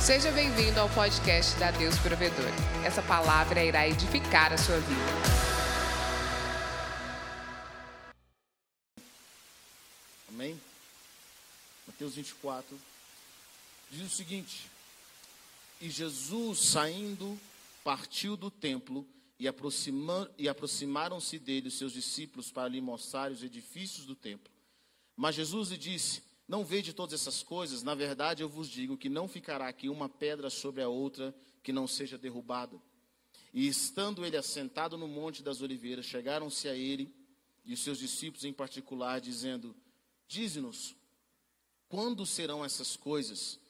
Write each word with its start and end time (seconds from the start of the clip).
Seja 0.00 0.32
bem-vindo 0.32 0.80
ao 0.80 0.88
podcast 0.88 1.58
da 1.58 1.70
Deus 1.70 1.94
Provedor. 1.98 2.48
Essa 2.86 3.02
palavra 3.02 3.62
irá 3.62 3.86
edificar 3.86 4.50
a 4.50 4.56
sua 4.56 4.78
vida. 4.80 5.00
Amém? 10.26 10.58
Mateus 11.86 12.14
24 12.14 12.80
diz 13.90 14.10
o 14.10 14.16
seguinte: 14.16 14.70
E 15.82 15.90
Jesus, 15.90 16.60
saindo, 16.60 17.38
partiu 17.84 18.38
do 18.38 18.50
templo 18.50 19.06
e, 19.38 19.46
aproxima, 19.46 20.30
e 20.38 20.48
aproximaram-se 20.48 21.38
dele 21.38 21.68
os 21.68 21.76
seus 21.76 21.92
discípulos 21.92 22.50
para 22.50 22.70
lhe 22.70 22.80
mostrar 22.80 23.30
os 23.30 23.42
edifícios 23.42 24.06
do 24.06 24.16
templo. 24.16 24.50
Mas 25.14 25.34
Jesus 25.34 25.68
lhe 25.68 25.76
disse: 25.76 26.22
Não 26.50 26.64
vede 26.64 26.92
todas 26.92 27.14
essas 27.14 27.44
coisas? 27.44 27.84
Na 27.84 27.94
verdade, 27.94 28.42
eu 28.42 28.48
vos 28.48 28.68
digo 28.68 28.96
que 28.96 29.08
não 29.08 29.28
ficará 29.28 29.68
aqui 29.68 29.88
uma 29.88 30.08
pedra 30.08 30.50
sobre 30.50 30.82
a 30.82 30.88
outra 30.88 31.32
que 31.62 31.72
não 31.72 31.86
seja 31.86 32.18
derrubada. 32.18 32.76
E 33.54 33.68
estando 33.68 34.26
ele 34.26 34.36
assentado 34.36 34.98
no 34.98 35.06
monte 35.06 35.44
das 35.44 35.62
oliveiras, 35.62 36.06
chegaram-se 36.06 36.68
a 36.68 36.74
ele 36.74 37.14
e 37.64 37.72
os 37.72 37.78
seus 37.78 38.00
discípulos 38.00 38.44
em 38.44 38.52
particular, 38.52 39.20
dizendo: 39.20 39.76
Dize-nos, 40.26 40.96
quando 41.88 42.26
serão 42.26 42.64
essas 42.64 42.96
coisas? 42.96 43.60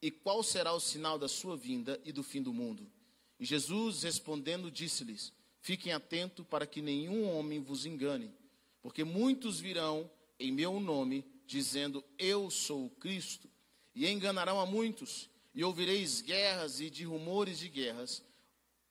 E 0.00 0.10
qual 0.10 0.42
será 0.42 0.72
o 0.72 0.80
sinal 0.80 1.18
da 1.18 1.28
sua 1.28 1.58
vinda 1.58 2.00
e 2.06 2.10
do 2.10 2.22
fim 2.22 2.40
do 2.40 2.54
mundo? 2.54 2.90
E 3.38 3.44
Jesus 3.44 4.02
respondendo 4.02 4.70
disse-lhes: 4.70 5.30
Fiquem 5.60 5.92
atentos 5.92 6.46
para 6.46 6.66
que 6.66 6.80
nenhum 6.80 7.30
homem 7.36 7.60
vos 7.60 7.84
engane, 7.84 8.32
porque 8.80 9.04
muitos 9.04 9.60
virão 9.60 10.10
em 10.38 10.50
meu 10.50 10.80
nome, 10.80 11.22
dizendo: 11.50 12.04
Eu 12.16 12.48
sou 12.48 12.86
o 12.86 12.90
Cristo, 12.90 13.50
e 13.92 14.08
enganarão 14.08 14.60
a 14.60 14.64
muitos, 14.64 15.28
e 15.52 15.64
ouvireis 15.64 16.22
guerras 16.22 16.80
e 16.80 16.88
de 16.88 17.04
rumores 17.04 17.58
de 17.58 17.68
guerras. 17.68 18.22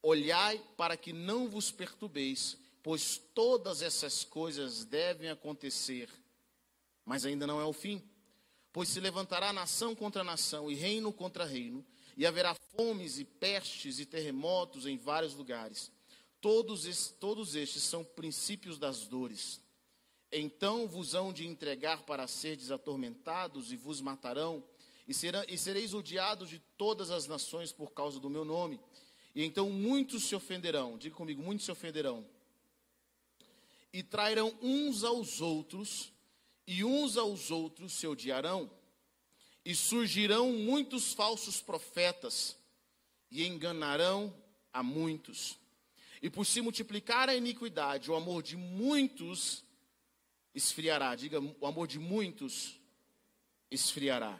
Olhai 0.03 0.61
para 0.75 0.97
que 0.97 1.13
não 1.13 1.47
vos 1.47 1.71
perturbeis, 1.71 2.57
pois 2.83 3.17
todas 3.33 3.81
essas 3.81 4.25
coisas 4.25 4.83
devem 4.83 5.29
acontecer, 5.29 6.09
mas 7.05 7.25
ainda 7.25 7.47
não 7.47 7.61
é 7.61 7.65
o 7.65 7.73
fim. 7.73 8.03
Pois 8.73 8.89
se 8.89 8.99
levantará 8.99 9.51
nação 9.51 9.95
contra 9.95 10.23
nação 10.23 10.69
e 10.69 10.75
reino 10.75 11.11
contra 11.13 11.45
reino, 11.45 11.83
e 12.17 12.25
haverá 12.25 12.53
fomes 12.75 13.17
e 13.19 13.23
pestes 13.23 13.99
e 13.99 14.05
terremotos 14.05 14.85
em 14.85 14.97
vários 14.97 15.33
lugares. 15.33 15.91
Todos, 16.41 17.09
todos 17.19 17.55
estes 17.55 17.83
são 17.83 18.03
princípios 18.03 18.77
das 18.77 19.07
dores. 19.07 19.61
Então 20.31 20.87
vos 20.87 21.15
hão 21.15 21.33
de 21.33 21.47
entregar 21.47 22.03
para 22.03 22.27
serdes 22.27 22.69
atormentados 22.69 23.71
e 23.71 23.75
vos 23.75 23.99
matarão, 23.99 24.63
e, 25.07 25.13
serão, 25.13 25.43
e 25.47 25.57
sereis 25.57 25.93
odiados 25.93 26.49
de 26.49 26.59
todas 26.77 27.09
as 27.09 27.25
nações 27.25 27.71
por 27.71 27.91
causa 27.91 28.19
do 28.19 28.29
meu 28.29 28.45
nome. 28.45 28.79
E 29.33 29.43
então 29.43 29.69
muitos 29.69 30.23
se 30.23 30.35
ofenderão, 30.35 30.97
diga 30.97 31.15
comigo, 31.15 31.41
muitos 31.41 31.65
se 31.65 31.71
ofenderão, 31.71 32.25
e 33.91 34.03
trairão 34.03 34.55
uns 34.61 35.03
aos 35.03 35.41
outros, 35.41 36.11
e 36.67 36.83
uns 36.83 37.17
aos 37.17 37.49
outros 37.49 37.93
se 37.93 38.05
odiarão, 38.05 38.69
e 39.65 39.73
surgirão 39.73 40.51
muitos 40.51 41.13
falsos 41.13 41.59
profetas, 41.59 42.55
e 43.31 43.45
enganarão 43.45 44.33
a 44.71 44.83
muitos. 44.83 45.57
E 46.21 46.29
por 46.29 46.45
se 46.45 46.61
multiplicar 46.61 47.29
a 47.29 47.35
iniquidade, 47.35 48.11
o 48.11 48.15
amor 48.15 48.43
de 48.43 48.55
muitos 48.55 49.63
esfriará. 50.59 51.15
Diga, 51.15 51.39
o 51.39 51.65
amor 51.65 51.87
de 51.87 51.97
muitos 51.97 52.79
esfriará. 53.71 54.39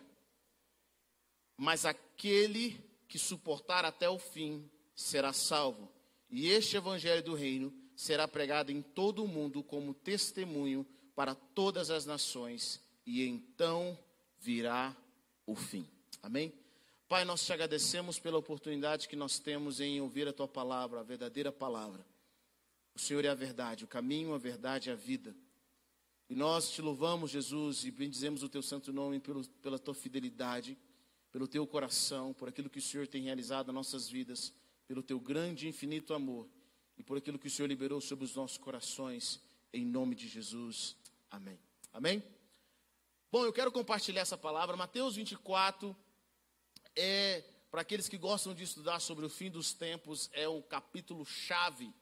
Mas 1.57 1.85
aquele 1.85 2.79
que 3.07 3.17
suportar 3.17 3.83
até 3.83 4.07
o 4.07 4.19
fim 4.19 4.69
será 4.95 5.33
salvo. 5.33 5.91
E 6.29 6.47
este 6.47 6.77
evangelho 6.77 7.23
do 7.23 7.33
reino 7.33 7.73
será 7.95 8.27
pregado 8.27 8.71
em 8.71 8.81
todo 8.81 9.23
o 9.23 9.27
mundo 9.27 9.63
como 9.63 9.93
testemunho 9.93 10.85
para 11.15 11.35
todas 11.35 11.89
as 11.89 12.05
nações, 12.05 12.81
e 13.05 13.25
então 13.25 13.97
virá 14.39 14.95
o 15.45 15.53
fim. 15.53 15.85
Amém? 16.23 16.53
Pai, 17.09 17.25
nós 17.25 17.45
te 17.45 17.51
agradecemos 17.51 18.19
pela 18.19 18.37
oportunidade 18.37 19.09
que 19.09 19.15
nós 19.17 19.37
temos 19.37 19.81
em 19.81 19.99
ouvir 19.99 20.27
a 20.27 20.33
tua 20.33 20.47
palavra, 20.47 20.99
a 20.99 21.03
verdadeira 21.03 21.51
palavra. 21.51 22.05
O 22.95 22.99
Senhor 22.99 23.25
é 23.25 23.29
a 23.29 23.35
verdade, 23.35 23.83
o 23.83 23.87
caminho, 23.87 24.33
a 24.33 24.37
verdade 24.37 24.89
e 24.89 24.91
a 24.93 24.95
vida. 24.95 25.35
E 26.29 26.35
nós 26.35 26.69
te 26.69 26.81
louvamos, 26.81 27.31
Jesus, 27.31 27.83
e 27.85 27.91
bendizemos 27.91 28.43
o 28.43 28.49
teu 28.49 28.61
santo 28.61 28.93
nome 28.93 29.19
pelo, 29.19 29.43
pela 29.61 29.79
tua 29.79 29.95
fidelidade, 29.95 30.77
pelo 31.31 31.47
teu 31.47 31.65
coração, 31.65 32.33
por 32.33 32.47
aquilo 32.47 32.69
que 32.69 32.77
o 32.77 32.81
Senhor 32.81 33.07
tem 33.07 33.23
realizado 33.23 33.67
nas 33.67 33.75
nossas 33.75 34.07
vidas, 34.07 34.53
pelo 34.87 35.01
teu 35.01 35.19
grande 35.19 35.65
e 35.65 35.69
infinito 35.69 36.13
amor 36.13 36.47
e 36.97 37.03
por 37.03 37.17
aquilo 37.17 37.39
que 37.39 37.47
o 37.47 37.49
Senhor 37.49 37.67
liberou 37.67 37.99
sobre 37.99 38.25
os 38.25 38.35
nossos 38.35 38.57
corações, 38.57 39.39
em 39.73 39.85
nome 39.85 40.15
de 40.15 40.27
Jesus. 40.27 40.95
Amém. 41.31 41.57
Amém? 41.91 42.23
Bom, 43.31 43.45
eu 43.45 43.53
quero 43.53 43.71
compartilhar 43.71 44.21
essa 44.21 44.37
palavra. 44.37 44.75
Mateus 44.75 45.15
24 45.15 45.95
é, 46.95 47.43
para 47.71 47.81
aqueles 47.81 48.09
que 48.09 48.17
gostam 48.17 48.53
de 48.53 48.63
estudar 48.63 48.99
sobre 48.99 49.25
o 49.25 49.29
fim 49.29 49.49
dos 49.49 49.73
tempos, 49.73 50.29
é 50.33 50.49
um 50.49 50.61
capítulo 50.61 51.25
chave 51.25 51.93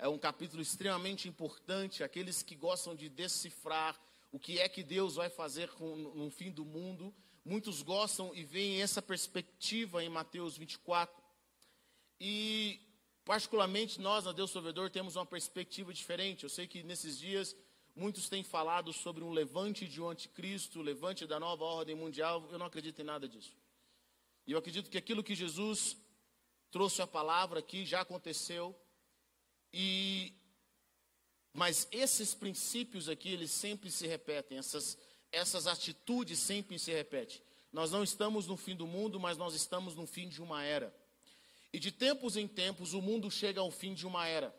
é 0.00 0.08
um 0.08 0.18
capítulo 0.18 0.62
extremamente 0.62 1.28
importante. 1.28 2.02
Aqueles 2.02 2.42
que 2.42 2.56
gostam 2.56 2.94
de 2.94 3.08
decifrar 3.08 4.00
o 4.32 4.38
que 4.38 4.58
é 4.58 4.68
que 4.68 4.82
Deus 4.82 5.16
vai 5.16 5.28
fazer 5.28 5.68
com, 5.72 5.94
no 5.94 6.30
fim 6.30 6.50
do 6.50 6.64
mundo, 6.64 7.14
muitos 7.44 7.82
gostam 7.82 8.34
e 8.34 8.42
veem 8.42 8.80
essa 8.80 9.02
perspectiva 9.02 10.02
em 10.02 10.08
Mateus 10.08 10.56
24. 10.56 11.22
E, 12.18 12.80
particularmente, 13.24 14.00
nós, 14.00 14.24
na 14.24 14.32
Deus 14.32 14.50
Provedor, 14.50 14.88
temos 14.90 15.16
uma 15.16 15.26
perspectiva 15.26 15.92
diferente. 15.92 16.44
Eu 16.44 16.50
sei 16.50 16.66
que 16.66 16.82
nesses 16.82 17.18
dias 17.18 17.54
muitos 17.94 18.28
têm 18.28 18.42
falado 18.42 18.94
sobre 18.94 19.22
um 19.22 19.30
levante 19.30 19.86
de 19.86 20.00
um 20.00 20.08
anticristo, 20.08 20.80
levante 20.80 21.26
da 21.26 21.38
nova 21.38 21.64
ordem 21.64 21.94
mundial. 21.94 22.48
Eu 22.50 22.58
não 22.58 22.66
acredito 22.66 23.00
em 23.02 23.04
nada 23.04 23.28
disso. 23.28 23.54
E 24.46 24.52
eu 24.52 24.58
acredito 24.58 24.88
que 24.88 24.96
aquilo 24.96 25.22
que 25.22 25.34
Jesus 25.34 25.94
trouxe 26.70 27.02
a 27.02 27.06
palavra 27.06 27.58
aqui 27.58 27.84
já 27.84 28.00
aconteceu 28.00 28.74
e 29.72 30.34
mas 31.52 31.88
esses 31.90 32.34
princípios 32.34 33.08
aqui, 33.08 33.28
eles 33.28 33.50
sempre 33.50 33.90
se 33.90 34.06
repetem, 34.06 34.58
essas 34.58 34.96
essas 35.32 35.66
atitudes 35.66 36.38
sempre 36.38 36.78
se 36.78 36.92
repetem. 36.92 37.40
Nós 37.72 37.90
não 37.90 38.02
estamos 38.02 38.46
no 38.46 38.56
fim 38.56 38.74
do 38.74 38.86
mundo, 38.86 39.20
mas 39.20 39.38
nós 39.38 39.54
estamos 39.54 39.94
no 39.94 40.06
fim 40.06 40.28
de 40.28 40.42
uma 40.42 40.64
era. 40.64 40.94
E 41.72 41.78
de 41.78 41.92
tempos 41.92 42.36
em 42.36 42.48
tempos 42.48 42.94
o 42.94 43.00
mundo 43.00 43.30
chega 43.30 43.60
ao 43.60 43.70
fim 43.70 43.94
de 43.94 44.06
uma 44.06 44.26
era. 44.26 44.54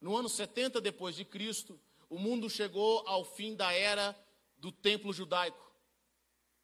No 0.00 0.16
ano 0.16 0.28
70 0.28 0.80
depois 0.80 1.14
de 1.14 1.24
Cristo, 1.24 1.78
o 2.08 2.18
mundo 2.18 2.48
chegou 2.48 3.06
ao 3.06 3.24
fim 3.24 3.54
da 3.54 3.72
era 3.72 4.18
do 4.56 4.72
templo 4.72 5.12
judaico, 5.12 5.70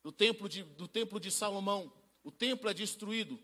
do 0.03 0.11
templo 0.11 0.49
de, 0.49 0.63
do 0.63 0.89
templo 0.89 1.21
de 1.21 1.31
Salomão. 1.31 1.93
O 2.25 2.31
templo 2.31 2.71
é 2.71 2.75
destruído 2.75 3.39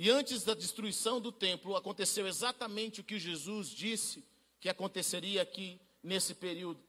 e 0.00 0.08
antes 0.10 0.44
da 0.44 0.54
destruição 0.54 1.20
do 1.20 1.32
templo, 1.32 1.74
aconteceu 1.74 2.28
exatamente 2.28 3.00
o 3.00 3.04
que 3.04 3.18
Jesus 3.18 3.68
disse 3.68 4.24
que 4.60 4.68
aconteceria 4.68 5.42
aqui 5.42 5.80
nesse 6.00 6.36
período. 6.36 6.80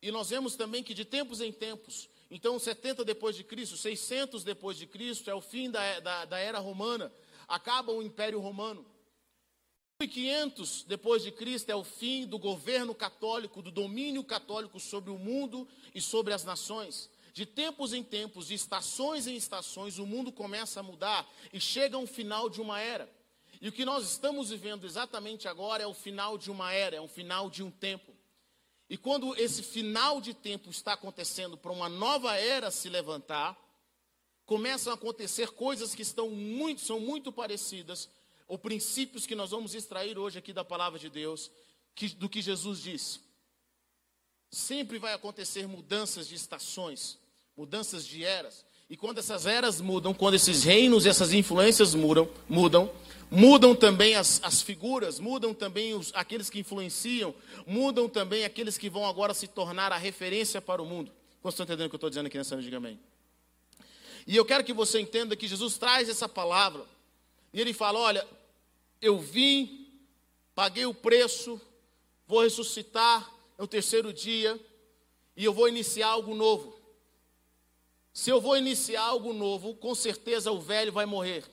E 0.00 0.10
nós 0.10 0.30
vemos 0.30 0.56
também 0.56 0.82
que 0.82 0.94
de 0.94 1.04
tempos 1.04 1.42
em 1.42 1.52
tempos, 1.52 2.08
então 2.30 2.58
70 2.58 3.04
depois 3.04 3.36
de 3.36 3.44
Cristo, 3.44 3.76
600 3.76 4.42
depois 4.42 4.78
de 4.78 4.86
Cristo, 4.86 5.28
é 5.28 5.34
o 5.34 5.42
fim 5.42 5.70
da, 5.70 6.00
da, 6.00 6.24
da 6.24 6.38
era 6.38 6.58
romana, 6.58 7.12
acaba 7.46 7.92
o 7.92 8.02
Império 8.02 8.40
Romano. 8.40 8.86
1500 10.00 10.84
depois 10.84 11.22
de 11.22 11.30
Cristo 11.30 11.68
é 11.68 11.76
o 11.76 11.84
fim 11.84 12.26
do 12.26 12.38
governo 12.38 12.94
católico, 12.94 13.60
do 13.60 13.70
domínio 13.70 14.24
católico 14.24 14.80
sobre 14.80 15.10
o 15.10 15.18
mundo 15.18 15.68
e 15.94 16.00
sobre 16.00 16.32
as 16.32 16.44
nações. 16.44 17.10
De 17.36 17.44
tempos 17.44 17.92
em 17.92 18.02
tempos, 18.02 18.46
de 18.46 18.54
estações 18.54 19.26
em 19.26 19.36
estações, 19.36 19.98
o 19.98 20.06
mundo 20.06 20.32
começa 20.32 20.80
a 20.80 20.82
mudar 20.82 21.30
e 21.52 21.60
chega 21.60 21.98
um 21.98 22.06
final 22.06 22.48
de 22.48 22.62
uma 22.62 22.80
era. 22.80 23.12
E 23.60 23.68
o 23.68 23.72
que 23.72 23.84
nós 23.84 24.10
estamos 24.10 24.48
vivendo 24.48 24.86
exatamente 24.86 25.46
agora 25.46 25.82
é 25.82 25.86
o 25.86 25.92
final 25.92 26.38
de 26.38 26.50
uma 26.50 26.72
era, 26.72 26.96
é 26.96 27.00
o 27.00 27.06
final 27.06 27.50
de 27.50 27.62
um 27.62 27.70
tempo. 27.70 28.16
E 28.88 28.96
quando 28.96 29.36
esse 29.36 29.62
final 29.62 30.18
de 30.18 30.32
tempo 30.32 30.70
está 30.70 30.94
acontecendo 30.94 31.58
para 31.58 31.70
uma 31.70 31.90
nova 31.90 32.34
era 32.36 32.70
se 32.70 32.88
levantar, 32.88 33.54
começam 34.46 34.90
a 34.90 34.96
acontecer 34.96 35.50
coisas 35.50 35.94
que 35.94 36.00
estão 36.00 36.30
muito, 36.30 36.80
são 36.80 36.98
muito 36.98 37.30
parecidas, 37.30 38.08
ou 38.48 38.56
princípios 38.56 39.26
que 39.26 39.34
nós 39.34 39.50
vamos 39.50 39.74
extrair 39.74 40.16
hoje 40.16 40.38
aqui 40.38 40.54
da 40.54 40.64
palavra 40.64 40.98
de 40.98 41.10
Deus, 41.10 41.50
que, 41.94 42.08
do 42.08 42.30
que 42.30 42.40
Jesus 42.40 42.80
disse. 42.80 43.20
Sempre 44.50 44.98
vai 44.98 45.12
acontecer 45.12 45.68
mudanças 45.68 46.26
de 46.26 46.34
estações 46.34 47.18
mudanças 47.56 48.06
de 48.06 48.24
eras. 48.24 48.64
E 48.88 48.96
quando 48.96 49.18
essas 49.18 49.46
eras 49.46 49.80
mudam, 49.80 50.14
quando 50.14 50.34
esses 50.34 50.62
reinos 50.62 51.06
e 51.06 51.08
essas 51.08 51.32
influências 51.32 51.94
mudam, 51.94 52.28
mudam, 52.48 52.90
mudam 53.30 53.74
também 53.74 54.14
as, 54.14 54.40
as 54.44 54.62
figuras, 54.62 55.18
mudam 55.18 55.52
também 55.52 55.94
os, 55.94 56.12
aqueles 56.14 56.48
que 56.48 56.60
influenciam, 56.60 57.34
mudam 57.66 58.08
também 58.08 58.44
aqueles 58.44 58.78
que 58.78 58.88
vão 58.88 59.04
agora 59.06 59.34
se 59.34 59.48
tornar 59.48 59.90
a 59.90 59.96
referência 59.96 60.60
para 60.60 60.80
o 60.80 60.86
mundo. 60.86 61.10
Vocês 61.42 61.54
estão 61.54 61.64
entendendo 61.64 61.86
o 61.86 61.90
que 61.90 61.94
eu 61.94 61.98
estou 61.98 62.10
dizendo 62.10 62.26
aqui 62.26 62.38
nessa 62.38 62.54
noite? 62.54 62.66
Diga 62.66 62.76
amém. 62.76 62.98
E 64.26 64.36
eu 64.36 64.44
quero 64.44 64.64
que 64.64 64.72
você 64.72 65.00
entenda 65.00 65.36
que 65.36 65.46
Jesus 65.46 65.78
traz 65.78 66.08
essa 66.08 66.28
palavra. 66.28 66.84
E 67.52 67.60
ele 67.60 67.72
fala: 67.72 67.98
Olha, 68.00 68.26
eu 69.00 69.18
vim, 69.18 69.88
paguei 70.54 70.86
o 70.86 70.94
preço, 70.94 71.60
vou 72.26 72.42
ressuscitar 72.42 73.32
no 73.56 73.66
terceiro 73.66 74.12
dia 74.12 74.58
e 75.36 75.44
eu 75.44 75.52
vou 75.52 75.68
iniciar 75.68 76.08
algo 76.08 76.34
novo. 76.34 76.75
Se 78.16 78.30
eu 78.30 78.40
vou 78.40 78.56
iniciar 78.56 79.02
algo 79.02 79.34
novo, 79.34 79.74
com 79.74 79.94
certeza 79.94 80.50
o 80.50 80.58
velho 80.58 80.90
vai 80.90 81.04
morrer. 81.04 81.44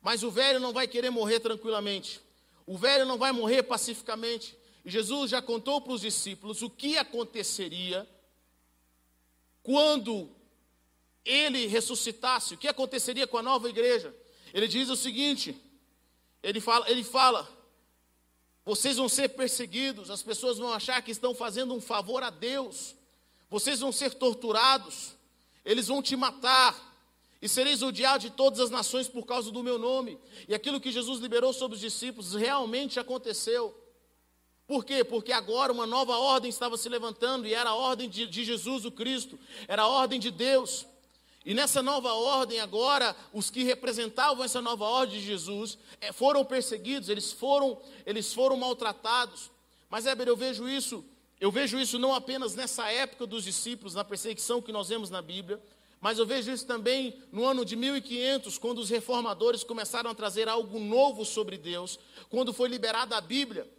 Mas 0.00 0.22
o 0.22 0.30
velho 0.30 0.58
não 0.58 0.72
vai 0.72 0.88
querer 0.88 1.10
morrer 1.10 1.40
tranquilamente. 1.40 2.22
O 2.64 2.78
velho 2.78 3.04
não 3.04 3.18
vai 3.18 3.32
morrer 3.32 3.62
pacificamente. 3.64 4.56
E 4.82 4.90
Jesus 4.90 5.30
já 5.30 5.42
contou 5.42 5.78
para 5.78 5.92
os 5.92 6.00
discípulos 6.00 6.62
o 6.62 6.70
que 6.70 6.96
aconteceria 6.96 8.08
quando 9.62 10.30
ele 11.22 11.66
ressuscitasse, 11.66 12.54
o 12.54 12.56
que 12.56 12.66
aconteceria 12.66 13.26
com 13.26 13.36
a 13.36 13.42
nova 13.42 13.68
igreja. 13.68 14.16
Ele 14.54 14.66
diz 14.66 14.88
o 14.88 14.96
seguinte: 14.96 15.54
ele 16.42 16.62
fala, 16.62 16.90
ele 16.90 17.04
fala, 17.04 17.46
vocês 18.64 18.96
vão 18.96 19.06
ser 19.10 19.28
perseguidos, 19.28 20.10
as 20.10 20.22
pessoas 20.22 20.56
vão 20.56 20.72
achar 20.72 21.02
que 21.02 21.10
estão 21.10 21.34
fazendo 21.34 21.74
um 21.74 21.80
favor 21.80 22.22
a 22.22 22.30
Deus, 22.30 22.94
vocês 23.50 23.80
vão 23.80 23.92
ser 23.92 24.14
torturados, 24.14 25.15
eles 25.66 25.88
vão 25.88 26.00
te 26.00 26.14
matar, 26.14 26.94
e 27.42 27.48
sereis 27.48 27.82
odiados 27.82 28.22
de 28.22 28.30
todas 28.30 28.60
as 28.60 28.70
nações 28.70 29.08
por 29.08 29.26
causa 29.26 29.50
do 29.50 29.62
meu 29.62 29.78
nome. 29.78 30.18
E 30.48 30.54
aquilo 30.54 30.80
que 30.80 30.90
Jesus 30.90 31.20
liberou 31.20 31.52
sobre 31.52 31.74
os 31.74 31.80
discípulos 31.80 32.34
realmente 32.34 32.98
aconteceu. 32.98 33.76
Por 34.66 34.84
quê? 34.84 35.04
Porque 35.04 35.32
agora 35.32 35.72
uma 35.72 35.86
nova 35.86 36.16
ordem 36.16 36.48
estava 36.48 36.76
se 36.78 36.88
levantando, 36.88 37.46
e 37.46 37.52
era 37.52 37.70
a 37.70 37.74
ordem 37.74 38.08
de, 38.08 38.26
de 38.26 38.44
Jesus 38.44 38.84
o 38.84 38.90
Cristo, 38.90 39.38
era 39.68 39.82
a 39.82 39.88
ordem 39.88 40.18
de 40.18 40.30
Deus. 40.30 40.86
E 41.44 41.54
nessa 41.54 41.82
nova 41.82 42.12
ordem, 42.12 42.58
agora, 42.58 43.14
os 43.32 43.50
que 43.50 43.62
representavam 43.62 44.44
essa 44.44 44.60
nova 44.60 44.84
ordem 44.84 45.20
de 45.20 45.26
Jesus 45.26 45.78
é, 46.00 46.12
foram 46.12 46.44
perseguidos, 46.44 47.08
eles 47.08 47.30
foram, 47.30 47.80
eles 48.04 48.32
foram 48.32 48.56
maltratados. 48.56 49.50
Mas, 49.88 50.06
Heber, 50.06 50.26
eu 50.26 50.36
vejo 50.36 50.68
isso, 50.68 51.04
eu 51.40 51.50
vejo 51.50 51.78
isso 51.78 51.98
não 51.98 52.14
apenas 52.14 52.54
nessa 52.54 52.90
época 52.90 53.26
dos 53.26 53.44
discípulos, 53.44 53.94
na 53.94 54.04
perseguição 54.04 54.62
que 54.62 54.72
nós 54.72 54.88
vemos 54.88 55.10
na 55.10 55.20
Bíblia, 55.20 55.60
mas 56.00 56.18
eu 56.18 56.26
vejo 56.26 56.50
isso 56.50 56.66
também 56.66 57.18
no 57.32 57.44
ano 57.44 57.64
de 57.64 57.76
1500, 57.76 58.58
quando 58.58 58.78
os 58.78 58.90
reformadores 58.90 59.64
começaram 59.64 60.10
a 60.10 60.14
trazer 60.14 60.48
algo 60.48 60.78
novo 60.78 61.24
sobre 61.24 61.58
Deus, 61.58 61.98
quando 62.30 62.52
foi 62.52 62.68
liberada 62.68 63.16
a 63.16 63.20
Bíblia. 63.20 63.70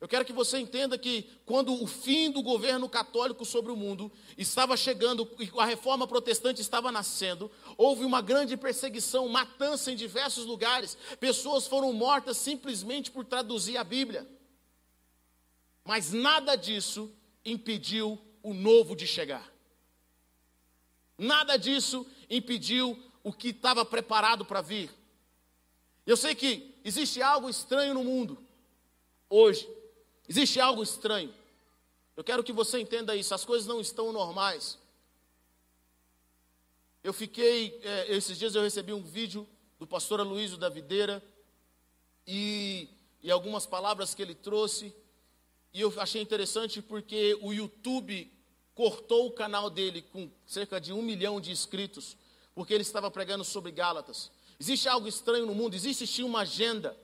Eu 0.00 0.08
quero 0.08 0.24
que 0.24 0.32
você 0.32 0.58
entenda 0.58 0.98
que 0.98 1.30
quando 1.46 1.72
o 1.82 1.86
fim 1.86 2.30
do 2.30 2.42
governo 2.42 2.88
católico 2.88 3.44
sobre 3.44 3.72
o 3.72 3.76
mundo 3.76 4.12
estava 4.36 4.76
chegando 4.76 5.26
e 5.38 5.50
a 5.58 5.64
reforma 5.64 6.06
protestante 6.06 6.60
estava 6.60 6.92
nascendo, 6.92 7.50
houve 7.78 8.04
uma 8.04 8.20
grande 8.20 8.56
perseguição, 8.56 9.28
matança 9.28 9.90
em 9.90 9.96
diversos 9.96 10.44
lugares. 10.44 10.98
Pessoas 11.18 11.66
foram 11.66 11.92
mortas 11.92 12.36
simplesmente 12.36 13.10
por 13.10 13.24
traduzir 13.24 13.78
a 13.78 13.84
Bíblia. 13.84 14.28
Mas 15.84 16.12
nada 16.12 16.56
disso 16.56 17.14
impediu 17.44 18.18
o 18.42 18.54
novo 18.54 18.96
de 18.96 19.06
chegar. 19.06 19.52
Nada 21.18 21.56
disso 21.56 22.06
impediu 22.28 22.98
o 23.22 23.32
que 23.32 23.48
estava 23.48 23.84
preparado 23.84 24.44
para 24.44 24.60
vir. 24.60 24.90
Eu 26.06 26.16
sei 26.16 26.34
que 26.34 26.74
existe 26.84 27.22
algo 27.22 27.48
estranho 27.48 27.94
no 27.94 28.04
mundo 28.04 28.38
hoje. 29.28 29.68
Existe 30.28 30.60
algo 30.60 30.82
estranho. 30.82 31.34
Eu 32.16 32.24
quero 32.24 32.44
que 32.44 32.52
você 32.52 32.78
entenda 32.78 33.16
isso. 33.16 33.34
As 33.34 33.44
coisas 33.44 33.66
não 33.66 33.80
estão 33.80 34.12
normais. 34.12 34.78
Eu 37.02 37.12
fiquei, 37.12 37.78
é, 37.82 38.14
esses 38.14 38.38
dias 38.38 38.54
eu 38.54 38.62
recebi 38.62 38.92
um 38.92 39.02
vídeo 39.02 39.46
do 39.78 39.86
pastor 39.86 40.20
Aloysio 40.20 40.56
da 40.56 40.68
Videira 40.68 41.22
e, 42.26 42.88
e 43.22 43.30
algumas 43.30 43.66
palavras 43.66 44.14
que 44.14 44.22
ele 44.22 44.34
trouxe. 44.34 44.94
E 45.74 45.80
eu 45.80 45.92
achei 45.96 46.22
interessante 46.22 46.80
porque 46.80 47.36
o 47.42 47.52
YouTube 47.52 48.32
cortou 48.76 49.26
o 49.26 49.32
canal 49.32 49.68
dele 49.68 50.02
com 50.02 50.30
cerca 50.46 50.80
de 50.80 50.92
um 50.92 51.02
milhão 51.02 51.40
de 51.40 51.50
inscritos, 51.50 52.16
porque 52.54 52.72
ele 52.72 52.82
estava 52.82 53.10
pregando 53.10 53.42
sobre 53.44 53.72
Gálatas. 53.72 54.30
Existe 54.58 54.88
algo 54.88 55.08
estranho 55.08 55.46
no 55.46 55.54
mundo, 55.54 55.74
existe 55.74 56.06
sim 56.06 56.22
uma 56.22 56.42
agenda 56.42 56.96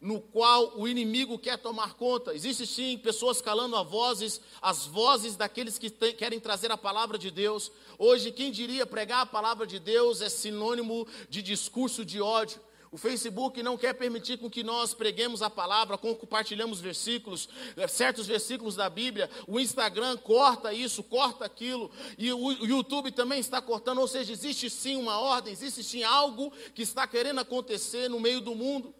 no 0.00 0.20
qual 0.20 0.78
o 0.78 0.86
inimigo 0.86 1.38
quer 1.38 1.58
tomar 1.58 1.94
conta. 1.94 2.34
Existem 2.34 2.66
sim 2.66 2.98
pessoas 2.98 3.40
calando 3.40 3.76
a 3.76 3.84
vozes, 3.84 4.40
as 4.60 4.84
vozes 4.84 5.36
daqueles 5.36 5.78
que 5.78 5.88
tem, 5.88 6.12
querem 6.12 6.40
trazer 6.40 6.72
a 6.72 6.76
palavra 6.76 7.18
de 7.18 7.30
Deus. 7.30 7.70
Hoje, 7.96 8.32
quem 8.32 8.50
diria 8.50 8.84
pregar 8.84 9.20
a 9.20 9.26
palavra 9.26 9.64
de 9.64 9.78
Deus 9.78 10.20
é 10.20 10.28
sinônimo 10.28 11.06
de 11.28 11.40
discurso 11.40 12.04
de 12.04 12.20
ódio. 12.20 12.60
O 12.90 12.96
Facebook 12.96 13.62
não 13.62 13.76
quer 13.76 13.92
permitir 13.92 14.38
com 14.38 14.48
que 14.48 14.62
nós 14.62 14.94
preguemos 14.94 15.42
a 15.42 15.50
palavra, 15.50 15.98
compartilhamos 15.98 16.80
versículos, 16.80 17.48
eh, 17.76 17.86
certos 17.86 18.26
versículos 18.26 18.74
da 18.74 18.88
Bíblia. 18.88 19.28
O 19.46 19.60
Instagram 19.60 20.16
corta 20.16 20.72
isso, 20.72 21.02
corta 21.02 21.44
aquilo. 21.44 21.90
E 22.16 22.32
o 22.32 22.50
YouTube 22.64 23.12
também 23.12 23.40
está 23.40 23.60
cortando. 23.60 23.98
Ou 23.98 24.08
seja, 24.08 24.32
existe 24.32 24.70
sim 24.70 24.96
uma 24.96 25.18
ordem, 25.18 25.52
existe 25.52 25.84
sim 25.84 26.02
algo 26.02 26.50
que 26.74 26.82
está 26.82 27.06
querendo 27.06 27.40
acontecer 27.40 28.08
no 28.08 28.18
meio 28.18 28.40
do 28.40 28.54
mundo. 28.54 28.94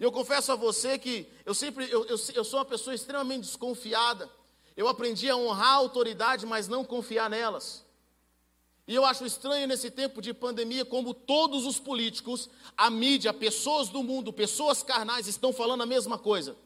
Eu 0.00 0.10
confesso 0.10 0.50
a 0.50 0.56
você 0.56 0.98
que 0.98 1.28
eu 1.46 1.54
sempre 1.54 1.88
eu, 1.88 2.04
eu, 2.06 2.16
eu 2.34 2.44
sou 2.44 2.58
uma 2.58 2.64
pessoa 2.64 2.94
extremamente 2.94 3.42
desconfiada. 3.42 4.28
Eu 4.76 4.88
aprendi 4.88 5.28
a 5.28 5.36
honrar 5.36 5.74
a 5.74 5.74
autoridade, 5.74 6.44
mas 6.44 6.66
não 6.66 6.84
confiar 6.84 7.30
nelas. 7.30 7.81
E 8.86 8.94
eu 8.94 9.04
acho 9.04 9.24
estranho 9.24 9.68
nesse 9.68 9.90
tempo 9.90 10.20
de 10.20 10.34
pandemia 10.34 10.84
como 10.84 11.14
todos 11.14 11.64
os 11.66 11.78
políticos, 11.78 12.50
a 12.76 12.90
mídia, 12.90 13.32
pessoas 13.32 13.88
do 13.88 14.02
mundo, 14.02 14.32
pessoas 14.32 14.82
carnais 14.82 15.26
estão 15.26 15.52
falando 15.52 15.82
a 15.82 15.86
mesma 15.86 16.18
coisa. 16.18 16.56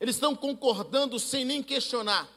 Eles 0.00 0.16
estão 0.16 0.34
concordando 0.34 1.18
sem 1.20 1.44
nem 1.44 1.62
questionar. 1.62 2.28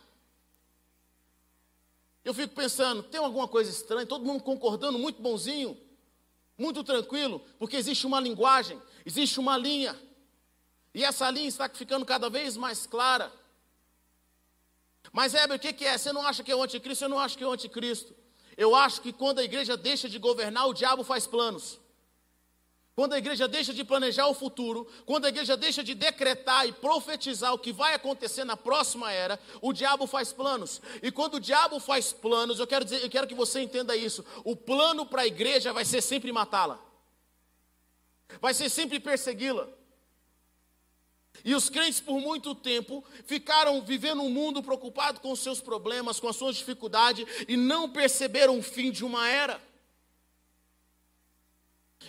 Eu 2.24 2.34
fico 2.34 2.54
pensando, 2.54 3.04
tem 3.04 3.20
alguma 3.20 3.48
coisa 3.48 3.70
estranha, 3.70 4.06
todo 4.06 4.26
mundo 4.26 4.44
concordando, 4.44 5.00
muito 5.00 5.22
bonzinho. 5.22 5.78
Muito 6.58 6.84
tranquilo, 6.84 7.42
porque 7.60 7.76
existe 7.76 8.06
uma 8.06 8.20
linguagem, 8.20 8.82
existe 9.06 9.40
uma 9.40 9.58
linha. 9.58 10.00
E 10.94 11.04
essa 11.04 11.30
linha 11.30 11.48
está 11.48 11.68
ficando 11.68 12.06
cada 12.06 12.30
vez 12.30 12.56
mais 12.56 12.86
clara. 12.86 13.32
Mas, 15.12 15.34
Heber, 15.34 15.58
o 15.58 15.60
que, 15.60 15.86
é? 15.86 15.98
Você 15.98 16.12
não 16.12 16.26
acha 16.26 16.44
que 16.44 16.52
é 16.52 16.56
o 16.56 16.64
anticristo? 16.64 17.06
Eu 17.06 17.10
não 17.10 17.20
acho 17.20 17.38
que 17.38 17.44
é 17.44 17.48
o 17.48 17.52
anticristo. 17.52 18.16
Eu 18.58 18.76
acho 18.76 19.02
que 19.02 19.12
quando 19.12 19.40
a 19.40 19.44
igreja 19.44 19.76
deixa 19.76 20.08
de 20.08 20.18
governar, 20.18 20.68
o 20.68 20.74
diabo 20.74 21.04
faz 21.04 21.28
planos. 21.28 21.80
Quando 22.96 23.12
a 23.12 23.18
igreja 23.18 23.46
deixa 23.46 23.74
de 23.74 23.84
planejar 23.84 24.28
o 24.28 24.34
futuro, 24.34 24.88
quando 25.06 25.26
a 25.26 25.30
igreja 25.30 25.58
deixa 25.58 25.84
de 25.84 25.94
decretar 25.94 26.66
e 26.66 26.72
profetizar 26.72 27.54
o 27.54 27.60
que 27.60 27.74
vai 27.74 27.94
acontecer 27.94 28.46
na 28.46 28.56
próxima 28.56 29.12
era, 29.12 29.38
o 29.62 29.74
diabo 29.74 30.08
faz 30.08 30.32
planos. 30.32 30.82
E 31.04 31.12
quando 31.12 31.34
o 31.34 31.40
diabo 31.40 31.78
faz 31.82 32.14
planos, 32.14 32.58
eu 32.58 32.66
quero 32.66 32.86
dizer, 32.86 33.04
eu 33.04 33.10
quero 33.10 33.28
que 33.28 33.36
você 33.36 33.60
entenda 33.60 33.98
isso. 33.98 34.24
O 34.46 34.56
plano 34.56 35.06
para 35.06 35.24
a 35.24 35.28
igreja 35.28 35.74
vai 35.74 35.84
ser 35.84 36.02
sempre 36.02 36.32
matá-la. 36.32 36.80
Vai 38.40 38.54
ser 38.54 38.70
sempre 38.70 38.98
persegui-la. 38.98 39.68
E 41.46 41.54
os 41.54 41.70
crentes, 41.70 42.00
por 42.00 42.20
muito 42.20 42.56
tempo, 42.56 43.06
ficaram 43.28 43.80
vivendo 43.84 44.24
um 44.24 44.32
mundo 44.32 44.64
preocupado 44.64 45.20
com 45.20 45.32
os 45.32 45.40
seus 45.40 45.62
problemas, 45.62 46.20
com 46.20 46.28
as 46.28 46.36
suas 46.36 46.56
dificuldades, 46.56 47.24
e 47.48 47.56
não 47.56 47.88
perceberam 47.88 48.58
o 48.58 48.64
fim 48.64 48.92
de 48.92 49.06
uma 49.06 49.30
era. 49.30 49.62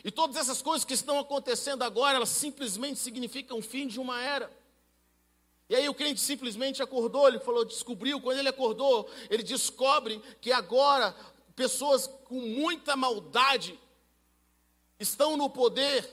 E 0.02 0.10
todas 0.10 0.36
essas 0.36 0.62
coisas 0.62 0.86
que 0.86 0.94
estão 0.94 1.18
acontecendo 1.18 1.82
agora, 1.82 2.16
elas 2.16 2.30
simplesmente 2.30 2.98
significam 2.98 3.58
o 3.58 3.62
fim 3.62 3.86
de 3.86 4.00
uma 4.00 4.22
era. 4.22 4.50
E 5.68 5.76
aí 5.76 5.86
o 5.86 5.94
crente 5.94 6.20
simplesmente 6.20 6.82
acordou, 6.82 7.28
ele 7.28 7.38
falou, 7.38 7.62
descobriu, 7.62 8.18
quando 8.22 8.38
ele 8.38 8.48
acordou, 8.48 9.06
ele 9.28 9.42
descobre 9.42 10.18
que 10.40 10.50
agora 10.50 11.14
pessoas 11.54 12.06
com 12.06 12.40
muita 12.40 12.96
maldade 12.96 13.78
estão 14.98 15.36
no 15.36 15.50
poder, 15.50 16.08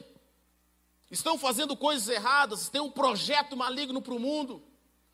estão 1.13 1.38
fazendo 1.38 1.77
coisas 1.77 2.10
erradas, 2.10 2.70
tem 2.70 2.82
um 2.82 2.89
projeto 2.89 3.55
maligno 3.55 4.01
para 4.01 4.13
o 4.13 4.20
mundo. 4.20 4.63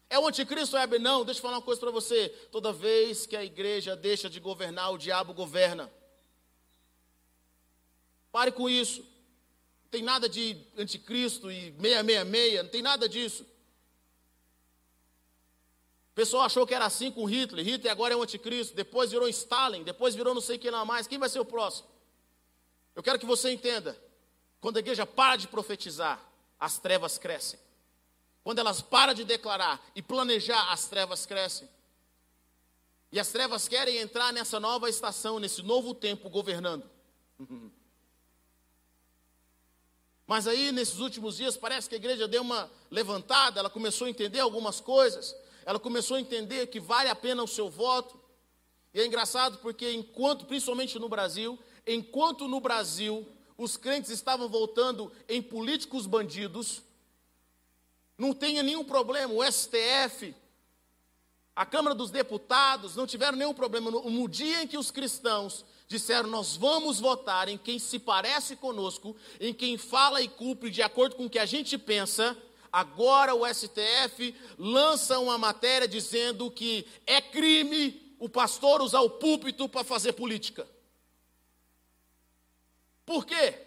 É 0.10 0.18
o 0.18 0.28
anticristo, 0.28 0.78
Heber? 0.78 1.00
Não, 1.00 1.24
deixa 1.24 1.40
eu 1.40 1.42
falar 1.42 1.58
uma 1.58 1.62
coisa 1.62 1.80
para 1.80 1.92
você. 1.92 2.30
Toda 2.52 2.74
vez 2.74 3.26
que 3.26 3.36
a 3.36 3.44
igreja 3.44 3.96
deixa 3.96 4.30
de 4.30 4.40
governar, 4.40 4.92
o 4.92 4.98
diabo 4.98 5.34
governa. 5.34 5.92
Pare 8.32 8.52
com 8.52 8.70
isso. 8.70 9.02
Não 9.02 9.90
tem 9.92 10.02
nada 10.02 10.30
de 10.30 10.58
anticristo 10.78 11.52
e 11.52 11.72
666, 11.80 12.64
não 12.64 12.70
tem 12.70 12.82
nada 12.82 13.08
disso. 13.08 13.44
O 16.12 16.16
pessoal 16.16 16.44
achou 16.44 16.66
que 16.66 16.74
era 16.74 16.86
assim 16.86 17.12
com 17.12 17.26
Hitler. 17.26 17.66
Hitler 17.66 17.92
agora 17.92 18.14
é 18.14 18.18
o 18.18 18.24
anticristo, 18.24 18.76
depois 18.76 19.12
virou 19.12 19.28
Stalin, 19.28 19.84
depois 19.84 20.16
virou 20.16 20.34
não 20.34 20.42
sei 20.42 20.58
quem 20.58 20.72
lá 20.72 20.84
mais. 20.86 21.08
Quem 21.08 21.20
vai 21.20 21.30
ser 21.30 21.40
o 21.40 21.46
próximo? 21.46 21.88
Eu 22.96 23.04
quero 23.04 23.20
que 23.20 23.26
você 23.26 23.52
entenda. 23.52 24.09
Quando 24.62 24.78
a 24.78 24.80
igreja 24.80 25.06
para 25.06 25.36
de 25.36 25.48
profetizar, 25.48 26.24
as 26.60 26.78
trevas 26.78 27.18
crescem. 27.18 27.60
Quando 28.44 28.60
elas 28.60 28.82
param 28.82 29.14
de 29.14 29.24
declarar 29.24 29.82
e 29.96 30.02
planejar, 30.02 30.72
as 30.72 30.88
trevas 30.88 31.26
crescem. 31.26 31.70
E 33.12 33.20
as 33.20 33.30
trevas 33.30 33.68
querem 33.68 33.98
entrar 33.98 34.32
nessa 34.32 34.60
nova 34.60 34.90
estação, 34.90 35.40
nesse 35.40 35.64
novo 35.64 35.94
tempo 35.94 36.30
governando. 36.30 36.90
Mas 40.28 40.48
aí, 40.48 40.72
nesses 40.72 41.00
últimos 41.00 41.38
dias, 41.38 41.58
parece 41.58 41.90
que 41.90 41.96
a 41.96 41.98
igreja 41.98 42.28
deu 42.28 42.44
uma 42.44 42.70
levantada, 42.92 43.60
ela 43.60 43.70
começou 43.70 44.06
a 44.06 44.10
entender 44.12 44.40
algumas 44.40 44.80
coisas, 44.80 45.36
ela 45.66 45.80
começou 45.80 46.18
a 46.18 46.22
entender 46.22 46.68
que 46.68 46.80
vale 46.80 47.10
a 47.10 47.16
pena 47.16 47.42
o 47.42 47.48
seu 47.48 47.68
voto. 47.68 48.22
E 48.94 49.02
é 49.02 49.06
engraçado 49.08 49.58
porque, 49.58 49.92
enquanto, 49.92 50.46
principalmente 50.46 51.00
no 51.00 51.10
Brasil, 51.10 51.58
enquanto 51.86 52.48
no 52.48 52.60
Brasil 52.60 53.28
os 53.60 53.76
crentes 53.76 54.10
estavam 54.10 54.48
voltando 54.48 55.12
em 55.28 55.42
políticos 55.42 56.08
bandidos, 56.08 56.82
não 58.18 58.34
tenha 58.34 58.64
nenhum 58.64 58.86
problema, 58.86 59.34
o 59.34 59.44
STF, 59.44 60.34
a 61.54 61.66
Câmara 61.66 61.94
dos 61.94 62.10
Deputados 62.10 62.96
não 62.96 63.06
tiveram 63.06 63.38
nenhum 63.38 63.54
problema. 63.54 63.92
No, 63.92 64.10
no, 64.10 64.30
dia 64.30 64.64
em 64.64 64.68
que 64.68 64.78
os 64.78 64.92
cristãos 64.92 65.66
disseram, 65.90 66.30
nós 66.30 66.56
vamos 66.56 67.02
votar 67.02 67.50
em 67.50 67.58
quem 67.58 67.78
se 67.78 68.00
parece 68.00 68.56
conosco, 68.56 69.14
em 69.42 69.54
quem 69.54 69.78
fala 69.78 70.22
e 70.22 70.30
cumpre 70.30 70.70
de 70.70 70.82
acordo 70.82 71.18
com 71.18 71.26
o 71.26 71.30
que 71.30 71.38
a 71.40 71.46
gente 71.46 71.78
pensa, 71.78 72.38
agora 72.72 73.36
o 73.36 73.46
STF 73.46 74.34
lança 74.58 75.20
uma 75.20 75.38
matéria 75.38 75.88
dizendo 75.88 76.50
que 76.50 76.88
é 77.06 77.20
crime 77.20 78.16
o 78.20 78.30
pastor 78.30 78.82
usar 78.82 79.02
o 79.02 79.10
púlpito 79.10 79.68
para 79.68 79.84
fazer 79.84 80.14
política. 80.14 80.66
Por 83.10 83.26
quê? 83.26 83.58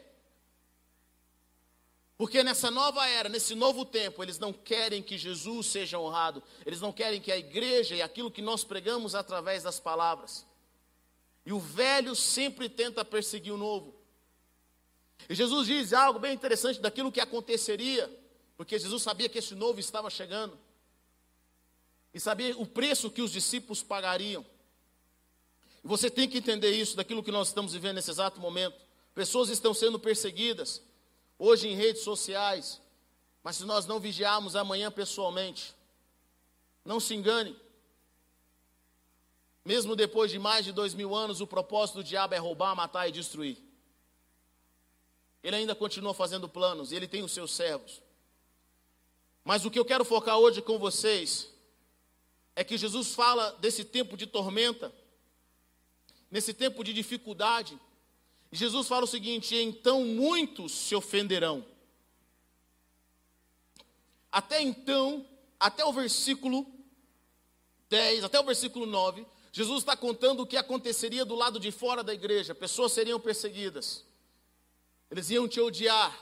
Porque 2.17 2.45
nessa 2.45 2.71
nova 2.71 3.05
era, 3.09 3.29
nesse 3.29 3.57
novo 3.57 3.85
tempo, 3.85 4.23
eles 4.23 4.39
não 4.39 4.53
querem 4.53 5.03
que 5.03 5.19
Jesus 5.19 5.67
seja 5.67 5.99
honrado, 5.99 6.41
eles 6.65 6.81
não 6.81 6.93
querem 6.93 7.21
que 7.21 7.33
a 7.33 7.37
igreja 7.37 7.97
e 7.97 8.01
aquilo 8.01 8.31
que 8.31 8.41
nós 8.41 8.63
pregamos 8.63 9.17
através 9.17 9.65
das 9.65 9.81
palavras. 9.81 10.47
E 11.45 11.53
o 11.53 11.59
velho 11.59 12.15
sempre 12.15 12.69
tenta 12.69 13.05
perseguir 13.05 13.53
o 13.53 13.57
novo. 13.57 13.93
E 15.29 15.35
Jesus 15.35 15.67
diz 15.67 15.93
algo 15.93 16.21
bem 16.21 16.35
interessante 16.35 16.81
daquilo 16.81 17.11
que 17.11 17.21
aconteceria, 17.21 18.09
porque 18.57 18.79
Jesus 18.79 19.03
sabia 19.03 19.29
que 19.29 19.39
esse 19.39 19.57
novo 19.57 19.81
estava 19.81 20.09
chegando, 20.09 20.57
e 22.15 22.21
sabia 22.21 22.57
o 22.57 22.65
preço 22.65 23.11
que 23.11 23.23
os 23.23 23.33
discípulos 23.33 23.83
pagariam. 23.83 24.47
E 25.83 25.89
você 25.89 26.09
tem 26.09 26.29
que 26.29 26.39
entender 26.39 26.71
isso 26.71 26.95
daquilo 26.97 27.25
que 27.25 27.33
nós 27.33 27.49
estamos 27.49 27.73
vivendo 27.73 27.97
nesse 27.97 28.13
exato 28.13 28.41
momento. 28.41 28.92
Pessoas 29.15 29.49
estão 29.49 29.75
sendo 29.75 29.99
perseguidas, 29.99 30.83
hoje 31.39 31.69
em 31.69 31.75
redes 31.75 32.03
sociais, 32.03 32.81
mas 33.43 33.57
se 33.57 33.65
nós 33.65 33.87
não 33.87 34.01
vigiarmos 34.01 34.57
amanhã 34.57 34.91
pessoalmente, 34.91 35.75
não 36.85 36.99
se 36.99 37.15
engane. 37.15 37.57
Mesmo 39.65 39.95
depois 39.95 40.31
de 40.31 40.39
mais 40.39 40.65
de 40.65 40.73
dois 40.73 40.95
mil 40.95 41.15
anos, 41.15 41.41
o 41.41 41.47
propósito 41.47 41.97
do 41.97 42.05
diabo 42.05 42.35
é 42.35 42.39
roubar, 42.39 42.75
matar 42.75 43.09
e 43.09 43.13
destruir. 43.13 43.59
Ele 45.43 45.57
ainda 45.57 45.75
continua 45.75 46.15
fazendo 46.15 46.49
planos 46.49 46.93
e 46.93 46.97
ele 46.97 47.09
tem 47.09 47.23
os 47.23 47.33
seus 47.33 47.53
servos. 47.53 48.01
Mas 49.45 49.65
o 49.65 49.71
que 49.71 49.79
eu 49.79 49.85
quero 49.85 50.05
focar 50.05 50.39
hoje 50.39 50.63
com 50.63 50.79
vocês 50.79 51.49
é 52.55 52.63
que 52.63 52.79
Jesus 52.79 53.15
fala 53.15 53.51
desse 53.61 53.85
tempo 53.85 54.17
de 54.17 54.27
tormenta, 54.27 54.93
nesse 56.31 56.55
tempo 56.55 56.85
de 56.85 56.93
dificuldade, 56.93 57.79
Jesus 58.53 58.87
fala 58.87 59.05
o 59.05 59.09
seguinte: 59.09 59.57
então 59.57 60.05
muitos 60.05 60.73
se 60.73 60.95
ofenderão. 60.95 61.65
Até 64.31 64.61
então, 64.61 65.27
até 65.59 65.85
o 65.85 65.93
versículo 65.93 66.67
10, 67.89 68.25
até 68.25 68.39
o 68.39 68.45
versículo 68.45 68.87
9, 68.87 69.27
Jesus 69.51 69.79
está 69.79 69.97
contando 69.97 70.41
o 70.41 70.47
que 70.47 70.57
aconteceria 70.57 71.25
do 71.25 71.35
lado 71.35 71.59
de 71.59 71.71
fora 71.71 72.03
da 72.03 72.13
igreja. 72.13 72.55
Pessoas 72.55 72.93
seriam 72.93 73.19
perseguidas, 73.19 74.05
eles 75.11 75.31
iam 75.31 75.49
te 75.49 75.61
odiar. 75.61 76.19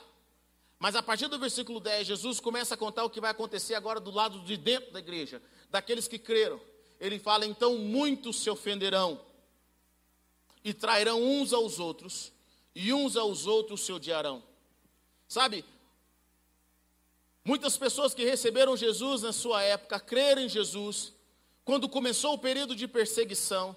Mas 0.79 0.95
a 0.95 1.03
partir 1.03 1.27
do 1.27 1.37
versículo 1.37 1.79
10, 1.79 2.07
Jesus 2.07 2.39
começa 2.39 2.73
a 2.73 2.77
contar 2.77 3.03
o 3.03 3.09
que 3.09 3.21
vai 3.21 3.29
acontecer 3.29 3.75
agora 3.75 3.99
do 3.99 4.09
lado 4.09 4.39
de 4.39 4.57
dentro 4.57 4.91
da 4.91 4.99
igreja, 4.99 5.41
daqueles 5.69 6.07
que 6.07 6.17
creram. 6.17 6.59
Ele 6.99 7.19
fala: 7.19 7.45
então 7.45 7.77
muitos 7.77 8.41
se 8.41 8.49
ofenderão 8.49 9.21
e 10.63 10.73
trairão 10.73 11.21
uns 11.21 11.53
aos 11.53 11.79
outros, 11.79 12.31
e 12.75 12.93
uns 12.93 13.15
aos 13.15 13.47
outros 13.47 13.81
se 13.81 13.91
odiarão. 13.91 14.43
Sabe, 15.27 15.65
muitas 17.43 17.77
pessoas 17.77 18.13
que 18.13 18.23
receberam 18.23 18.77
Jesus 18.77 19.21
na 19.21 19.33
sua 19.33 19.63
época, 19.63 19.99
creram 19.99 20.41
em 20.41 20.49
Jesus, 20.49 21.13
quando 21.63 21.89
começou 21.89 22.33
o 22.33 22.39
período 22.39 22.75
de 22.75 22.87
perseguição, 22.87 23.75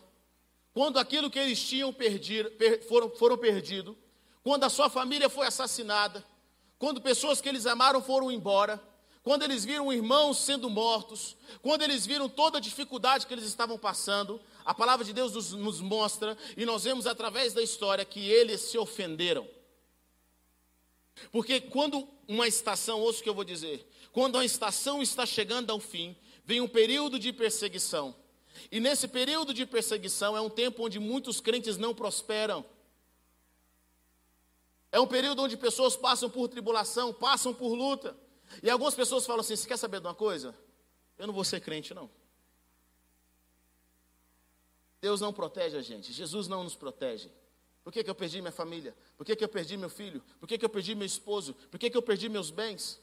quando 0.73 0.99
aquilo 0.99 1.31
que 1.31 1.38
eles 1.38 1.62
tinham 1.62 1.93
perdido, 1.93 2.50
per, 2.53 2.83
foram, 2.87 3.11
foram 3.11 3.38
perdido, 3.38 3.97
quando 4.43 4.64
a 4.64 4.69
sua 4.69 4.91
família 4.91 5.29
foi 5.29 5.47
assassinada, 5.47 6.25
quando 6.79 7.00
pessoas 7.00 7.41
que 7.41 7.49
eles 7.49 7.67
amaram 7.67 8.03
foram 8.03 8.31
embora, 8.31 8.83
quando 9.25 9.43
eles 9.43 9.64
viram 9.64 9.90
irmãos 9.90 10.38
sendo 10.38 10.69
mortos, 10.69 11.35
quando 11.62 11.81
eles 11.81 12.04
viram 12.04 12.28
toda 12.28 12.59
a 12.59 12.61
dificuldade 12.61 13.26
que 13.26 13.33
eles 13.33 13.47
estavam 13.47 13.78
passando, 13.78 14.38
a 14.66 14.75
palavra 14.75 15.02
de 15.02 15.14
Deus 15.14 15.33
nos, 15.33 15.52
nos, 15.52 15.81
mostra, 15.81 16.37
e 16.59 16.66
nós 16.66 16.85
vemos 16.85 17.07
através 17.07 17.54
da 17.54 17.62
história 17.62 18.04
que 18.04 18.21
eles 18.21 18.61
se 18.61 18.76
ofenderam. 18.76 19.49
Porque 21.33 21.59
quando 21.59 22.07
uma 22.28 22.47
estação, 22.47 23.00
ouça 23.00 23.21
o 23.21 23.23
que 23.23 23.28
eu 23.31 23.35
vou 23.35 23.45
dizer, 23.45 23.88
quando 24.12 24.37
a 24.37 24.45
estação 24.45 25.02
está 25.02 25.25
chegando 25.25 25.71
ao 25.71 25.81
fim, 25.81 26.14
vem 26.45 26.61
um 26.61 26.69
período 26.69 27.19
de 27.19 27.33
perseguição. 27.33 28.14
E 28.71 28.78
nesse 28.78 29.09
período 29.09 29.54
de 29.54 29.64
perseguição 29.64 30.37
é 30.37 30.40
um 30.43 30.50
tempo 30.50 30.85
onde 30.85 30.99
muitos 30.99 31.40
crentes 31.40 31.78
não 31.78 31.95
prosperam. 31.95 32.62
É 34.93 35.00
um 35.00 35.07
período 35.07 35.43
onde 35.43 35.57
pessoas 35.57 35.97
passam 35.97 36.28
por 36.28 36.47
tribulação, 36.47 37.11
passam 37.11 37.54
por 37.54 37.73
luta. 37.75 38.14
E 38.63 38.71
algumas 38.71 38.95
pessoas 38.95 39.27
falam 39.27 39.41
assim: 39.41 39.57
você 39.57 39.67
quer 39.67 39.77
saber 39.77 40.01
de 40.01 40.07
uma 40.07 40.15
coisa? 40.15 40.55
Eu 41.19 41.27
não 41.27 41.35
vou 41.35 41.45
ser 41.45 41.61
crente, 41.61 41.95
não. 41.95 42.11
Deus 45.01 45.21
não 45.21 45.33
protege 45.33 45.77
a 45.77 45.83
gente, 45.83 46.13
Jesus 46.13 46.49
não 46.49 46.65
nos 46.65 46.75
protege. 46.75 47.31
Por 47.83 47.93
que, 47.93 48.03
que 48.03 48.09
eu 48.09 48.15
perdi 48.15 48.41
minha 48.41 48.51
família? 48.51 48.97
Por 49.19 49.27
que, 49.27 49.37
que 49.37 49.45
eu 49.45 49.49
perdi 49.49 49.77
meu 49.77 49.91
filho? 49.91 50.23
Por 50.41 50.47
que, 50.47 50.57
que 50.57 50.65
eu 50.65 50.71
perdi 50.71 50.95
meu 50.95 51.07
esposo? 51.07 51.53
Por 51.71 51.79
que, 51.79 51.91
que 51.91 51.97
eu 51.97 52.01
perdi 52.01 52.31
meus 52.31 52.51
bens? 52.51 52.99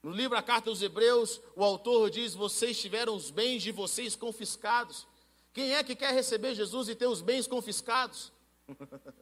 No 0.00 0.12
livro 0.12 0.38
A 0.38 0.42
Carta 0.42 0.70
aos 0.70 0.80
Hebreus, 0.80 1.40
o 1.56 1.64
autor 1.64 2.08
diz: 2.10 2.34
Vocês 2.34 2.80
tiveram 2.80 3.16
os 3.16 3.30
bens 3.32 3.64
de 3.64 3.72
vocês 3.72 4.14
confiscados. 4.14 5.04
Quem 5.52 5.74
é 5.74 5.82
que 5.82 5.96
quer 5.96 6.12
receber 6.12 6.54
Jesus 6.54 6.88
e 6.88 6.94
ter 6.94 7.08
os 7.08 7.20
bens 7.20 7.48
confiscados? 7.48 8.32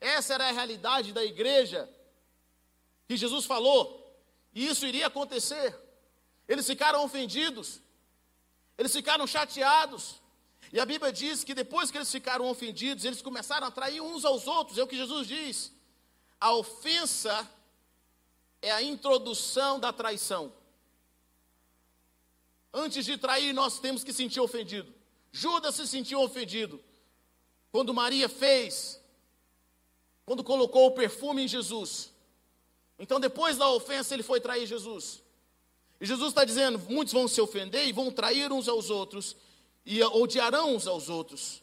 Essa 0.00 0.34
era 0.34 0.48
a 0.48 0.52
realidade 0.52 1.12
da 1.12 1.22
igreja 1.22 1.86
que 3.10 3.16
Jesus 3.16 3.44
falou, 3.44 4.08
e 4.54 4.68
isso 4.68 4.86
iria 4.86 5.08
acontecer. 5.08 5.76
Eles 6.46 6.64
ficaram 6.64 7.04
ofendidos, 7.04 7.82
eles 8.78 8.92
ficaram 8.92 9.26
chateados. 9.26 10.22
E 10.72 10.78
a 10.78 10.86
Bíblia 10.86 11.12
diz 11.12 11.42
que 11.42 11.52
depois 11.52 11.90
que 11.90 11.98
eles 11.98 12.12
ficaram 12.12 12.48
ofendidos, 12.48 13.04
eles 13.04 13.20
começaram 13.20 13.66
a 13.66 13.70
trair 13.72 14.00
uns 14.00 14.24
aos 14.24 14.46
outros, 14.46 14.78
é 14.78 14.84
o 14.84 14.86
que 14.86 14.96
Jesus 14.96 15.26
diz. 15.26 15.72
A 16.40 16.52
ofensa 16.54 17.50
é 18.62 18.70
a 18.70 18.80
introdução 18.80 19.80
da 19.80 19.92
traição. 19.92 20.52
Antes 22.72 23.04
de 23.04 23.18
trair, 23.18 23.52
nós 23.52 23.80
temos 23.80 24.04
que 24.04 24.12
sentir 24.12 24.38
ofendido. 24.38 24.94
Judas 25.32 25.74
se 25.74 25.88
sentiu 25.88 26.20
ofendido 26.20 26.80
quando 27.72 27.92
Maria 27.92 28.28
fez, 28.28 29.02
quando 30.24 30.44
colocou 30.44 30.86
o 30.86 30.94
perfume 30.94 31.42
em 31.42 31.48
Jesus. 31.48 32.19
Então, 33.00 33.18
depois 33.18 33.56
da 33.56 33.66
ofensa, 33.70 34.12
ele 34.12 34.22
foi 34.22 34.40
trair 34.40 34.66
Jesus. 34.66 35.22
E 35.98 36.04
Jesus 36.04 36.28
está 36.28 36.44
dizendo: 36.44 36.78
muitos 36.88 37.14
vão 37.14 37.26
se 37.26 37.40
ofender 37.40 37.88
e 37.88 37.92
vão 37.92 38.12
trair 38.12 38.52
uns 38.52 38.68
aos 38.68 38.90
outros, 38.90 39.34
e 39.86 40.02
odiarão 40.02 40.76
uns 40.76 40.86
aos 40.86 41.08
outros. 41.08 41.62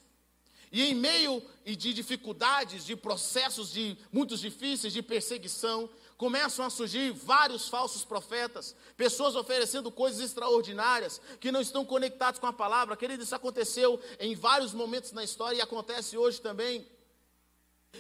E 0.72 0.84
em 0.84 0.96
meio 0.96 1.42
de 1.64 1.94
dificuldades, 1.94 2.84
de 2.86 2.96
processos 2.96 3.72
de 3.72 3.96
muitos 4.12 4.42
difíceis, 4.42 4.92
de 4.92 5.02
perseguição, 5.02 5.90
começam 6.18 6.66
a 6.66 6.70
surgir 6.70 7.12
vários 7.14 7.70
falsos 7.70 8.04
profetas, 8.04 8.76
pessoas 8.98 9.36
oferecendo 9.36 9.92
coisas 9.92 10.20
extraordinárias 10.20 11.22
que 11.40 11.52
não 11.52 11.62
estão 11.62 11.86
conectadas 11.86 12.40
com 12.40 12.48
a 12.48 12.54
palavra. 12.54 12.98
Querido, 12.98 13.24
isso 13.24 13.36
aconteceu 13.36 14.02
em 14.20 14.36
vários 14.36 14.74
momentos 14.74 15.12
na 15.12 15.24
história 15.24 15.58
e 15.58 15.62
acontece 15.62 16.18
hoje 16.18 16.42
também. 16.42 16.86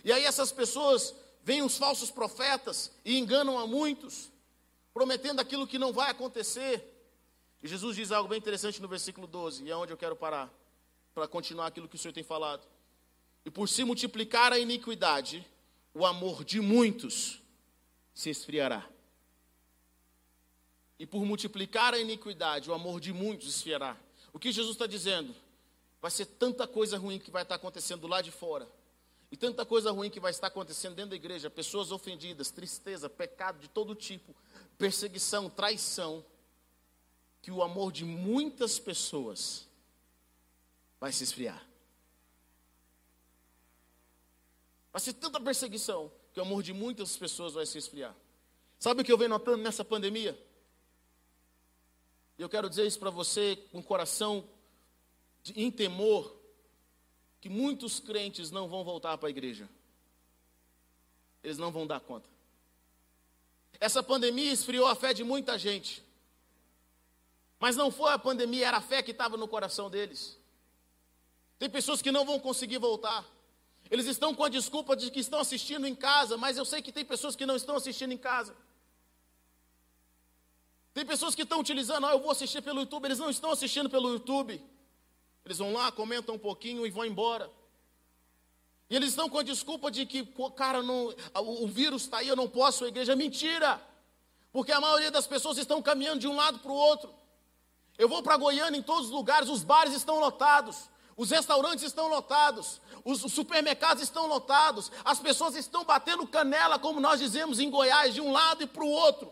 E 0.03 0.11
aí 0.11 0.25
essas 0.25 0.51
pessoas 0.51 1.13
Vêm 1.47 1.61
os 1.61 1.77
falsos 1.77 2.11
profetas 2.11 2.91
e 3.05 3.17
enganam 3.17 3.57
a 3.57 3.65
muitos, 3.65 4.29
prometendo 4.93 5.39
aquilo 5.39 5.65
que 5.65 5.79
não 5.79 5.93
vai 5.93 6.11
acontecer. 6.11 6.83
E 7.63 7.69
Jesus 7.69 7.95
diz 7.95 8.11
algo 8.11 8.27
bem 8.27 8.37
interessante 8.37 8.81
no 8.81 8.87
versículo 8.89 9.25
12, 9.25 9.63
e 9.63 9.71
é 9.71 9.75
onde 9.77 9.93
eu 9.93 9.97
quero 9.97 10.13
parar, 10.13 10.53
para 11.15 11.25
continuar 11.25 11.67
aquilo 11.67 11.87
que 11.87 11.95
o 11.95 11.97
Senhor 11.97 12.11
tem 12.11 12.21
falado. 12.21 12.67
E 13.45 13.49
por 13.49 13.69
se 13.69 13.85
multiplicar 13.85 14.51
a 14.51 14.59
iniquidade, 14.59 15.47
o 15.93 16.05
amor 16.05 16.43
de 16.43 16.59
muitos 16.59 17.41
se 18.13 18.29
esfriará. 18.29 18.85
E 20.99 21.05
por 21.05 21.23
multiplicar 21.23 21.93
a 21.93 21.97
iniquidade, 21.97 22.69
o 22.69 22.73
amor 22.73 22.99
de 22.99 23.13
muitos 23.13 23.47
esfriará. 23.47 23.95
O 24.33 24.37
que 24.37 24.51
Jesus 24.51 24.75
está 24.75 24.85
dizendo? 24.85 25.33
Vai 26.01 26.11
ser 26.11 26.25
tanta 26.25 26.67
coisa 26.67 26.97
ruim 26.97 27.19
que 27.19 27.31
vai 27.31 27.43
estar 27.43 27.55
acontecendo 27.55 28.05
lá 28.05 28.21
de 28.21 28.31
fora. 28.31 28.67
E 29.31 29.35
tanta 29.35 29.65
coisa 29.65 29.91
ruim 29.91 30.09
que 30.09 30.19
vai 30.19 30.31
estar 30.31 30.47
acontecendo 30.47 30.95
dentro 30.95 31.11
da 31.11 31.15
igreja, 31.15 31.49
pessoas 31.49 31.91
ofendidas, 31.91 32.49
tristeza, 32.49 33.09
pecado 33.09 33.59
de 33.59 33.67
todo 33.67 33.93
tipo, 33.93 34.33
perseguição, 34.77 35.49
traição, 35.49 36.25
que 37.41 37.51
o 37.51 37.61
amor 37.61 37.91
de 37.91 38.05
muitas 38.05 38.79
pessoas 38.79 39.67
vai 40.99 41.11
se 41.11 41.23
esfriar. 41.23 41.65
Vai 44.91 45.01
ser 45.01 45.13
tanta 45.13 45.39
perseguição 45.39 46.11
que 46.33 46.39
o 46.39 46.43
amor 46.43 46.63
de 46.63 46.73
muitas 46.73 47.15
pessoas 47.17 47.53
vai 47.53 47.65
se 47.65 47.77
esfriar. 47.77 48.15
Sabe 48.79 49.01
o 49.01 49.05
que 49.05 49.11
eu 49.11 49.17
venho 49.17 49.29
notando 49.29 49.57
nessa 49.57 49.83
pandemia? 49.83 50.37
Eu 52.37 52.47
quero 52.47 52.69
dizer 52.69 52.85
isso 52.85 52.99
para 52.99 53.09
você 53.09 53.55
com 53.71 53.81
coração 53.81 54.47
de, 55.41 55.59
em 55.59 55.71
temor, 55.71 56.36
que 57.39 57.49
muitos 57.49 57.99
crentes 57.99 58.51
não 58.51 58.67
vão 58.67 58.83
voltar 58.83 59.17
para 59.17 59.27
a 59.27 59.29
igreja. 59.29 59.69
Eles 61.43 61.57
não 61.57 61.71
vão 61.71 61.85
dar 61.85 61.99
conta. 61.99 62.27
Essa 63.79 64.01
pandemia 64.01 64.51
esfriou 64.51 64.87
a 64.87 64.95
fé 64.95 65.13
de 65.13 65.23
muita 65.23 65.57
gente. 65.57 66.03
Mas 67.59 67.75
não 67.75 67.91
foi 67.91 68.11
a 68.11 68.19
pandemia, 68.19 68.67
era 68.67 68.77
a 68.77 68.81
fé 68.81 69.01
que 69.01 69.11
estava 69.11 69.37
no 69.37 69.47
coração 69.47 69.89
deles. 69.89 70.37
Tem 71.57 71.69
pessoas 71.69 72.01
que 72.01 72.11
não 72.11 72.25
vão 72.25 72.39
conseguir 72.39 72.77
voltar. 72.77 73.25
Eles 73.89 74.05
estão 74.05 74.35
com 74.35 74.43
a 74.43 74.49
desculpa 74.49 74.95
de 74.95 75.09
que 75.09 75.19
estão 75.19 75.39
assistindo 75.39 75.87
em 75.87 75.95
casa, 75.95 76.37
mas 76.37 76.57
eu 76.57 76.65
sei 76.65 76.81
que 76.81 76.91
tem 76.91 77.05
pessoas 77.05 77.35
que 77.35 77.45
não 77.45 77.55
estão 77.55 77.75
assistindo 77.75 78.11
em 78.11 78.17
casa. 78.17 78.55
Tem 80.93 81.05
pessoas 81.05 81.35
que 81.35 81.43
estão 81.43 81.59
utilizando, 81.59 82.05
ah, 82.07 82.11
eu 82.11 82.19
vou 82.19 82.31
assistir 82.31 82.61
pelo 82.61 82.81
YouTube, 82.81 83.05
eles 83.05 83.19
não 83.19 83.29
estão 83.29 83.51
assistindo 83.51 83.89
pelo 83.89 84.09
YouTube. 84.13 84.61
Eles 85.47 85.59
vão 85.59 85.71
lá, 85.71 85.89
comentam 85.93 86.35
um 86.35 86.37
pouquinho 86.37 86.85
e 86.85 86.89
vão 86.89 87.05
embora. 87.05 87.49
E 88.89 88.95
eles 88.97 89.11
estão 89.11 89.29
com 89.29 89.39
a 89.39 89.43
desculpa 89.43 89.89
de 89.89 90.05
que, 90.05 90.25
cara, 90.57 90.83
não, 90.83 91.15
o 91.35 91.65
vírus 91.69 92.01
está 92.01 92.17
aí, 92.17 92.27
eu 92.27 92.35
não 92.35 92.49
posso 92.49 92.83
à 92.83 92.89
igreja. 92.89 93.15
Mentira! 93.15 93.81
Porque 94.51 94.73
a 94.73 94.81
maioria 94.81 95.09
das 95.09 95.25
pessoas 95.25 95.57
estão 95.57 95.81
caminhando 95.81 96.19
de 96.19 96.27
um 96.27 96.35
lado 96.35 96.59
para 96.59 96.69
o 96.69 96.75
outro. 96.75 97.15
Eu 97.97 98.09
vou 98.09 98.21
para 98.21 98.35
Goiânia 98.35 98.77
em 98.77 98.83
todos 98.83 99.05
os 99.05 99.11
lugares, 99.11 99.47
os 99.47 99.63
bares 99.63 99.93
estão 99.93 100.19
lotados, 100.19 100.89
os 101.15 101.31
restaurantes 101.31 101.85
estão 101.85 102.09
lotados, 102.09 102.81
os 103.05 103.21
supermercados 103.31 104.03
estão 104.03 104.27
lotados, 104.27 104.91
as 105.05 105.17
pessoas 105.17 105.55
estão 105.55 105.85
batendo 105.85 106.27
canela, 106.27 106.77
como 106.77 106.99
nós 106.99 107.21
dizemos 107.21 107.57
em 107.57 107.69
Goiás, 107.69 108.13
de 108.13 108.19
um 108.19 108.33
lado 108.33 108.63
e 108.63 108.67
para 108.67 108.83
o 108.83 108.89
outro. 108.89 109.31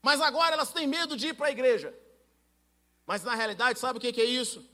Mas 0.00 0.22
agora 0.22 0.54
elas 0.54 0.72
têm 0.72 0.86
medo 0.86 1.18
de 1.18 1.28
ir 1.28 1.34
para 1.34 1.48
a 1.48 1.52
igreja. 1.52 1.94
Mas 3.06 3.22
na 3.22 3.34
realidade, 3.34 3.78
sabe 3.78 3.98
o 3.98 4.00
que 4.00 4.20
é 4.20 4.24
isso? 4.24 4.64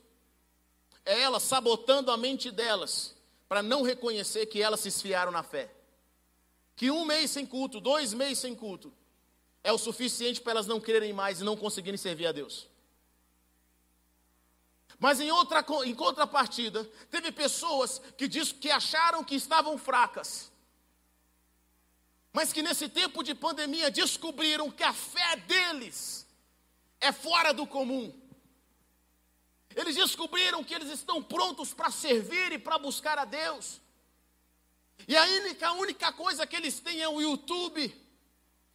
É 1.05 1.21
elas 1.21 1.43
sabotando 1.43 2.11
a 2.11 2.17
mente 2.17 2.51
delas 2.51 3.15
para 3.49 3.63
não 3.63 3.83
reconhecer 3.83 4.47
que 4.47 4.63
elas 4.63 4.81
se 4.81 4.89
esfiaram 4.89 5.33
na 5.33 5.43
fé. 5.43 5.73
Que 6.77 6.91
um 6.91 7.05
mês 7.05 7.31
sem 7.31 7.47
culto, 7.47 7.81
dois 7.81 8.13
meses 8.13 8.39
sem 8.39 8.55
culto, 8.55 8.93
é 9.65 9.73
o 9.73 9.79
suficiente 9.79 10.41
para 10.41 10.53
elas 10.53 10.67
não 10.67 10.81
quererem 10.81 11.13
mais 11.13 11.41
e 11.41 11.45
não 11.45 11.57
conseguirem 11.57 11.97
servir 11.97 12.27
a 12.27 12.33
Deus. 12.33 12.69
Mas 14.99 15.21
em 15.21 15.31
outra 15.31 15.65
em 15.85 15.95
contrapartida, 15.95 16.85
teve 17.11 17.31
pessoas 17.31 18.01
que 18.17 18.27
diz 18.27 18.51
que 18.51 18.71
acharam 18.71 19.23
que 19.23 19.37
estavam 19.37 19.79
fracas. 19.79 20.51
Mas 22.33 22.53
que 22.53 22.63
nesse 22.63 22.89
tempo 22.89 23.23
de 23.23 23.35
pandemia 23.35 23.91
descobriram 23.91 24.71
que 24.71 24.83
a 24.83 24.93
fé 24.93 25.37
deles 25.37 26.27
é 27.01 27.13
fora 27.13 27.53
do 27.53 27.67
comum. 27.67 28.13
Eles 29.79 29.95
descobriram 29.95 30.65
que 30.65 30.75
eles 30.75 30.91
estão 30.91 31.23
prontos 31.23 31.73
para 31.73 31.89
servir 31.89 32.51
e 32.51 32.59
para 32.59 32.81
buscar 32.81 33.17
a 33.17 33.25
Deus. 33.25 33.81
E 35.07 35.17
a 35.17 35.23
única, 35.23 35.69
a 35.69 35.73
única 35.75 36.13
coisa 36.13 36.45
que 36.45 36.57
eles 36.57 36.81
têm 36.81 37.01
é 37.01 37.09
o 37.09 37.21
YouTube. 37.21 37.95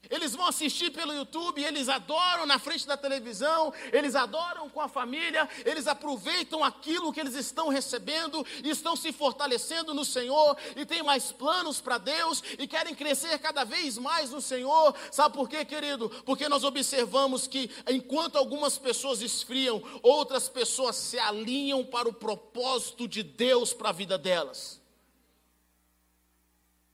Eles 0.10 0.36
vão 0.36 0.48
assistir 0.48 0.92
pelo 0.92 1.14
YouTube, 1.14 1.64
eles 1.64 1.88
adoram 1.88 2.46
na 2.46 2.60
frente 2.60 2.86
da 2.86 2.98
televisão, 2.98 3.74
eles 3.92 4.16
adoram 4.16 4.70
com 4.70 4.82
a 4.82 4.90
família, 4.90 5.50
eles 5.66 5.88
aproveitam 5.88 6.62
aquilo 6.62 7.14
que 7.14 7.22
eles 7.22 7.36
estão 7.36 7.70
recebendo 7.70 8.46
e 8.64 8.70
estão 8.70 8.98
se 8.98 9.14
fortalecendo 9.14 9.94
no 9.94 10.04
Senhor 10.04 10.58
e 10.76 10.86
têm 10.86 11.02
mais 11.02 11.32
planos 11.32 11.80
para 11.80 11.98
Deus 11.98 12.44
e 12.60 12.68
querem 12.68 12.94
crescer 12.94 13.40
cada 13.40 13.64
vez 13.64 13.98
mais 13.98 14.30
no 14.32 14.42
Senhor. 14.42 14.94
Sabe 15.10 15.34
por 15.34 15.48
quê, 15.48 15.64
querido? 15.64 16.10
Porque 16.26 16.50
nós 16.50 16.66
observamos 16.66 17.48
que 17.48 17.72
enquanto 17.90 18.38
algumas 18.38 18.78
pessoas 18.78 19.22
esfriam, 19.22 19.82
outras 20.02 20.50
pessoas 20.50 20.98
se 20.98 21.18
alinham 21.18 21.86
para 21.86 22.10
o 22.10 22.14
propósito 22.14 23.08
de 23.08 23.24
Deus 23.24 23.74
para 23.74 23.90
a 23.90 23.94
vida 23.94 24.18
delas. 24.18 24.82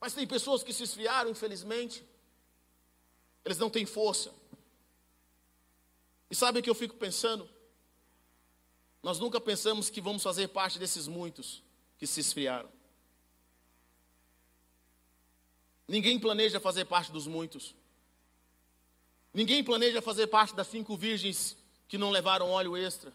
Mas 0.00 0.14
tem 0.14 0.26
pessoas 0.26 0.62
que 0.62 0.72
se 0.72 0.84
esfriaram, 0.84 1.30
infelizmente. 1.30 2.08
Eles 3.44 3.58
não 3.58 3.70
têm 3.70 3.86
força. 3.86 4.32
E 6.30 6.34
sabe 6.34 6.60
o 6.60 6.62
que 6.62 6.70
eu 6.70 6.74
fico 6.74 6.94
pensando? 6.94 7.48
Nós 9.02 9.18
nunca 9.18 9.40
pensamos 9.40 9.88
que 9.88 10.00
vamos 10.00 10.22
fazer 10.22 10.48
parte 10.48 10.78
desses 10.78 11.08
muitos 11.08 11.62
que 11.98 12.06
se 12.06 12.20
esfriaram. 12.20 12.70
Ninguém 15.88 16.20
planeja 16.20 16.60
fazer 16.60 16.84
parte 16.84 17.10
dos 17.10 17.26
muitos. 17.26 17.74
Ninguém 19.32 19.64
planeja 19.64 20.02
fazer 20.02 20.26
parte 20.26 20.54
das 20.54 20.68
cinco 20.68 20.96
virgens 20.96 21.56
que 21.88 21.98
não 21.98 22.10
levaram 22.10 22.50
óleo 22.50 22.76
extra. 22.76 23.12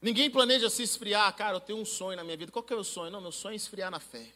Ninguém 0.00 0.30
planeja 0.30 0.70
se 0.70 0.82
esfriar. 0.82 1.34
Cara, 1.34 1.56
eu 1.56 1.60
tenho 1.60 1.78
um 1.78 1.84
sonho 1.84 2.16
na 2.16 2.24
minha 2.24 2.36
vida. 2.36 2.52
Qual 2.52 2.62
que 2.62 2.72
é 2.72 2.76
o 2.76 2.78
meu 2.78 2.84
sonho? 2.84 3.10
Não, 3.10 3.20
meu 3.20 3.32
sonho 3.32 3.54
é 3.54 3.56
esfriar 3.56 3.90
na 3.90 4.00
fé. 4.00 4.32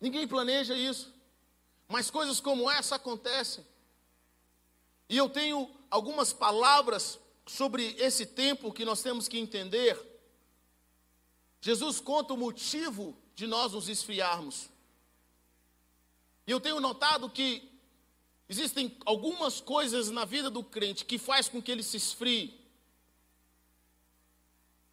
Ninguém 0.00 0.26
planeja 0.26 0.76
isso. 0.76 1.13
Mas 1.94 2.10
coisas 2.10 2.40
como 2.40 2.68
essa 2.68 2.96
acontecem. 2.96 3.64
E 5.08 5.16
eu 5.16 5.30
tenho 5.30 5.70
algumas 5.88 6.32
palavras 6.32 7.20
sobre 7.46 7.94
esse 8.00 8.26
tempo 8.26 8.72
que 8.72 8.84
nós 8.84 9.00
temos 9.00 9.28
que 9.28 9.38
entender. 9.38 9.96
Jesus 11.60 12.00
conta 12.00 12.34
o 12.34 12.36
motivo 12.36 13.16
de 13.36 13.46
nós 13.46 13.74
nos 13.74 13.88
esfriarmos. 13.88 14.68
E 16.48 16.50
eu 16.50 16.58
tenho 16.58 16.80
notado 16.80 17.30
que 17.30 17.70
existem 18.48 18.98
algumas 19.06 19.60
coisas 19.60 20.10
na 20.10 20.24
vida 20.24 20.50
do 20.50 20.64
crente 20.64 21.04
que 21.04 21.16
faz 21.16 21.48
com 21.48 21.62
que 21.62 21.70
ele 21.70 21.84
se 21.84 21.96
esfrie. 21.96 22.60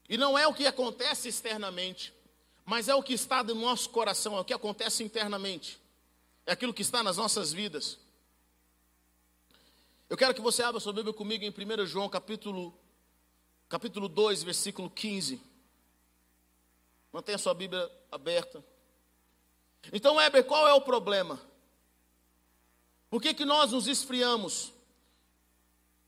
E 0.07 0.19
não 0.19 0.37
é 0.37 0.45
o 0.45 0.53
que 0.53 0.67
acontece 0.67 1.29
externamente, 1.29 2.13
mas 2.63 2.87
é 2.87 2.93
o 2.93 3.01
que 3.01 3.13
está 3.13 3.43
no 3.43 3.55
nosso 3.55 3.89
coração, 3.89 4.37
é 4.37 4.41
o 4.41 4.45
que 4.45 4.53
acontece 4.53 5.03
internamente 5.03 5.80
é 6.51 6.53
aquilo 6.53 6.73
que 6.73 6.81
está 6.81 7.01
nas 7.01 7.15
nossas 7.15 7.53
vidas. 7.53 7.97
Eu 10.09 10.17
quero 10.17 10.33
que 10.33 10.41
você 10.41 10.61
abra 10.61 10.81
sua 10.81 10.91
Bíblia 10.91 11.13
comigo 11.13 11.45
em 11.45 11.49
1 11.49 11.85
João 11.85 12.09
capítulo, 12.09 12.77
capítulo 13.69 14.09
2, 14.09 14.43
versículo 14.43 14.89
15. 14.89 15.41
Mantenha 17.13 17.37
sua 17.37 17.53
Bíblia 17.53 17.89
aberta. 18.11 18.61
Então, 19.93 20.19
Heber, 20.19 20.43
qual 20.43 20.67
é 20.67 20.73
o 20.73 20.81
problema? 20.81 21.41
Por 23.09 23.21
que, 23.21 23.33
que 23.33 23.45
nós 23.45 23.71
nos 23.71 23.87
esfriamos? 23.87 24.73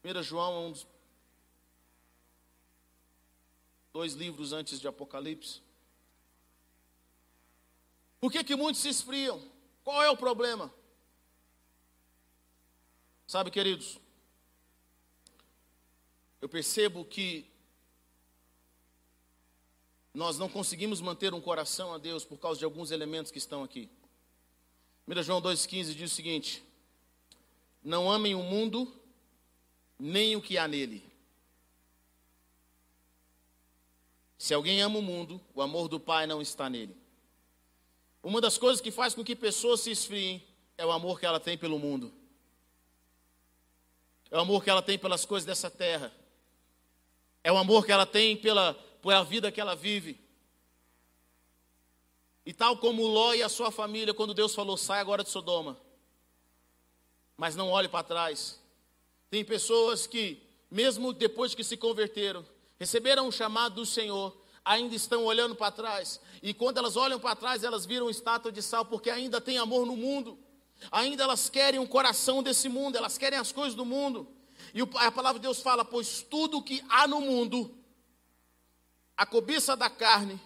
1 0.04 0.24
João 0.24 0.56
é 0.56 0.60
um 0.68 0.72
dos 0.74 0.86
dois 3.94 4.12
livros 4.14 4.52
antes 4.52 4.78
de 4.82 4.90
Apocalipse. 4.90 5.62
Por 8.20 8.30
que, 8.30 8.44
que 8.44 8.58
muitos 8.58 8.82
se 8.82 8.90
esfriam? 8.90 9.53
Qual 9.84 10.02
é 10.02 10.10
o 10.10 10.18
problema? 10.18 10.74
Sabe, 13.28 13.52
queridos, 13.52 14.00
eu 16.42 16.48
percebo 16.48 17.04
que 17.04 17.50
nós 20.14 20.38
não 20.38 20.48
conseguimos 20.48 21.02
manter 21.02 21.34
um 21.34 21.42
coração 21.42 21.94
a 21.94 21.98
Deus 21.98 22.24
por 22.24 22.38
causa 22.38 22.60
de 22.60 22.66
alguns 22.66 22.92
elementos 22.92 23.32
que 23.32 23.38
estão 23.38 23.64
aqui. 23.64 23.90
1 25.08 25.24
João 25.24 25.42
2,15 25.42 25.96
diz 25.96 26.12
o 26.12 26.16
seguinte: 26.16 26.64
Não 27.84 28.12
amem 28.12 28.36
o 28.36 28.44
mundo, 28.44 28.94
nem 30.00 30.36
o 30.36 30.42
que 30.42 30.58
há 30.58 30.68
nele. 30.68 31.04
Se 34.38 34.54
alguém 34.54 34.82
ama 34.82 35.00
o 35.00 35.02
mundo, 35.02 35.42
o 35.56 35.62
amor 35.62 35.88
do 35.88 36.00
Pai 36.00 36.28
não 36.28 36.42
está 36.42 36.70
nele. 36.70 37.03
Uma 38.24 38.40
das 38.40 38.58
coisas 38.58 38.80
que 38.80 38.90
faz 38.90 39.14
com 39.14 39.24
que 39.24 39.36
pessoas 39.36 39.82
se 39.82 39.92
esfriem 39.92 40.42
é 40.78 40.86
o 40.86 40.92
amor 40.92 41.20
que 41.20 41.26
ela 41.26 41.42
tem 41.42 41.58
pelo 41.58 41.78
mundo. 41.78 42.14
É 44.32 44.38
o 44.38 44.40
amor 44.40 44.64
que 44.64 44.70
ela 44.70 44.82
tem 44.82 44.98
pelas 44.98 45.26
coisas 45.26 45.46
dessa 45.46 45.70
terra. 45.70 46.12
É 47.44 47.52
o 47.52 47.58
amor 47.58 47.86
que 47.86 47.92
ela 47.92 48.06
tem 48.06 48.38
pela, 48.38 48.74
pela 49.02 49.24
vida 49.24 49.52
que 49.52 49.60
ela 49.60 49.76
vive. 49.76 50.18
E 52.46 52.54
tal 52.54 52.78
como 52.78 53.06
Ló 53.06 53.34
e 53.34 53.44
a 53.44 53.50
sua 53.50 53.72
família, 53.72 54.14
quando 54.14 54.34
Deus 54.34 54.56
falou, 54.56 54.78
sai 54.78 55.00
agora 55.00 55.24
de 55.24 55.30
Sodoma. 55.30 55.78
Mas 57.36 57.56
não 57.56 57.70
olhe 57.70 57.90
para 57.90 58.04
trás. 58.04 58.60
Tem 59.30 59.44
pessoas 59.44 60.08
que, 60.08 60.42
mesmo 60.72 61.12
depois 61.12 61.54
que 61.54 61.64
se 61.64 61.76
converteram, 61.76 62.46
receberam 62.80 63.28
o 63.28 63.32
chamado 63.32 63.76
do 63.76 63.86
Senhor, 63.86 64.36
ainda 64.64 64.96
estão 64.96 65.26
olhando 65.26 65.56
para 65.56 65.72
trás. 65.72 66.20
E 66.42 66.54
quando 66.54 66.78
elas 66.78 66.96
olham 66.96 67.20
para 67.20 67.36
trás, 67.36 67.64
elas 67.64 67.86
viram 67.86 68.10
estátua 68.10 68.52
de 68.52 68.62
sal, 68.62 68.86
porque 68.86 69.10
ainda 69.10 69.42
tem 69.42 69.58
amor 69.58 69.86
no 69.86 69.96
mundo. 69.96 70.38
Ainda 70.92 71.24
elas 71.24 71.50
querem 71.50 71.80
o 71.80 71.88
coração 71.88 72.42
desse 72.42 72.68
mundo, 72.68 72.98
elas 72.98 73.18
querem 73.18 73.40
as 73.40 73.52
coisas 73.52 73.76
do 73.76 73.86
mundo. 73.86 74.28
E 74.74 74.82
a 74.82 75.12
palavra 75.12 75.40
de 75.40 75.44
Deus 75.44 75.62
fala: 75.62 75.84
Pois 75.86 76.22
tudo 76.22 76.62
que 76.62 76.84
há 76.90 77.08
no 77.08 77.22
mundo, 77.22 77.76
a 79.16 79.26
cobiça 79.26 79.76
da 79.76 79.90
carne, 79.90 80.40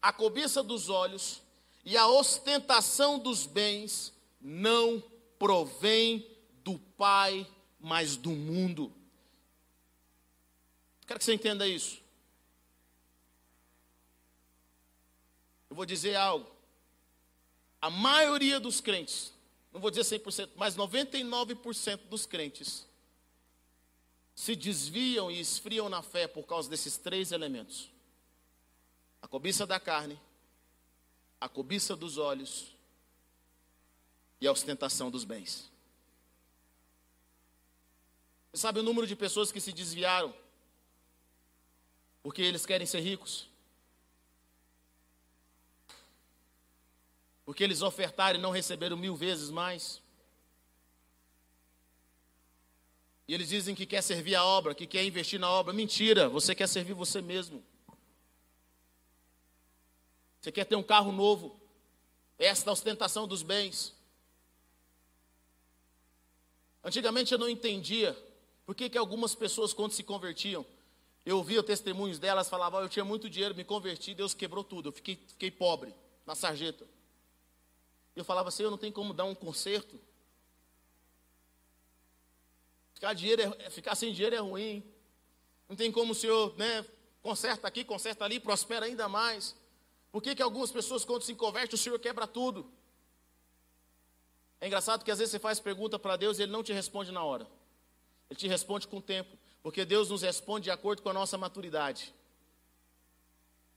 a 0.00 0.12
cobiça 0.12 0.62
dos 0.62 0.88
olhos 0.88 1.42
e 1.84 1.96
a 1.96 2.06
ostentação 2.06 3.18
dos 3.18 3.46
bens, 3.46 4.12
não 4.40 5.02
provém 5.38 6.26
do 6.64 6.78
Pai, 6.78 7.46
mas 7.78 8.16
do 8.16 8.30
mundo. 8.30 8.92
Quero 11.06 11.18
que 11.18 11.24
você 11.24 11.34
entenda 11.34 11.66
isso. 11.66 12.00
Eu 15.70 15.76
vou 15.76 15.86
dizer 15.86 16.16
algo. 16.16 16.50
A 17.80 17.88
maioria 17.88 18.60
dos 18.60 18.80
crentes, 18.80 19.32
não 19.72 19.80
vou 19.80 19.90
dizer 19.90 20.18
100%, 20.18 20.50
mas 20.56 20.76
99% 20.76 22.08
dos 22.08 22.26
crentes 22.26 22.86
se 24.34 24.56
desviam 24.56 25.30
e 25.30 25.40
esfriam 25.40 25.88
na 25.88 26.02
fé 26.02 26.26
por 26.26 26.44
causa 26.44 26.68
desses 26.68 26.96
três 26.96 27.30
elementos: 27.32 27.88
a 29.22 29.28
cobiça 29.28 29.66
da 29.66 29.78
carne, 29.78 30.20
a 31.40 31.48
cobiça 31.48 31.94
dos 31.94 32.18
olhos 32.18 32.74
e 34.40 34.46
a 34.46 34.52
ostentação 34.52 35.10
dos 35.10 35.24
bens. 35.24 35.70
Você 38.52 38.62
sabe 38.62 38.80
o 38.80 38.82
número 38.82 39.06
de 39.06 39.14
pessoas 39.14 39.52
que 39.52 39.60
se 39.60 39.72
desviaram 39.72 40.34
porque 42.22 42.42
eles 42.42 42.66
querem 42.66 42.86
ser 42.86 43.00
ricos? 43.00 43.49
Porque 47.44 47.64
eles 47.64 47.82
ofertaram 47.82 48.38
e 48.38 48.42
não 48.42 48.50
receberam 48.50 48.96
mil 48.96 49.16
vezes 49.16 49.50
mais? 49.50 50.02
E 53.26 53.34
eles 53.34 53.48
dizem 53.48 53.74
que 53.74 53.86
quer 53.86 54.02
servir 54.02 54.34
a 54.34 54.44
obra, 54.44 54.74
que 54.74 54.86
quer 54.86 55.04
investir 55.04 55.38
na 55.38 55.48
obra. 55.48 55.72
Mentira, 55.72 56.28
você 56.28 56.54
quer 56.54 56.68
servir 56.68 56.94
você 56.94 57.22
mesmo. 57.22 57.64
Você 60.40 60.50
quer 60.50 60.64
ter 60.64 60.76
um 60.76 60.82
carro 60.82 61.12
novo. 61.12 61.60
Esta 62.38 62.70
é 62.70 62.72
ostentação 62.72 63.28
dos 63.28 63.42
bens. 63.42 63.94
Antigamente 66.82 67.32
eu 67.32 67.38
não 67.38 67.48
entendia 67.48 68.16
por 68.64 68.74
que, 68.74 68.88
que 68.88 68.98
algumas 68.98 69.34
pessoas, 69.34 69.72
quando 69.72 69.92
se 69.92 70.02
convertiam, 70.02 70.64
eu 71.24 71.36
ouvia 71.36 71.62
testemunhos 71.62 72.18
delas, 72.18 72.48
falavam, 72.48 72.80
eu 72.80 72.88
tinha 72.88 73.04
muito 73.04 73.28
dinheiro, 73.28 73.54
me 73.54 73.64
converti, 73.64 74.14
Deus 74.14 74.32
quebrou 74.32 74.64
tudo, 74.64 74.88
eu 74.88 74.92
fiquei, 74.92 75.16
fiquei 75.28 75.50
pobre, 75.50 75.94
na 76.26 76.34
sarjeta. 76.34 76.86
Eu 78.14 78.24
falava 78.24 78.48
assim, 78.48 78.62
eu 78.62 78.70
não 78.70 78.78
tenho 78.78 78.92
como 78.92 79.14
dar 79.14 79.24
um 79.24 79.34
conserto. 79.34 80.00
Ficar, 82.92 83.14
dinheiro 83.14 83.42
é, 83.58 83.70
ficar 83.70 83.94
sem 83.94 84.12
dinheiro 84.12 84.36
é 84.36 84.40
ruim. 84.40 84.84
Não 85.68 85.76
tem 85.76 85.90
como 85.90 86.12
o 86.12 86.14
senhor, 86.14 86.56
né, 86.56 86.84
conserta 87.22 87.66
aqui, 87.68 87.84
conserta 87.84 88.24
ali, 88.24 88.40
prospera 88.40 88.86
ainda 88.86 89.08
mais. 89.08 89.54
Por 90.10 90.22
que, 90.22 90.34
que 90.34 90.42
algumas 90.42 90.70
pessoas, 90.70 91.04
quando 91.04 91.22
se 91.22 91.34
convertem, 91.34 91.74
o 91.74 91.78
Senhor 91.78 91.98
quebra 91.98 92.26
tudo? 92.26 92.70
É 94.60 94.66
engraçado 94.66 95.04
que 95.04 95.10
às 95.10 95.18
vezes 95.18 95.30
você 95.30 95.38
faz 95.38 95.60
pergunta 95.60 95.98
para 95.98 96.16
Deus 96.16 96.38
e 96.38 96.42
Ele 96.42 96.52
não 96.52 96.62
te 96.62 96.72
responde 96.72 97.12
na 97.12 97.22
hora. 97.22 97.46
Ele 98.28 98.38
te 98.38 98.48
responde 98.48 98.88
com 98.88 98.98
o 98.98 99.02
tempo. 99.02 99.38
Porque 99.62 99.84
Deus 99.84 100.10
nos 100.10 100.22
responde 100.22 100.64
de 100.64 100.70
acordo 100.70 101.02
com 101.02 101.08
a 101.08 101.14
nossa 101.14 101.38
maturidade. 101.38 102.14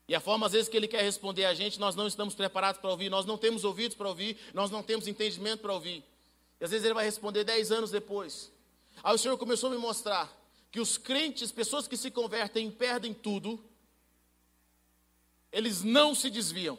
E 0.08 0.14
a 0.14 0.20
forma, 0.20 0.46
às 0.46 0.52
vezes, 0.52 0.68
que 0.68 0.76
Ele 0.76 0.88
quer 0.88 1.02
responder 1.02 1.46
a 1.46 1.54
gente, 1.54 1.80
nós 1.80 1.96
não 1.96 2.08
estamos 2.08 2.36
preparados 2.36 2.82
para 2.82 2.90
ouvir, 2.90 3.10
nós 3.10 3.26
não 3.26 3.38
temos 3.38 3.64
ouvidos 3.64 3.96
para 3.96 4.10
ouvir, 4.10 4.38
nós 4.54 4.70
não 4.70 4.84
temos 4.84 5.08
entendimento 5.08 5.62
para 5.62 5.74
ouvir. 5.74 6.04
E 6.60 6.64
às 6.64 6.72
vezes 6.72 6.86
Ele 6.86 6.94
vai 6.94 7.06
responder 7.06 7.44
dez 7.44 7.72
anos 7.72 7.90
depois. 7.90 8.52
Aí 9.02 9.16
o 9.16 9.18
Senhor 9.18 9.38
começou 9.38 9.70
a 9.70 9.72
me 9.72 9.78
mostrar 9.78 10.32
que 10.72 10.80
os 10.80 10.98
crentes, 10.98 11.52
pessoas 11.52 11.88
que 11.88 11.96
se 11.96 12.12
convertem, 12.12 12.70
perdem 12.70 13.14
tudo, 13.14 13.64
eles 15.52 15.84
não 15.84 16.14
se 16.16 16.30
desviam. 16.30 16.78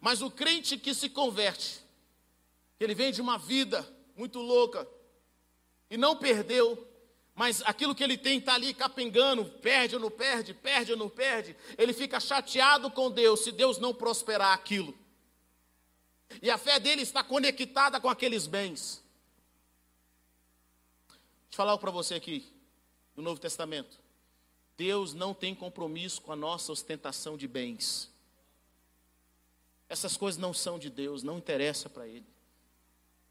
Mas 0.00 0.20
o 0.20 0.30
crente 0.30 0.76
que 0.76 0.92
se 0.92 1.08
converte, 1.08 1.80
ele 2.78 2.94
vem 2.94 3.10
de 3.10 3.22
uma 3.22 3.38
vida 3.38 3.88
muito 4.16 4.38
louca 4.40 4.86
e 5.88 5.96
não 5.96 6.16
perdeu, 6.16 6.86
mas 7.34 7.62
aquilo 7.62 7.94
que 7.94 8.04
ele 8.04 8.16
tem 8.16 8.38
está 8.38 8.54
ali 8.54 8.72
capengando, 8.72 9.44
perde 9.44 9.96
ou 9.96 10.00
não 10.00 10.10
perde, 10.10 10.54
perde 10.54 10.92
ou 10.92 10.98
não 10.98 11.08
perde, 11.08 11.56
ele 11.76 11.92
fica 11.92 12.20
chateado 12.20 12.90
com 12.90 13.10
Deus 13.10 13.40
se 13.40 13.50
Deus 13.50 13.78
não 13.78 13.92
prosperar 13.92 14.52
aquilo. 14.52 14.96
E 16.40 16.48
a 16.48 16.56
fé 16.56 16.78
dele 16.78 17.02
está 17.02 17.24
conectada 17.24 18.00
com 18.00 18.08
aqueles 18.08 18.46
bens. 18.46 19.02
Deixa 21.08 21.52
eu 21.52 21.56
falar 21.56 21.76
para 21.78 21.90
você 21.90 22.14
aqui, 22.14 22.52
no 23.16 23.22
Novo 23.22 23.40
Testamento. 23.40 23.98
Deus 24.76 25.12
não 25.12 25.34
tem 25.34 25.54
compromisso 25.54 26.22
com 26.22 26.32
a 26.32 26.36
nossa 26.36 26.70
ostentação 26.70 27.36
de 27.36 27.48
bens. 27.48 28.10
Essas 29.88 30.16
coisas 30.16 30.40
não 30.40 30.54
são 30.54 30.78
de 30.78 30.88
Deus, 30.88 31.22
não 31.22 31.38
interessa 31.38 31.88
para 31.88 32.06
Ele. 32.06 32.26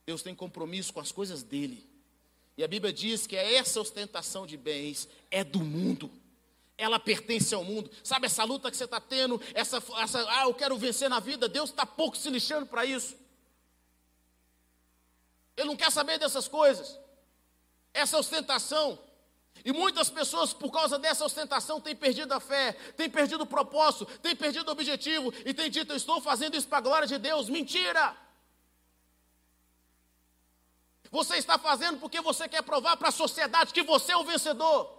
Deus 0.05 0.21
tem 0.21 0.35
compromisso 0.35 0.93
com 0.93 0.99
as 0.99 1.11
coisas 1.11 1.41
dele. 1.41 1.92
E 2.57 2.63
a 2.63 2.67
Bíblia 2.67 2.93
diz 2.93 3.25
que 3.25 3.35
essa 3.35 3.81
ostentação 3.81 4.45
de 4.45 4.57
bens 4.57 5.07
é 5.31 5.43
do 5.43 5.59
mundo. 5.59 6.11
Ela 6.77 6.99
pertence 6.99 7.53
ao 7.53 7.63
mundo. 7.63 7.89
Sabe 8.03 8.27
essa 8.27 8.43
luta 8.43 8.69
que 8.69 8.77
você 8.77 8.85
está 8.85 8.99
tendo? 8.99 9.41
Essa, 9.53 9.81
essa, 9.97 10.25
ah, 10.29 10.43
eu 10.43 10.53
quero 10.53 10.77
vencer 10.77 11.09
na 11.09 11.19
vida. 11.19 11.47
Deus 11.47 11.69
está 11.69 11.85
pouco 11.85 12.17
se 12.17 12.29
lixando 12.29 12.65
para 12.65 12.85
isso. 12.85 13.15
Ele 15.57 15.67
não 15.67 15.75
quer 15.75 15.91
saber 15.91 16.19
dessas 16.19 16.47
coisas. 16.47 16.99
Essa 17.93 18.17
ostentação 18.17 18.99
e 19.63 19.71
muitas 19.71 20.09
pessoas, 20.09 20.51
por 20.51 20.71
causa 20.71 20.99
dessa 20.99 21.23
ostentação, 21.23 21.79
têm 21.79 21.95
perdido 21.95 22.33
a 22.33 22.39
fé, 22.39 22.73
têm 22.97 23.09
perdido 23.09 23.43
o 23.43 23.47
propósito, 23.47 24.05
têm 24.19 24.35
perdido 24.35 24.67
o 24.67 24.71
objetivo 24.71 25.33
e 25.45 25.53
têm 25.53 25.69
dito: 25.69 25.93
Eu 25.93 25.97
estou 25.97 26.19
fazendo 26.19 26.57
isso 26.57 26.67
para 26.67 26.79
a 26.79 26.81
glória 26.81 27.07
de 27.07 27.17
Deus. 27.17 27.49
Mentira! 27.49 28.15
Você 31.13 31.35
está 31.35 31.59
fazendo 31.59 31.99
porque 31.99 32.19
você 32.21 32.49
quer 32.49 32.63
provar 32.63 32.97
para 32.97 33.09
a 33.09 33.11
sociedade 33.11 33.71
que 33.71 33.83
você 33.83 34.13
é 34.13 34.17
o 34.17 34.23
vencedor. 34.23 34.91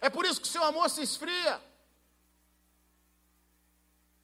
É 0.00 0.10
por 0.10 0.24
isso 0.26 0.40
que 0.40 0.48
seu 0.48 0.64
amor 0.64 0.90
se 0.90 1.00
esfria. 1.00 1.62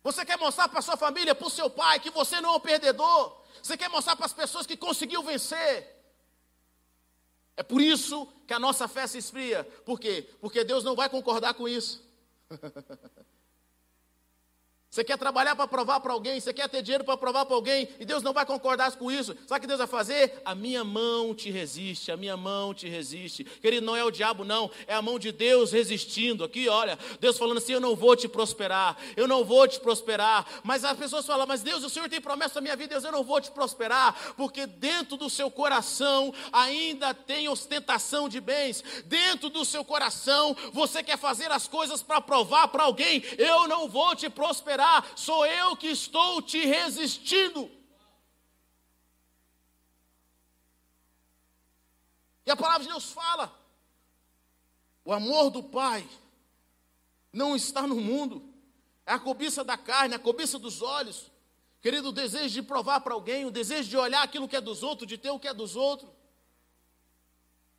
Você 0.02 0.24
quer 0.24 0.36
mostrar 0.36 0.68
para 0.68 0.82
sua 0.82 0.96
família, 0.96 1.36
para 1.36 1.46
o 1.46 1.50
seu 1.50 1.70
pai, 1.70 2.00
que 2.00 2.10
você 2.10 2.40
não 2.40 2.54
é 2.54 2.56
o 2.56 2.60
perdedor. 2.60 3.40
Você 3.62 3.76
quer 3.76 3.88
mostrar 3.88 4.16
para 4.16 4.26
as 4.26 4.32
pessoas 4.32 4.66
que 4.66 4.76
conseguiu 4.76 5.22
vencer. 5.22 6.04
É 7.56 7.62
por 7.62 7.80
isso 7.80 8.26
que 8.44 8.52
a 8.52 8.58
nossa 8.58 8.88
fé 8.88 9.06
se 9.06 9.18
esfria. 9.18 9.62
Por 9.84 10.00
quê? 10.00 10.28
Porque 10.40 10.64
Deus 10.64 10.82
não 10.82 10.96
vai 10.96 11.08
concordar 11.08 11.54
com 11.54 11.68
isso. 11.68 12.04
Você 14.96 15.04
quer 15.04 15.18
trabalhar 15.18 15.54
para 15.54 15.68
provar 15.68 16.00
para 16.00 16.14
alguém, 16.14 16.40
você 16.40 16.54
quer 16.54 16.70
ter 16.70 16.80
dinheiro 16.80 17.04
para 17.04 17.18
provar 17.18 17.44
para 17.44 17.54
alguém, 17.54 17.86
e 18.00 18.04
Deus 18.06 18.22
não 18.22 18.32
vai 18.32 18.46
concordar 18.46 18.90
com 18.96 19.12
isso. 19.12 19.36
Sabe 19.46 19.58
o 19.58 19.60
que 19.60 19.66
Deus 19.66 19.76
vai 19.76 19.86
fazer? 19.86 20.40
A 20.42 20.54
minha 20.54 20.82
mão 20.82 21.34
te 21.34 21.50
resiste, 21.50 22.10
a 22.10 22.16
minha 22.16 22.34
mão 22.34 22.72
te 22.72 22.88
resiste. 22.88 23.44
Querido, 23.44 23.84
não 23.84 23.94
é 23.94 24.02
o 24.02 24.10
diabo, 24.10 24.42
não, 24.42 24.70
é 24.86 24.94
a 24.94 25.02
mão 25.02 25.18
de 25.18 25.32
Deus 25.32 25.70
resistindo. 25.70 26.44
Aqui, 26.44 26.66
olha, 26.66 26.98
Deus 27.20 27.36
falando 27.36 27.58
assim: 27.58 27.74
eu 27.74 27.80
não 27.80 27.94
vou 27.94 28.16
te 28.16 28.26
prosperar, 28.26 28.96
eu 29.18 29.28
não 29.28 29.44
vou 29.44 29.68
te 29.68 29.78
prosperar. 29.78 30.46
Mas 30.64 30.82
as 30.82 30.96
pessoas 30.96 31.26
falam, 31.26 31.46
mas 31.46 31.62
Deus, 31.62 31.84
o 31.84 31.90
Senhor 31.90 32.08
tem 32.08 32.18
promessa 32.18 32.54
na 32.54 32.62
minha 32.62 32.76
vida, 32.76 32.94
Deus, 32.94 33.04
eu 33.04 33.12
não 33.12 33.22
vou 33.22 33.38
te 33.38 33.50
prosperar, 33.50 34.34
porque 34.34 34.66
dentro 34.66 35.18
do 35.18 35.28
seu 35.28 35.50
coração 35.50 36.32
ainda 36.50 37.12
tem 37.12 37.50
ostentação 37.50 38.30
de 38.30 38.40
bens, 38.40 38.82
dentro 39.04 39.50
do 39.50 39.62
seu 39.62 39.84
coração 39.84 40.56
você 40.72 41.02
quer 41.02 41.18
fazer 41.18 41.50
as 41.50 41.68
coisas 41.68 42.02
para 42.02 42.18
provar 42.18 42.68
para 42.68 42.84
alguém: 42.84 43.22
eu 43.36 43.68
não 43.68 43.90
vou 43.90 44.16
te 44.16 44.30
prosperar 44.30 44.85
sou 45.14 45.44
eu 45.46 45.76
que 45.76 45.88
estou 45.88 46.42
te 46.42 46.64
resistindo. 46.64 47.70
E 52.44 52.50
a 52.50 52.56
palavra 52.56 52.84
de 52.84 52.88
Deus 52.88 53.10
fala: 53.12 53.52
o 55.04 55.12
amor 55.12 55.50
do 55.50 55.62
Pai 55.62 56.08
não 57.32 57.54
está 57.56 57.86
no 57.86 57.96
mundo, 57.96 58.42
é 59.04 59.12
a 59.12 59.18
cobiça 59.18 59.62
da 59.62 59.76
carne, 59.76 60.14
a 60.14 60.18
cobiça 60.18 60.58
dos 60.58 60.80
olhos. 60.82 61.30
Querido, 61.80 62.08
o 62.08 62.12
desejo 62.12 62.54
de 62.54 62.62
provar 62.62 63.00
para 63.00 63.14
alguém, 63.14 63.44
o 63.44 63.50
desejo 63.50 63.88
de 63.88 63.96
olhar 63.96 64.22
aquilo 64.22 64.48
que 64.48 64.56
é 64.56 64.60
dos 64.60 64.82
outros, 64.82 65.06
de 65.06 65.18
ter 65.18 65.30
o 65.30 65.38
que 65.38 65.46
é 65.46 65.54
dos 65.54 65.76
outros. 65.76 66.10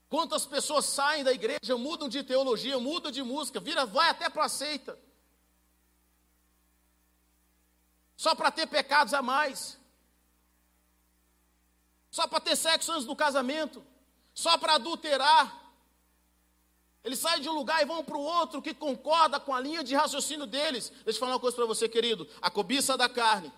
Quantas 0.10 0.46
pessoas 0.46 0.86
saem 0.86 1.24
da 1.24 1.34
igreja, 1.34 1.78
mudam 1.78 2.08
de 2.08 2.24
teologia, 2.24 2.80
mudam 2.80 3.12
de 3.12 3.22
música, 3.22 3.60
vira, 3.60 3.86
vai 3.86 4.10
até 4.10 4.30
para 4.30 4.46
a 4.46 4.50
seita. 4.50 4.98
Só 8.17 8.34
para 8.34 8.49
ter 8.51 8.65
pecados 8.65 9.13
a 9.13 9.21
mais, 9.21 9.77
só 12.10 12.27
para 12.27 12.39
ter 12.39 12.56
sexo 12.56 12.91
antes 12.91 13.06
do 13.06 13.15
casamento, 13.15 13.86
só 14.34 14.58
para 14.58 14.73
adulterar. 14.73 15.65
Eles 17.03 17.19
saem 17.19 17.41
de 17.41 17.47
um 17.47 17.53
lugar 17.53 17.82
e 17.82 17.86
vão 17.86 18.03
para 18.03 18.17
o 18.17 18.21
outro 18.21 18.62
que 18.62 18.73
concorda 18.73 19.39
com 19.39 19.53
a 19.53 19.62
linha 19.62 19.84
de 19.84 19.95
raciocínio 19.95 20.47
deles. 20.47 20.89
Deixa 21.06 21.17
eu 21.17 21.19
falar 21.19 21.34
uma 21.34 21.39
coisa 21.39 21.56
para 21.56 21.65
você, 21.67 21.88
querido: 21.88 22.27
a 22.41 22.49
cobiça 22.49 22.97
da 22.97 23.08
carne, 23.08 23.53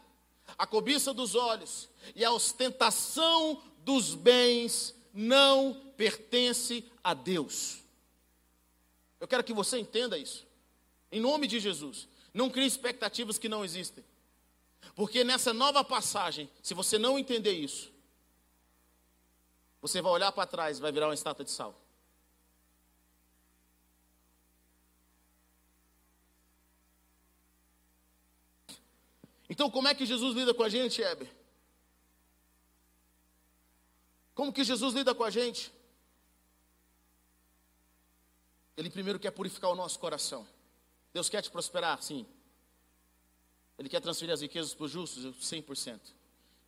a 0.58 0.68
cobiça 0.68 1.14
dos 1.14 1.36
olhos 1.36 1.90
e 2.14 2.26
a 2.26 2.32
ostentação 2.32 3.64
dos 3.86 4.14
bens 4.14 4.94
não 5.14 5.74
pertence 5.96 6.86
a 7.02 7.14
Deus. 7.14 7.80
Eu 9.22 9.28
quero 9.28 9.44
que 9.44 9.54
você 9.54 9.80
entenda 9.80 10.18
isso. 10.18 10.46
Em 11.12 11.20
nome 11.20 11.48
de 11.48 11.60
Jesus. 11.60 12.08
Não 12.34 12.50
crie 12.50 12.68
expectativas 12.68 13.40
que 13.40 13.50
não 13.50 13.66
existem. 13.66 14.04
Porque 14.96 15.24
nessa 15.24 15.54
nova 15.54 15.84
passagem, 15.84 16.50
se 16.62 16.74
você 16.74 16.98
não 16.98 17.18
entender 17.18 17.54
isso, 17.54 17.92
você 19.82 20.02
vai 20.02 20.12
olhar 20.12 20.32
para 20.32 20.48
trás 20.48 20.78
e 20.78 20.82
vai 20.82 20.92
virar 20.92 21.08
uma 21.08 21.14
estátua 21.14 21.46
de 21.46 21.52
sal. 21.52 21.80
Então, 29.50 29.70
como 29.72 29.88
é 29.88 29.96
que 29.96 30.06
Jesus 30.06 30.36
lida 30.36 30.54
com 30.54 30.64
a 30.64 30.70
gente, 30.70 31.02
Heber? 31.02 31.30
Como 34.36 34.54
que 34.54 34.64
Jesus 34.64 34.94
lida 34.94 35.16
com 35.16 35.24
a 35.24 35.30
gente? 35.30 35.74
Ele 38.78 38.90
primeiro 38.90 39.20
quer 39.20 39.32
purificar 39.32 39.72
o 39.72 39.76
nosso 39.76 40.00
coração. 40.00 40.48
Deus 41.12 41.28
quer 41.28 41.42
te 41.42 41.50
prosperar, 41.50 42.02
sim. 42.02 42.26
Ele 43.80 43.88
quer 43.88 44.02
transferir 44.02 44.34
as 44.34 44.42
riquezas 44.42 44.74
para 44.74 44.84
os 44.84 44.92
justos, 44.92 45.24
100%. 45.38 46.00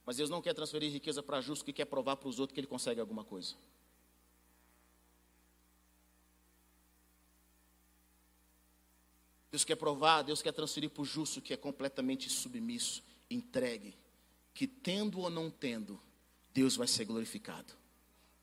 Mas 0.06 0.15
Deus 0.15 0.30
não 0.30 0.41
quer 0.41 0.54
transferir 0.54 0.89
riqueza 0.89 1.21
para 1.21 1.41
justos 1.41 1.62
que 1.62 1.74
quer 1.74 1.84
provar 1.84 2.15
para 2.15 2.30
os 2.30 2.39
outros 2.39 2.54
que 2.54 2.60
ele 2.62 2.67
consegue 2.67 3.02
alguma 3.02 3.26
coisa. 3.26 3.54
Deus 9.52 9.65
quer 9.65 9.76
provar, 9.76 10.21
Deus 10.21 10.41
quer 10.41 10.54
transferir 10.54 10.89
para 10.89 11.02
o 11.02 11.06
justo 11.06 11.41
que 11.41 11.54
é 11.54 11.58
completamente 11.58 12.30
submisso, 12.30 13.04
entregue, 13.30 13.93
que 14.54 14.65
tendo 14.65 15.19
ou 15.19 15.30
não 15.30 15.50
tendo, 15.52 16.02
Deus 16.54 16.78
vai 16.78 16.88
ser 16.88 17.04
glorificado. 17.04 17.74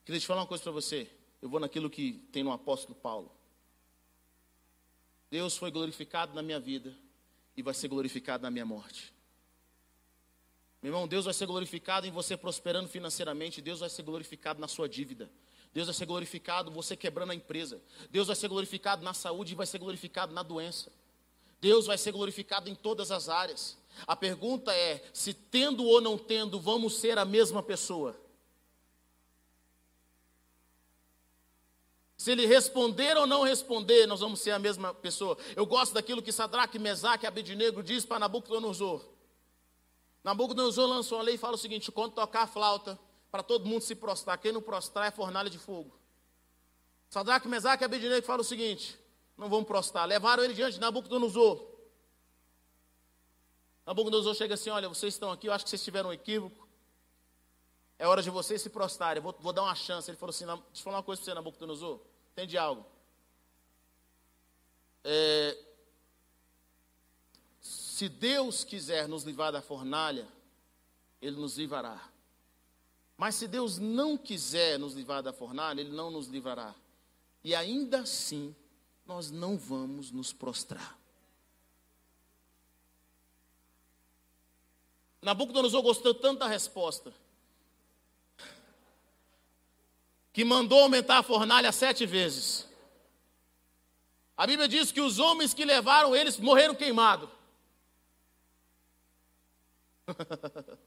Queria 0.04 0.20
te 0.20 0.26
falar 0.26 0.42
uma 0.42 0.46
coisa 0.46 0.62
para 0.62 0.72
você. 0.72 1.10
Eu 1.40 1.48
vou 1.48 1.58
naquilo 1.58 1.88
que 1.88 2.12
tem 2.30 2.42
no 2.42 2.52
apóstolo 2.52 2.94
Paulo. 2.94 3.32
Deus 5.30 5.56
foi 5.56 5.70
glorificado 5.70 6.34
na 6.34 6.42
minha 6.42 6.60
vida 6.60 6.94
e 7.58 7.62
vai 7.62 7.74
ser 7.74 7.88
glorificado 7.88 8.44
na 8.44 8.52
minha 8.52 8.64
morte. 8.64 9.12
Meu 10.80 10.90
irmão, 10.90 11.08
Deus 11.08 11.24
vai 11.24 11.34
ser 11.34 11.44
glorificado 11.44 12.06
em 12.06 12.10
você 12.12 12.36
prosperando 12.36 12.88
financeiramente, 12.88 13.60
Deus 13.60 13.80
vai 13.80 13.90
ser 13.90 14.04
glorificado 14.04 14.60
na 14.60 14.68
sua 14.68 14.88
dívida. 14.88 15.28
Deus 15.74 15.88
vai 15.88 15.94
ser 15.94 16.06
glorificado 16.06 16.70
você 16.70 16.96
quebrando 16.96 17.32
a 17.32 17.34
empresa. 17.34 17.82
Deus 18.10 18.28
vai 18.28 18.36
ser 18.36 18.46
glorificado 18.46 19.02
na 19.02 19.12
saúde 19.12 19.54
e 19.54 19.56
vai 19.56 19.66
ser 19.66 19.78
glorificado 19.78 20.32
na 20.32 20.44
doença. 20.44 20.92
Deus 21.60 21.86
vai 21.86 21.98
ser 21.98 22.12
glorificado 22.12 22.70
em 22.70 22.76
todas 22.76 23.10
as 23.10 23.28
áreas. 23.28 23.76
A 24.06 24.14
pergunta 24.14 24.72
é: 24.72 25.02
se 25.12 25.34
tendo 25.34 25.84
ou 25.84 26.00
não 26.00 26.16
tendo, 26.16 26.60
vamos 26.60 26.94
ser 26.94 27.18
a 27.18 27.24
mesma 27.24 27.60
pessoa? 27.60 28.16
Se 32.18 32.32
ele 32.32 32.46
responder 32.46 33.16
ou 33.16 33.28
não 33.28 33.44
responder, 33.44 34.04
nós 34.04 34.18
vamos 34.18 34.40
ser 34.40 34.50
a 34.50 34.58
mesma 34.58 34.92
pessoa. 34.92 35.38
Eu 35.54 35.64
gosto 35.64 35.94
daquilo 35.94 36.20
que 36.20 36.32
Sadraque, 36.32 36.76
Mesaque 36.76 37.24
e 37.24 37.28
Abednego 37.28 37.80
diz 37.80 38.04
para 38.04 38.18
Nabucodonosor. 38.18 39.04
Nabucodonosor 40.24 40.88
lançou 40.88 41.18
uma 41.18 41.24
lei 41.24 41.36
e 41.36 41.38
fala 41.38 41.54
o 41.54 41.58
seguinte: 41.58 41.92
quando 41.92 42.14
tocar 42.14 42.42
a 42.42 42.46
flauta, 42.48 42.98
para 43.30 43.44
todo 43.44 43.66
mundo 43.66 43.82
se 43.82 43.94
prostrar. 43.94 44.36
Quem 44.36 44.50
não 44.50 44.60
prostrar 44.60 45.06
é 45.06 45.10
fornalha 45.12 45.48
de 45.48 45.58
fogo. 45.58 45.96
Sadraque, 47.08 47.46
Mesaque 47.46 47.84
e 47.84 47.86
Abednego 47.86 48.26
fala 48.26 48.40
o 48.40 48.44
seguinte: 48.44 48.98
não 49.36 49.48
vamos 49.48 49.68
prostrar. 49.68 50.04
Levaram 50.04 50.42
ele 50.42 50.54
diante 50.54 50.74
de 50.74 50.80
Nabucodonosor. 50.80 51.64
Nabucodonosor 53.86 54.34
chega 54.34 54.54
assim: 54.54 54.70
olha, 54.70 54.88
vocês 54.88 55.14
estão 55.14 55.30
aqui, 55.30 55.46
eu 55.46 55.52
acho 55.52 55.64
que 55.64 55.70
vocês 55.70 55.84
tiveram 55.84 56.10
um 56.10 56.12
equívoco. 56.12 56.67
É 57.98 58.06
hora 58.06 58.22
de 58.22 58.30
vocês 58.30 58.62
se 58.62 58.70
prostrarem. 58.70 59.22
Vou, 59.22 59.34
vou 59.40 59.52
dar 59.52 59.62
uma 59.62 59.74
chance. 59.74 60.10
Ele 60.10 60.16
falou 60.16 60.30
assim: 60.30 60.46
deixa 60.46 60.62
eu 60.74 60.82
falar 60.82 60.98
uma 60.98 61.02
coisa 61.02 61.20
para 61.20 61.32
você, 61.32 61.34
Nabucodonosor. 61.34 62.00
Entende 62.32 62.56
algo? 62.56 62.86
É, 65.02 65.58
se 67.60 68.08
Deus 68.08 68.62
quiser 68.62 69.08
nos 69.08 69.24
livrar 69.24 69.50
da 69.50 69.60
fornalha, 69.60 70.28
Ele 71.20 71.36
nos 71.36 71.58
livrará. 71.58 72.08
Mas 73.16 73.34
se 73.34 73.48
Deus 73.48 73.78
não 73.78 74.16
quiser 74.16 74.78
nos 74.78 74.94
livrar 74.94 75.20
da 75.22 75.32
fornalha, 75.32 75.80
Ele 75.80 75.90
não 75.90 76.10
nos 76.10 76.28
livrará. 76.28 76.74
E 77.42 77.54
ainda 77.54 78.02
assim, 78.02 78.54
nós 79.04 79.30
não 79.30 79.58
vamos 79.58 80.12
nos 80.12 80.32
prostrar. 80.32 80.96
Nabucodonosor 85.20 85.82
gostou 85.82 86.14
tanto 86.14 86.38
da 86.38 86.46
resposta, 86.46 87.12
que 90.38 90.44
mandou 90.44 90.84
aumentar 90.84 91.18
a 91.18 91.22
fornalha 91.24 91.72
sete 91.72 92.06
vezes. 92.06 92.64
A 94.36 94.46
Bíblia 94.46 94.68
diz 94.68 94.92
que 94.92 95.00
os 95.00 95.18
homens 95.18 95.52
que 95.52 95.64
levaram 95.64 96.14
eles 96.14 96.38
morreram 96.38 96.76
queimados. 96.76 97.28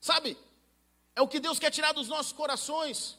Sabe? 0.00 0.38
É 1.16 1.20
o 1.20 1.26
que 1.26 1.40
Deus 1.40 1.58
quer 1.58 1.72
tirar 1.72 1.90
dos 1.90 2.06
nossos 2.06 2.30
corações. 2.30 3.18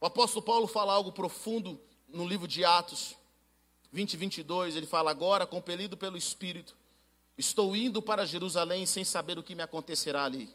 O 0.00 0.06
apóstolo 0.06 0.42
Paulo 0.42 0.66
fala 0.66 0.94
algo 0.94 1.12
profundo 1.12 1.78
no 2.08 2.26
livro 2.26 2.48
de 2.48 2.64
Atos 2.64 3.14
20, 3.92 4.16
22. 4.16 4.74
Ele 4.74 4.86
fala: 4.86 5.10
Agora, 5.10 5.46
compelido 5.46 5.98
pelo 5.98 6.16
Espírito, 6.16 6.74
estou 7.36 7.76
indo 7.76 8.00
para 8.00 8.24
Jerusalém 8.24 8.86
sem 8.86 9.04
saber 9.04 9.38
o 9.38 9.42
que 9.42 9.54
me 9.54 9.62
acontecerá 9.62 10.24
ali. 10.24 10.48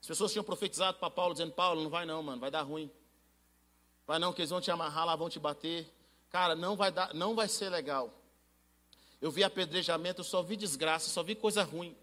As 0.00 0.06
pessoas 0.06 0.32
tinham 0.32 0.44
profetizado 0.44 0.98
para 0.98 1.10
Paulo, 1.10 1.34
dizendo: 1.34 1.52
Paulo, 1.52 1.82
não 1.82 1.90
vai 1.90 2.06
não, 2.06 2.22
mano, 2.22 2.40
vai 2.40 2.50
dar 2.50 2.62
ruim. 2.62 2.90
Vai 4.06 4.18
não, 4.18 4.32
que 4.32 4.40
eles 4.40 4.50
vão 4.50 4.60
te 4.60 4.70
amarrar 4.70 5.04
lá, 5.04 5.16
vão 5.16 5.28
te 5.28 5.38
bater. 5.38 5.92
Cara, 6.30 6.54
não 6.54 6.76
vai, 6.76 6.90
dar, 6.90 7.12
não 7.14 7.34
vai 7.34 7.48
ser 7.48 7.68
legal. 7.68 8.12
Eu 9.20 9.30
vi 9.30 9.42
apedrejamento, 9.42 10.20
eu 10.20 10.24
só 10.24 10.42
vi 10.42 10.56
desgraça, 10.56 11.10
só 11.10 11.22
vi 11.22 11.34
coisa 11.34 11.62
ruim. 11.62 11.96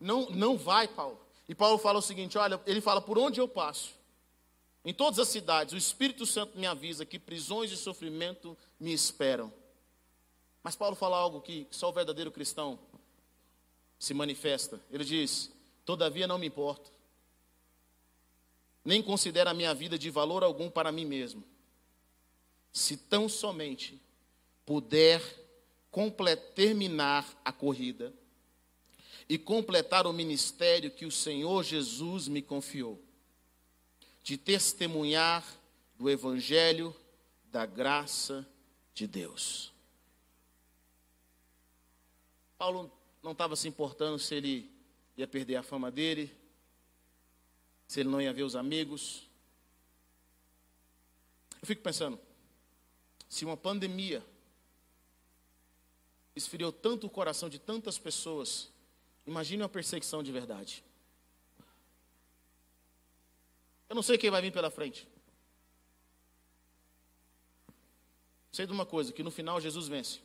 Não, 0.00 0.28
não 0.30 0.56
vai, 0.56 0.88
Paulo. 0.88 1.20
E 1.48 1.54
Paulo 1.54 1.78
fala 1.78 1.98
o 1.98 2.02
seguinte: 2.02 2.38
olha, 2.38 2.60
ele 2.66 2.80
fala, 2.80 3.00
por 3.00 3.18
onde 3.18 3.40
eu 3.40 3.46
passo, 3.46 3.92
em 4.84 4.92
todas 4.92 5.18
as 5.18 5.28
cidades, 5.28 5.74
o 5.74 5.76
Espírito 5.76 6.26
Santo 6.26 6.58
me 6.58 6.66
avisa 6.66 7.06
que 7.06 7.18
prisões 7.18 7.70
e 7.70 7.76
sofrimento 7.76 8.56
me 8.80 8.92
esperam. 8.92 9.52
Mas 10.62 10.74
Paulo 10.74 10.96
fala 10.96 11.16
algo 11.16 11.40
que 11.40 11.66
só 11.70 11.88
o 11.88 11.92
verdadeiro 11.92 12.32
cristão 12.32 12.78
se 13.98 14.14
manifesta. 14.14 14.80
Ele 14.90 15.04
diz: 15.04 15.52
Todavia 15.84 16.26
não 16.26 16.38
me 16.38 16.46
importo, 16.46 16.90
nem 18.84 19.02
considero 19.02 19.50
a 19.50 19.54
minha 19.54 19.74
vida 19.74 19.98
de 19.98 20.10
valor 20.10 20.42
algum 20.42 20.68
para 20.68 20.90
mim 20.90 21.04
mesmo, 21.04 21.44
se 22.72 22.96
tão 22.96 23.28
somente 23.28 24.00
puder 24.64 25.20
terminar 26.54 27.40
a 27.44 27.52
corrida 27.52 28.12
e 29.28 29.38
completar 29.38 30.06
o 30.06 30.12
ministério 30.12 30.90
que 30.90 31.06
o 31.06 31.10
Senhor 31.10 31.62
Jesus 31.62 32.28
me 32.28 32.42
confiou, 32.42 33.00
de 34.22 34.36
testemunhar 34.36 35.44
do 35.96 36.08
Evangelho 36.08 36.94
da 37.44 37.66
graça 37.66 38.46
de 38.94 39.06
Deus. 39.06 39.72
Paulo 42.56 42.90
não 43.22 43.32
estava 43.32 43.56
se 43.56 43.68
importando 43.68 44.18
se 44.18 44.34
ele 44.34 44.70
ia 45.16 45.26
perder 45.26 45.56
a 45.56 45.62
fama 45.62 45.90
dele, 45.90 46.34
se 47.92 48.00
ele 48.00 48.08
não 48.08 48.22
ia 48.22 48.32
ver 48.32 48.42
os 48.42 48.56
amigos. 48.56 49.28
Eu 51.60 51.66
fico 51.66 51.82
pensando, 51.82 52.18
se 53.28 53.44
uma 53.44 53.54
pandemia 53.54 54.24
esfriou 56.34 56.72
tanto 56.72 57.06
o 57.06 57.10
coração 57.10 57.50
de 57.50 57.58
tantas 57.58 57.98
pessoas, 57.98 58.72
imagine 59.26 59.62
uma 59.62 59.68
perseguição 59.68 60.22
de 60.22 60.32
verdade. 60.32 60.82
Eu 63.90 63.94
não 63.94 64.02
sei 64.02 64.16
quem 64.16 64.30
vai 64.30 64.40
vir 64.40 64.54
pela 64.54 64.70
frente. 64.70 65.06
Sei 68.52 68.64
de 68.64 68.72
uma 68.72 68.86
coisa, 68.86 69.12
que 69.12 69.22
no 69.22 69.30
final 69.30 69.60
Jesus 69.60 69.86
vence. 69.86 70.18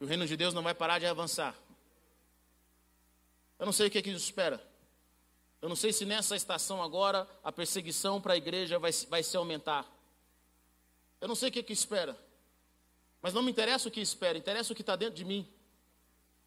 E 0.00 0.04
o 0.04 0.06
reino 0.06 0.26
de 0.26 0.34
Deus 0.34 0.54
não 0.54 0.62
vai 0.62 0.72
parar 0.72 0.98
de 0.98 1.04
avançar. 1.04 1.54
Eu 3.58 3.66
não 3.66 3.72
sei 3.72 3.88
o 3.88 3.90
que, 3.90 3.98
é 3.98 4.02
que 4.02 4.12
nos 4.12 4.22
espera. 4.22 4.62
Eu 5.60 5.68
não 5.68 5.76
sei 5.76 5.92
se 5.92 6.04
nessa 6.04 6.36
estação 6.36 6.82
agora 6.82 7.28
a 7.42 7.50
perseguição 7.50 8.20
para 8.20 8.34
a 8.34 8.36
igreja 8.36 8.78
vai, 8.78 8.92
vai 9.08 9.22
se 9.22 9.36
aumentar. 9.36 9.90
Eu 11.20 11.28
não 11.28 11.34
sei 11.34 11.48
o 11.48 11.52
que, 11.52 11.60
é 11.60 11.62
que 11.62 11.72
espera. 11.72 12.16
Mas 13.22 13.32
não 13.32 13.42
me 13.42 13.50
interessa 13.50 13.88
o 13.88 13.90
que 13.90 14.00
espera, 14.00 14.38
interessa 14.38 14.72
o 14.72 14.76
que 14.76 14.82
está 14.82 14.94
dentro 14.94 15.14
de 15.14 15.24
mim. 15.24 15.48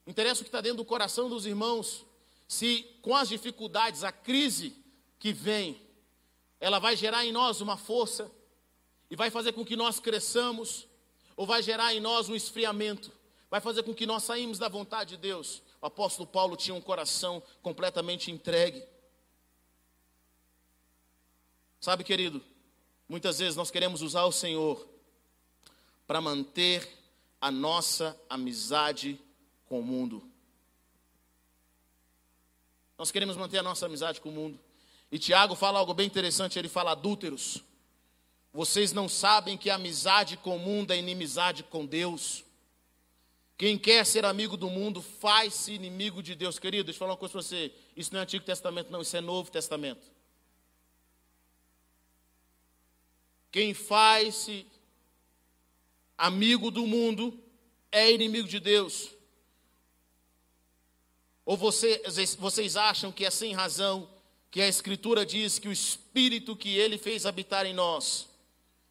Interessa 0.05 0.41
o 0.41 0.43
que 0.43 0.49
está 0.49 0.61
dentro 0.61 0.77
do 0.77 0.85
coração 0.85 1.29
dos 1.29 1.45
irmãos. 1.45 2.05
se 2.47 2.83
com 3.01 3.15
as 3.15 3.29
dificuldades, 3.29 4.03
a 4.03 4.11
crise 4.11 4.75
que 5.19 5.33
vem, 5.33 5.81
ela 6.59 6.79
vai 6.79 6.95
gerar 6.95 7.25
em 7.25 7.31
nós 7.31 7.61
uma 7.61 7.77
força 7.77 8.31
e 9.09 9.15
vai 9.15 9.29
fazer 9.29 9.53
com 9.53 9.65
que 9.65 9.75
nós 9.75 9.99
cresçamos, 9.99 10.87
ou 11.35 11.45
vai 11.45 11.61
gerar 11.61 11.93
em 11.93 11.99
nós 11.99 12.29
um 12.29 12.35
esfriamento, 12.35 13.11
vai 13.49 13.59
fazer 13.59 13.83
com 13.83 13.93
que 13.93 14.05
nós 14.05 14.23
saímos 14.23 14.59
da 14.59 14.67
vontade 14.67 15.11
de 15.11 15.17
Deus. 15.17 15.61
O 15.81 15.85
apóstolo 15.85 16.27
Paulo 16.27 16.57
tinha 16.57 16.75
um 16.75 16.81
coração 16.81 17.41
completamente 17.61 18.31
entregue. 18.31 18.83
Sabe, 21.79 22.03
querido, 22.03 22.43
muitas 23.07 23.39
vezes 23.39 23.55
nós 23.55 23.71
queremos 23.71 24.01
usar 24.01 24.25
o 24.25 24.31
Senhor 24.31 24.87
para 26.05 26.19
manter 26.19 26.87
a 27.39 27.49
nossa 27.49 28.19
amizade 28.29 29.19
com 29.67 29.79
o 29.79 29.83
mundo. 29.83 30.21
Nós 32.97 33.11
queremos 33.11 33.37
manter 33.37 33.59
a 33.59 33.63
nossa 33.63 33.85
amizade 33.85 34.19
com 34.19 34.27
o 34.27 34.33
mundo. 34.33 34.59
E 35.09 35.17
Tiago 35.17 35.55
fala 35.55 35.79
algo 35.79 35.93
bem 35.93 36.05
interessante, 36.05 36.59
ele 36.59 36.67
fala 36.67 36.91
adúlteros. 36.91 37.63
Vocês 38.53 38.91
não 38.91 39.07
sabem 39.07 39.57
que 39.57 39.69
a 39.69 39.75
amizade 39.75 40.35
com 40.35 40.57
o 40.57 40.59
mundo 40.59 40.91
é 40.91 40.97
inimizade 40.97 41.63
com 41.63 41.85
Deus. 41.85 42.43
Quem 43.59 43.77
quer 43.77 44.05
ser 44.05 44.23
amigo 44.23 44.55
do 44.55 44.69
mundo 44.69 45.01
faz-se 45.01 45.73
inimigo 45.73 46.23
de 46.23 46.33
Deus. 46.33 46.57
Querido, 46.57 46.85
deixa 46.85 46.95
eu 46.95 46.99
falar 46.99 47.11
uma 47.11 47.17
coisa 47.17 47.33
para 47.33 47.41
você. 47.41 47.73
Isso 47.93 48.13
não 48.13 48.21
é 48.21 48.23
Antigo 48.23 48.45
Testamento, 48.45 48.89
não, 48.89 49.01
isso 49.01 49.17
é 49.17 49.19
Novo 49.19 49.51
Testamento. 49.51 50.09
Quem 53.51 53.73
faz-se 53.73 54.65
amigo 56.17 56.71
do 56.71 56.87
mundo 56.87 57.37
é 57.91 58.09
inimigo 58.09 58.47
de 58.47 58.61
Deus. 58.61 59.09
Ou 61.45 61.57
vocês, 61.57 62.35
vocês 62.35 62.77
acham 62.77 63.11
que 63.11 63.25
é 63.25 63.29
sem 63.29 63.51
razão 63.51 64.09
que 64.49 64.61
a 64.61 64.69
Escritura 64.69 65.25
diz 65.25 65.59
que 65.59 65.67
o 65.67 65.73
Espírito 65.73 66.55
que 66.55 66.77
Ele 66.77 66.97
fez 66.97 67.25
habitar 67.25 67.65
em 67.65 67.73
nós 67.73 68.29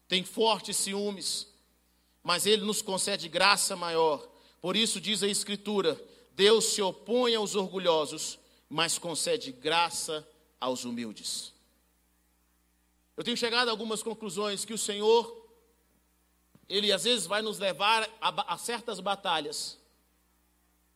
tem 0.07 0.23
fortes 0.23 0.77
ciúmes, 0.77 1.47
mas 2.21 2.45
Ele 2.45 2.63
nos 2.63 2.83
concede 2.83 3.27
graça 3.27 3.75
maior. 3.75 4.29
Por 4.61 4.75
isso 4.75 4.99
diz 4.99 5.23
a 5.23 5.27
Escritura: 5.27 5.99
Deus 6.31 6.65
se 6.73 6.81
opõe 6.81 7.35
aos 7.35 7.55
orgulhosos, 7.55 8.39
mas 8.69 8.97
concede 8.97 9.51
graça 9.51 10.27
aos 10.59 10.85
humildes. 10.85 11.53
Eu 13.15 13.23
tenho 13.23 13.35
chegado 13.35 13.67
a 13.67 13.71
algumas 13.71 14.01
conclusões 14.01 14.63
que 14.63 14.73
o 14.73 14.77
Senhor, 14.77 15.45
Ele 16.67 16.91
às 16.91 17.03
vezes 17.03 17.27
vai 17.27 17.41
nos 17.41 17.59
levar 17.59 18.09
a, 18.21 18.53
a 18.53 18.57
certas 18.57 18.99
batalhas 18.99 19.77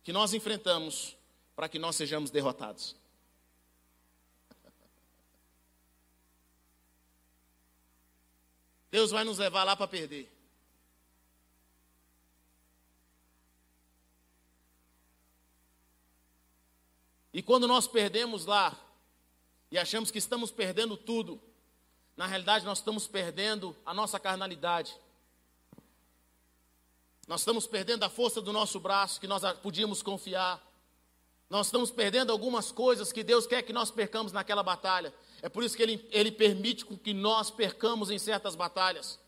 que 0.03 0.13
nós 0.13 0.33
enfrentamos 0.33 1.17
para 1.55 1.69
que 1.69 1.79
nós 1.79 1.95
sejamos 1.95 2.31
derrotados. 2.31 2.95
Deus 8.89 9.11
vai 9.11 9.23
nos 9.23 9.37
levar 9.39 9.63
lá 9.63 9.75
para 9.75 9.87
perder. 9.87 10.32
E 17.33 17.41
quando 17.41 17.67
nós 17.67 17.87
perdemos 17.87 18.45
lá 18.45 18.77
e 19.71 19.77
achamos 19.77 20.11
que 20.11 20.19
estamos 20.19 20.51
perdendo 20.51 20.95
tudo, 20.95 21.41
na 22.15 22.27
realidade 22.27 22.63
nós 22.63 22.77
estamos 22.77 23.07
perdendo 23.07 23.75
a 23.85 23.93
nossa 23.93 24.19
carnalidade. 24.19 24.95
Nós 27.27 27.41
estamos 27.41 27.65
perdendo 27.65 28.03
a 28.03 28.09
força 28.09 28.39
do 28.39 28.53
nosso 28.53 28.79
braço 28.79 29.19
que 29.19 29.27
nós 29.27 29.41
podíamos 29.59 30.03
confiar. 30.03 30.61
Nós 31.49 31.67
estamos 31.67 31.89
perdendo 31.89 32.31
algumas 32.31 32.71
coisas 32.71 33.11
que 33.11 33.23
Deus 33.23 33.47
quer 33.47 33.63
que 33.63 33.73
nós 33.73 33.89
percamos 33.89 34.31
naquela 34.31 34.61
batalha. 34.61 35.13
É 35.41 35.49
por 35.49 35.63
isso 35.63 35.75
que 35.75 35.83
Ele, 35.83 36.07
ele 36.11 36.31
permite 36.31 36.85
com 36.85 36.97
que 36.97 37.13
nós 37.13 37.49
percamos 37.49 38.11
em 38.11 38.19
certas 38.19 38.55
batalhas. 38.55 39.19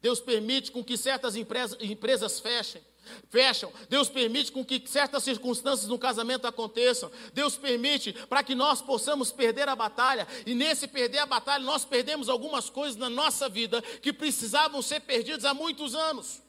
Deus 0.00 0.20
permite 0.20 0.70
com 0.70 0.84
que 0.84 0.96
certas 0.96 1.34
empresas, 1.34 1.76
empresas 1.80 2.38
fechem. 2.38 2.82
Fecham. 3.30 3.72
Deus 3.88 4.08
permite 4.08 4.52
com 4.52 4.64
que 4.64 4.82
certas 4.86 5.24
circunstâncias 5.24 5.88
no 5.88 5.98
casamento 5.98 6.46
aconteçam. 6.46 7.10
Deus 7.32 7.56
permite 7.56 8.12
para 8.12 8.42
que 8.42 8.54
nós 8.54 8.80
possamos 8.80 9.30
perder 9.30 9.68
a 9.68 9.76
batalha. 9.76 10.26
E 10.46 10.54
nesse 10.54 10.86
perder 10.86 11.18
a 11.18 11.26
batalha, 11.26 11.64
nós 11.64 11.84
perdemos 11.84 12.28
algumas 12.28 12.70
coisas 12.70 12.96
na 12.96 13.08
nossa 13.08 13.48
vida 13.48 13.80
que 13.80 14.12
precisavam 14.12 14.82
ser 14.82 15.00
perdidas 15.00 15.44
há 15.44 15.54
muitos 15.54 15.94
anos 15.94 16.42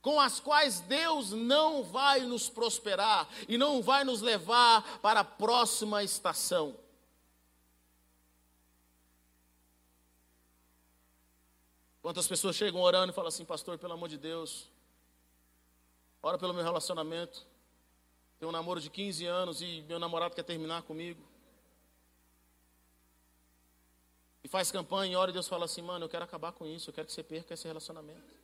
com 0.00 0.20
as 0.20 0.40
quais 0.40 0.80
Deus 0.80 1.32
não 1.32 1.82
vai 1.82 2.20
nos 2.20 2.48
prosperar 2.48 3.28
e 3.46 3.58
não 3.58 3.82
vai 3.82 4.04
nos 4.04 4.22
levar 4.22 5.00
para 5.00 5.20
a 5.20 5.24
próxima 5.24 6.02
estação. 6.02 6.74
Quantas 12.00 12.26
pessoas 12.26 12.56
chegam 12.56 12.80
orando 12.80 13.12
e 13.12 13.14
falam 13.14 13.28
assim, 13.28 13.44
pastor, 13.44 13.78
pelo 13.78 13.92
amor 13.92 14.08
de 14.08 14.16
Deus, 14.16 14.68
ora 16.22 16.38
pelo 16.38 16.54
meu 16.54 16.62
relacionamento. 16.62 17.46
Tenho 18.38 18.50
um 18.50 18.52
namoro 18.52 18.80
de 18.80 18.88
15 18.88 19.26
anos 19.26 19.60
e 19.60 19.82
meu 19.88 19.98
namorado 19.98 20.34
quer 20.34 20.44
terminar 20.44 20.82
comigo. 20.82 21.20
E 24.44 24.48
faz 24.48 24.70
campanha 24.70 25.12
e 25.12 25.16
ora 25.16 25.30
e 25.30 25.34
Deus 25.34 25.48
fala 25.48 25.64
assim, 25.64 25.82
mano, 25.82 26.04
eu 26.04 26.08
quero 26.08 26.24
acabar 26.24 26.52
com 26.52 26.64
isso, 26.66 26.90
eu 26.90 26.94
quero 26.94 27.06
que 27.06 27.12
você 27.12 27.22
perca 27.22 27.54
esse 27.54 27.66
relacionamento. 27.66 28.38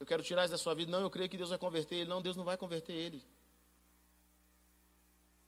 Eu 0.00 0.06
quero 0.06 0.22
tirar 0.22 0.44
isso 0.44 0.52
da 0.52 0.58
sua 0.58 0.74
vida. 0.74 0.90
Não, 0.90 1.00
eu 1.00 1.10
creio 1.10 1.30
que 1.30 1.36
Deus 1.36 1.48
vai 1.48 1.58
converter 1.58 1.96
ele. 1.96 2.10
Não, 2.10 2.20
Deus 2.20 2.36
não 2.36 2.44
vai 2.44 2.58
converter 2.58 2.92
ele. 2.92 3.24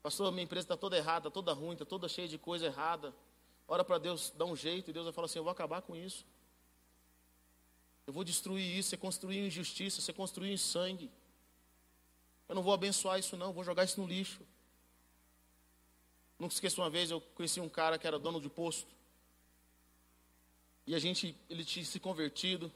Pastor, 0.06 0.30
minha 0.30 0.44
empresa 0.44 0.66
está 0.66 0.76
toda 0.76 0.96
errada, 0.96 1.32
toda 1.32 1.52
ruim, 1.52 1.72
está 1.72 1.84
toda 1.84 2.08
cheia 2.08 2.28
de 2.28 2.38
coisa 2.38 2.66
errada. 2.66 3.12
Ora 3.66 3.84
para 3.84 3.98
Deus 3.98 4.32
dar 4.36 4.44
um 4.44 4.54
jeito 4.54 4.88
e 4.88 4.92
Deus 4.92 5.04
vai 5.04 5.12
falar 5.12 5.24
assim: 5.24 5.40
Eu 5.40 5.42
vou 5.42 5.50
acabar 5.50 5.82
com 5.82 5.96
isso. 5.96 6.24
Eu 8.06 8.12
vou 8.12 8.22
destruir 8.22 8.78
isso. 8.78 8.90
Você 8.90 8.96
construiu 8.96 9.44
injustiça, 9.44 10.00
você 10.00 10.12
construiu 10.12 10.54
em 10.54 10.56
sangue. 10.56 11.10
Eu 12.48 12.54
não 12.54 12.62
vou 12.62 12.72
abençoar 12.72 13.18
isso, 13.18 13.36
não. 13.36 13.52
Vou 13.52 13.64
jogar 13.64 13.82
isso 13.82 14.00
no 14.00 14.06
lixo. 14.06 14.42
Nunca 16.38 16.54
esqueço 16.54 16.80
uma 16.80 16.88
vez, 16.88 17.10
eu 17.10 17.20
conheci 17.20 17.60
um 17.60 17.68
cara 17.68 17.98
que 17.98 18.06
era 18.06 18.16
dono 18.16 18.40
de 18.40 18.48
posto. 18.48 18.86
E 20.86 20.94
a 20.94 21.00
gente, 21.00 21.36
ele 21.50 21.64
tinha 21.64 21.84
se 21.84 21.98
convertido. 21.98 22.70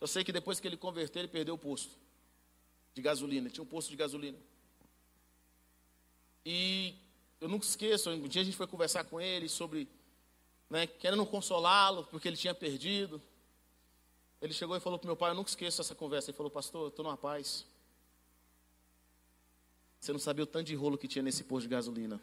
Eu 0.00 0.06
sei 0.06 0.22
que 0.22 0.30
depois 0.30 0.60
que 0.60 0.68
ele 0.68 0.76
converteu, 0.76 1.22
ele 1.22 1.28
perdeu 1.28 1.56
o 1.56 1.58
posto 1.58 1.90
de 2.94 3.02
gasolina. 3.02 3.50
Tinha 3.50 3.64
um 3.64 3.66
posto 3.66 3.90
de 3.90 3.96
gasolina. 3.96 4.38
E 6.48 6.94
eu 7.40 7.48
nunca 7.48 7.66
esqueço, 7.66 8.08
um 8.08 8.28
dia 8.28 8.40
a 8.40 8.44
gente 8.44 8.56
foi 8.56 8.68
conversar 8.68 9.02
com 9.02 9.20
ele 9.20 9.48
sobre, 9.48 9.88
né, 10.70 10.86
querendo 10.86 11.26
consolá-lo, 11.26 12.04
porque 12.04 12.28
ele 12.28 12.36
tinha 12.36 12.54
perdido. 12.54 13.20
Ele 14.40 14.52
chegou 14.52 14.76
e 14.76 14.80
falou 14.80 14.96
para 14.96 15.08
meu 15.08 15.16
pai, 15.16 15.32
eu 15.32 15.34
nunca 15.34 15.50
esqueço 15.50 15.80
essa 15.80 15.92
conversa. 15.92 16.30
Ele 16.30 16.36
falou, 16.36 16.48
pastor, 16.48 16.82
eu 16.82 16.88
estou 16.88 17.04
numa 17.04 17.16
paz. 17.16 17.66
Você 19.98 20.12
não 20.12 20.20
sabia 20.20 20.44
o 20.44 20.46
tanto 20.46 20.68
de 20.68 20.76
rolo 20.76 20.96
que 20.96 21.08
tinha 21.08 21.20
nesse 21.20 21.42
posto 21.42 21.62
de 21.62 21.68
gasolina. 21.68 22.22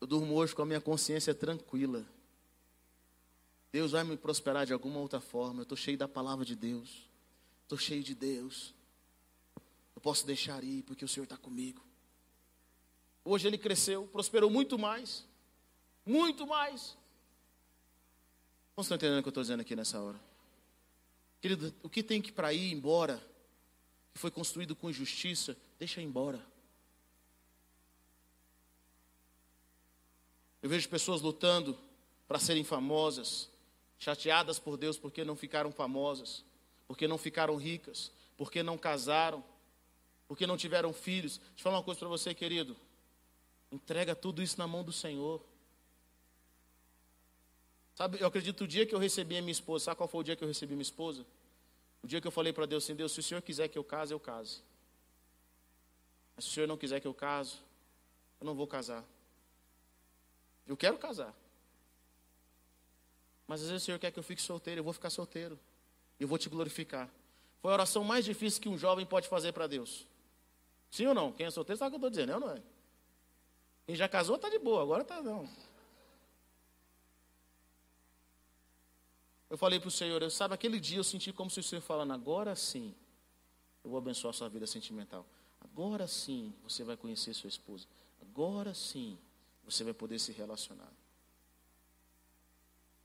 Eu 0.00 0.06
durmo 0.06 0.34
hoje 0.34 0.54
com 0.54 0.62
a 0.62 0.66
minha 0.66 0.80
consciência 0.80 1.34
tranquila. 1.34 2.06
Deus 3.70 3.92
vai 3.92 4.02
me 4.02 4.16
prosperar 4.16 4.64
de 4.64 4.72
alguma 4.72 4.98
outra 4.98 5.20
forma. 5.20 5.60
Eu 5.60 5.64
estou 5.64 5.76
cheio 5.76 5.98
da 5.98 6.08
palavra 6.08 6.42
de 6.42 6.56
Deus. 6.56 7.06
Estou 7.64 7.76
cheio 7.76 8.02
de 8.02 8.14
Deus. 8.14 8.74
Posso 10.06 10.24
deixar 10.24 10.62
ir 10.62 10.84
porque 10.84 11.04
o 11.04 11.08
Senhor 11.08 11.24
está 11.24 11.36
comigo. 11.36 11.84
Hoje 13.24 13.48
ele 13.48 13.58
cresceu, 13.58 14.06
prosperou 14.06 14.48
muito 14.48 14.78
mais. 14.78 15.26
Muito 16.04 16.46
mais. 16.46 16.96
Vocês 18.76 18.84
estão 18.84 18.94
entendendo 18.94 19.18
o 19.18 19.22
que 19.22 19.26
eu 19.26 19.30
estou 19.30 19.42
dizendo 19.42 19.62
aqui 19.62 19.74
nessa 19.74 20.00
hora? 20.00 20.20
Querido, 21.40 21.74
o 21.82 21.88
que 21.88 22.04
tem 22.04 22.22
que 22.22 22.30
para 22.30 22.52
ir 22.52 22.72
embora, 22.72 23.20
que 24.12 24.20
foi 24.20 24.30
construído 24.30 24.76
com 24.76 24.88
injustiça, 24.88 25.56
deixa 25.76 26.00
ir 26.00 26.04
embora. 26.04 26.40
Eu 30.62 30.70
vejo 30.70 30.88
pessoas 30.88 31.20
lutando 31.20 31.76
para 32.28 32.38
serem 32.38 32.62
famosas, 32.62 33.50
chateadas 33.98 34.60
por 34.60 34.76
Deus 34.76 34.96
porque 34.96 35.24
não 35.24 35.34
ficaram 35.34 35.72
famosas, 35.72 36.44
porque 36.86 37.08
não 37.08 37.18
ficaram 37.18 37.56
ricas, 37.56 38.12
porque 38.36 38.62
não 38.62 38.78
casaram, 38.78 39.42
porque 40.28 40.46
não 40.46 40.56
tiveram 40.56 40.92
filhos. 40.92 41.38
Deixa 41.38 41.52
eu 41.58 41.62
falar 41.62 41.78
uma 41.78 41.82
coisa 41.82 41.98
para 41.98 42.08
você, 42.08 42.34
querido. 42.34 42.76
Entrega 43.70 44.14
tudo 44.14 44.42
isso 44.42 44.58
na 44.58 44.66
mão 44.66 44.82
do 44.82 44.92
Senhor. 44.92 45.42
Sabe, 47.94 48.20
eu 48.20 48.26
acredito 48.26 48.64
o 48.64 48.68
dia 48.68 48.84
que 48.84 48.94
eu 48.94 48.98
recebi 48.98 49.36
a 49.38 49.40
minha 49.40 49.52
esposa, 49.52 49.86
sabe 49.86 49.96
qual 49.96 50.08
foi 50.08 50.20
o 50.20 50.22
dia 50.22 50.36
que 50.36 50.44
eu 50.44 50.48
recebi 50.48 50.74
minha 50.74 50.82
esposa? 50.82 51.24
O 52.02 52.06
dia 52.06 52.20
que 52.20 52.26
eu 52.26 52.30
falei 52.30 52.52
para 52.52 52.66
Deus 52.66 52.84
assim, 52.84 52.94
Deus, 52.94 53.12
se 53.12 53.20
o 53.20 53.22
Senhor 53.22 53.40
quiser 53.40 53.68
que 53.68 53.78
eu 53.78 53.82
case, 53.82 54.12
eu 54.12 54.20
case. 54.20 54.60
Mas 56.36 56.44
se 56.44 56.50
o 56.50 56.54
Senhor 56.54 56.66
não 56.66 56.76
quiser 56.76 57.00
que 57.00 57.06
eu 57.06 57.14
case, 57.14 57.56
eu 58.38 58.44
não 58.44 58.54
vou 58.54 58.66
casar. 58.66 59.02
Eu 60.66 60.76
quero 60.76 60.98
casar. 60.98 61.34
Mas 63.46 63.62
às 63.62 63.68
vezes 63.68 63.82
o 63.82 63.86
Senhor 63.86 63.98
quer 63.98 64.10
que 64.10 64.18
eu 64.18 64.22
fique 64.22 64.42
solteiro, 64.42 64.80
eu 64.80 64.84
vou 64.84 64.92
ficar 64.92 65.08
solteiro. 65.08 65.58
Eu 66.20 66.28
vou 66.28 66.36
te 66.36 66.48
glorificar. 66.48 67.08
Foi 67.62 67.70
a 67.70 67.74
oração 67.74 68.04
mais 68.04 68.24
difícil 68.24 68.60
que 68.60 68.68
um 68.68 68.76
jovem 68.76 69.06
pode 69.06 69.28
fazer 69.28 69.52
para 69.52 69.66
Deus. 69.66 70.06
Sim 70.96 71.08
ou 71.08 71.14
não? 71.14 71.30
Quem 71.30 71.44
é 71.44 71.50
solteiro 71.50 71.78
sabe 71.78 71.88
o 71.88 71.90
que 71.90 71.94
eu 71.96 72.08
estou 72.08 72.10
dizendo, 72.10 72.32
eu 72.32 72.40
não 72.40 72.50
é? 72.50 72.62
Quem 73.84 73.94
já 73.94 74.08
casou 74.08 74.36
está 74.36 74.48
de 74.48 74.58
boa, 74.58 74.80
agora 74.80 75.02
está 75.02 75.20
não. 75.20 75.46
Eu 79.50 79.58
falei 79.58 79.78
para 79.78 79.88
o 79.88 79.90
Senhor, 79.90 80.22
eu, 80.22 80.30
sabe, 80.30 80.54
aquele 80.54 80.80
dia 80.80 80.96
eu 80.96 81.04
senti 81.04 81.34
como 81.34 81.50
se 81.50 81.60
o 81.60 81.62
Senhor 81.62 81.82
falando, 81.82 82.14
agora 82.14 82.56
sim, 82.56 82.94
eu 83.84 83.90
vou 83.90 83.98
abençoar 83.98 84.30
a 84.30 84.32
sua 84.32 84.48
vida 84.48 84.66
sentimental. 84.66 85.26
Agora 85.60 86.08
sim 86.08 86.54
você 86.62 86.82
vai 86.82 86.96
conhecer 86.96 87.34
sua 87.34 87.48
esposa. 87.48 87.86
Agora 88.22 88.72
sim 88.72 89.18
você 89.66 89.84
vai 89.84 89.92
poder 89.92 90.18
se 90.18 90.32
relacionar. 90.32 90.90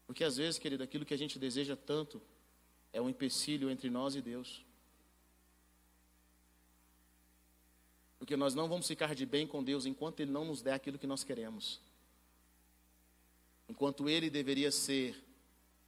Porque 0.07 0.23
às 0.23 0.37
vezes, 0.37 0.57
querido, 0.57 0.81
aquilo 0.81 1.05
que 1.05 1.13
a 1.13 1.17
gente 1.17 1.37
deseja 1.37 1.75
tanto 1.75 2.21
é 2.93 3.01
um 3.01 3.09
empecilho 3.09 3.69
entre 3.69 3.89
nós 3.89 4.15
e 4.15 4.21
Deus. 4.21 4.63
Porque 8.22 8.38
nós 8.38 8.53
não 8.53 8.69
vamos 8.69 8.88
ficar 8.88 9.15
de 9.15 9.26
bem 9.26 9.47
com 9.47 9.63
Deus 9.63 9.88
enquanto 9.88 10.19
Ele 10.19 10.30
não 10.30 10.45
nos 10.45 10.61
der 10.61 10.74
aquilo 10.74 10.99
que 10.99 11.07
nós 11.07 11.24
queremos. 11.24 11.82
Enquanto 13.67 14.07
Ele 14.07 14.30
deveria 14.30 14.72
ser 14.72 15.19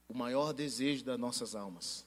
o 0.10 0.16
maior 0.16 0.52
desejo 0.52 1.06
das 1.06 1.20
nossas 1.20 1.54
almas. 1.54 2.04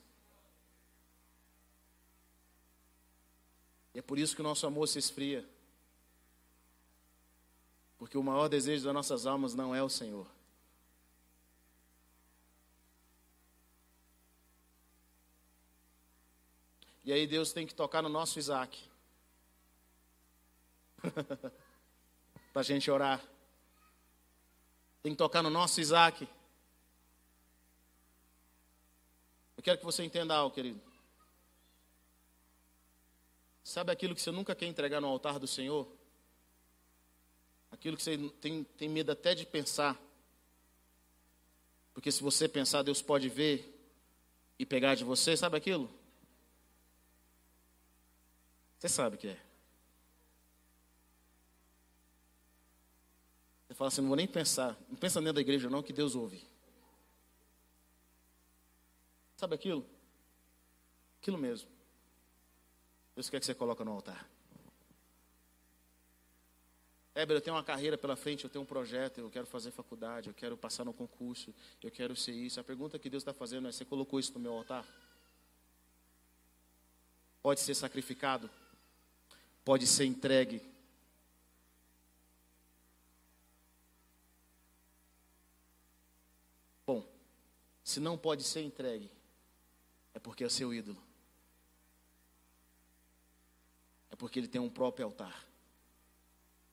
E 3.94 4.00
é 4.00 4.02
por 4.02 4.18
isso 4.18 4.34
que 4.34 4.40
o 4.40 4.44
nosso 4.44 4.66
amor 4.66 4.88
se 4.88 4.98
esfria. 4.98 5.48
Porque 7.96 8.18
o 8.18 8.22
maior 8.24 8.48
desejo 8.48 8.84
das 8.84 8.92
nossas 8.92 9.26
almas 9.26 9.54
não 9.54 9.72
é 9.72 9.80
o 9.80 9.88
Senhor. 9.88 10.26
E 17.04 17.12
aí 17.12 17.28
Deus 17.28 17.52
tem 17.52 17.64
que 17.64 17.76
tocar 17.76 18.02
no 18.02 18.08
nosso 18.08 18.40
Isaac. 18.40 18.95
Para 22.52 22.60
a 22.60 22.62
gente 22.62 22.90
orar. 22.90 23.22
Tem 25.02 25.12
que 25.12 25.18
tocar 25.18 25.42
no 25.42 25.50
nosso 25.50 25.80
Isaac. 25.80 26.28
Eu 29.56 29.62
quero 29.62 29.78
que 29.78 29.84
você 29.84 30.02
entenda 30.02 30.34
algo, 30.34 30.54
querido. 30.54 30.80
Sabe 33.62 33.92
aquilo 33.92 34.14
que 34.14 34.20
você 34.20 34.30
nunca 34.30 34.54
quer 34.54 34.66
entregar 34.66 35.00
no 35.00 35.08
altar 35.08 35.38
do 35.38 35.46
Senhor? 35.46 35.88
Aquilo 37.70 37.96
que 37.96 38.02
você 38.02 38.16
tem, 38.40 38.64
tem 38.64 38.88
medo 38.88 39.12
até 39.12 39.34
de 39.34 39.44
pensar. 39.44 40.00
Porque 41.92 42.12
se 42.12 42.22
você 42.22 42.48
pensar, 42.48 42.82
Deus 42.82 43.02
pode 43.02 43.28
ver 43.28 43.72
e 44.58 44.64
pegar 44.64 44.94
de 44.94 45.04
você, 45.04 45.36
sabe 45.36 45.56
aquilo? 45.56 45.90
Você 48.78 48.88
sabe 48.88 49.16
o 49.16 49.18
que 49.18 49.28
é. 49.28 49.45
Fala 53.76 53.88
assim, 53.88 54.00
não 54.00 54.08
vou 54.08 54.16
nem 54.16 54.26
pensar. 54.26 54.76
Não 54.88 54.96
pensa 54.96 55.20
dentro 55.20 55.34
da 55.34 55.40
igreja 55.40 55.70
não, 55.70 55.82
que 55.82 55.92
Deus 55.92 56.14
ouve. 56.14 56.42
Sabe 59.36 59.54
aquilo? 59.54 59.86
Aquilo 61.20 61.36
mesmo. 61.36 61.68
Deus 63.14 63.28
quer 63.30 63.38
que 63.38 63.46
você 63.46 63.54
coloque 63.54 63.84
no 63.84 63.92
altar. 63.92 64.28
Éber, 67.14 67.36
eu 67.36 67.40
tenho 67.40 67.56
uma 67.56 67.64
carreira 67.64 67.96
pela 67.96 68.14
frente, 68.14 68.44
eu 68.44 68.50
tenho 68.50 68.62
um 68.62 68.66
projeto, 68.66 69.18
eu 69.18 69.30
quero 69.30 69.46
fazer 69.46 69.70
faculdade, 69.70 70.28
eu 70.28 70.34
quero 70.34 70.54
passar 70.54 70.84
no 70.84 70.92
concurso, 70.92 71.54
eu 71.82 71.90
quero 71.90 72.14
ser 72.14 72.32
isso. 72.32 72.60
A 72.60 72.64
pergunta 72.64 72.98
que 72.98 73.08
Deus 73.08 73.22
está 73.22 73.32
fazendo 73.32 73.68
é: 73.68 73.72
você 73.72 73.86
colocou 73.86 74.20
isso 74.20 74.34
no 74.34 74.40
meu 74.40 74.52
altar? 74.52 74.86
Pode 77.42 77.60
ser 77.60 77.74
sacrificado? 77.74 78.50
Pode 79.64 79.86
ser 79.86 80.04
entregue? 80.04 80.60
Bom, 86.86 87.02
se 87.86 88.00
não 88.00 88.18
pode 88.18 88.42
ser 88.42 88.62
entregue, 88.62 89.08
é 90.12 90.18
porque 90.18 90.42
é 90.42 90.48
seu 90.48 90.74
ídolo. 90.74 91.00
É 94.10 94.16
porque 94.16 94.40
ele 94.40 94.48
tem 94.48 94.60
um 94.60 94.68
próprio 94.68 95.06
altar. 95.06 95.46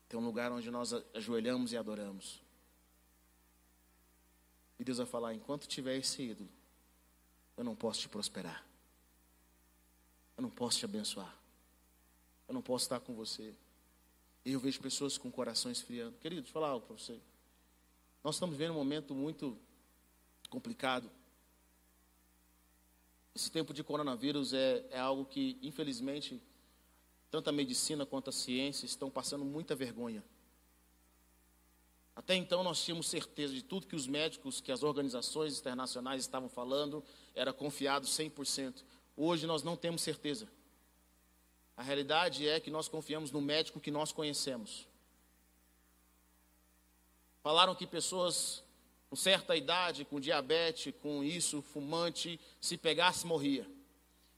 Tem 0.09 0.19
um 0.19 0.25
lugar 0.25 0.51
onde 0.51 0.71
nós 0.71 0.91
ajoelhamos 1.13 1.71
e 1.71 1.77
adoramos. 1.77 2.41
E 4.79 4.83
Deus 4.83 4.97
vai 4.97 5.05
falar: 5.05 5.35
enquanto 5.35 5.67
tiver 5.67 5.97
esse 5.97 6.19
ídolo, 6.23 6.49
eu 7.55 7.63
não 7.63 7.75
posso 7.75 7.99
te 7.99 8.09
prosperar. 8.09 8.65
Eu 10.35 10.41
não 10.41 10.49
posso 10.49 10.79
te 10.79 10.85
abençoar. 10.85 11.37
Eu 12.47 12.55
não 12.55 12.61
posso 12.63 12.85
estar 12.85 12.99
com 12.99 13.13
você. 13.13 13.53
E 14.43 14.53
eu 14.53 14.59
vejo 14.59 14.81
pessoas 14.81 15.15
com 15.15 15.31
corações 15.31 15.77
esfriando. 15.77 16.17
Querido, 16.17 16.41
deixa 16.41 16.49
eu 16.49 16.53
falar 16.53 16.69
algo 16.69 16.87
para 16.87 16.97
você. 16.97 17.21
Nós 18.23 18.33
estamos 18.33 18.57
vivendo 18.57 18.71
um 18.71 18.77
momento 18.77 19.13
muito 19.13 19.55
complicado. 20.53 21.09
Esse 23.33 23.49
tempo 23.49 23.73
de 23.73 23.83
coronavírus 23.83 24.53
é, 24.53 24.85
é 24.91 24.99
algo 24.99 25.25
que, 25.25 25.57
infelizmente, 25.63 26.39
tanto 27.31 27.49
a 27.49 27.51
medicina 27.51 28.05
quanto 28.05 28.29
a 28.29 28.31
ciência 28.31 28.85
estão 28.85 29.09
passando 29.09 29.43
muita 29.43 29.73
vergonha. 29.73 30.23
Até 32.15 32.35
então 32.35 32.63
nós 32.63 32.83
tínhamos 32.85 33.07
certeza 33.07 33.51
de 33.51 33.63
tudo 33.63 33.87
que 33.87 33.95
os 33.95 34.05
médicos, 34.05 34.61
que 34.61 34.71
as 34.71 34.83
organizações 34.83 35.59
internacionais 35.59 36.21
estavam 36.21 36.47
falando, 36.47 37.03
era 37.33 37.51
confiado 37.51 38.05
100%. 38.05 38.83
Hoje 39.17 39.47
nós 39.47 39.63
não 39.63 39.75
temos 39.75 40.03
certeza. 40.03 40.47
A 41.75 41.81
realidade 41.81 42.47
é 42.47 42.59
que 42.59 42.69
nós 42.69 42.87
confiamos 42.87 43.31
no 43.31 43.41
médico 43.41 43.79
que 43.79 43.89
nós 43.89 44.11
conhecemos. 44.11 44.87
Falaram 47.41 47.73
que 47.73 47.87
pessoas 47.87 48.63
com 49.13 49.15
certa 49.15 49.55
idade, 49.55 50.05
com 50.05 50.19
diabetes, 50.19 50.91
com 50.99 51.23
isso, 51.23 51.61
fumante, 51.61 52.39
se 52.59 52.75
pegasse, 52.75 53.27
morria. 53.27 53.63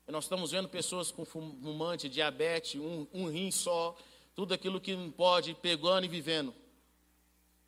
E 0.06 0.12
nós 0.12 0.26
estamos 0.26 0.52
vendo 0.52 0.68
pessoas 0.68 1.12
com 1.12 1.24
fumante, 1.24 2.10
diabetes, 2.10 2.82
um, 2.82 3.08
um 3.14 3.30
rim 3.30 3.52
só, 3.52 3.98
tudo 4.36 4.54
aquilo 4.54 4.82
que 4.82 4.94
não 4.94 5.10
pode, 5.10 5.54
pegando 5.54 6.04
e 6.04 6.10
vivendo. 6.10 6.54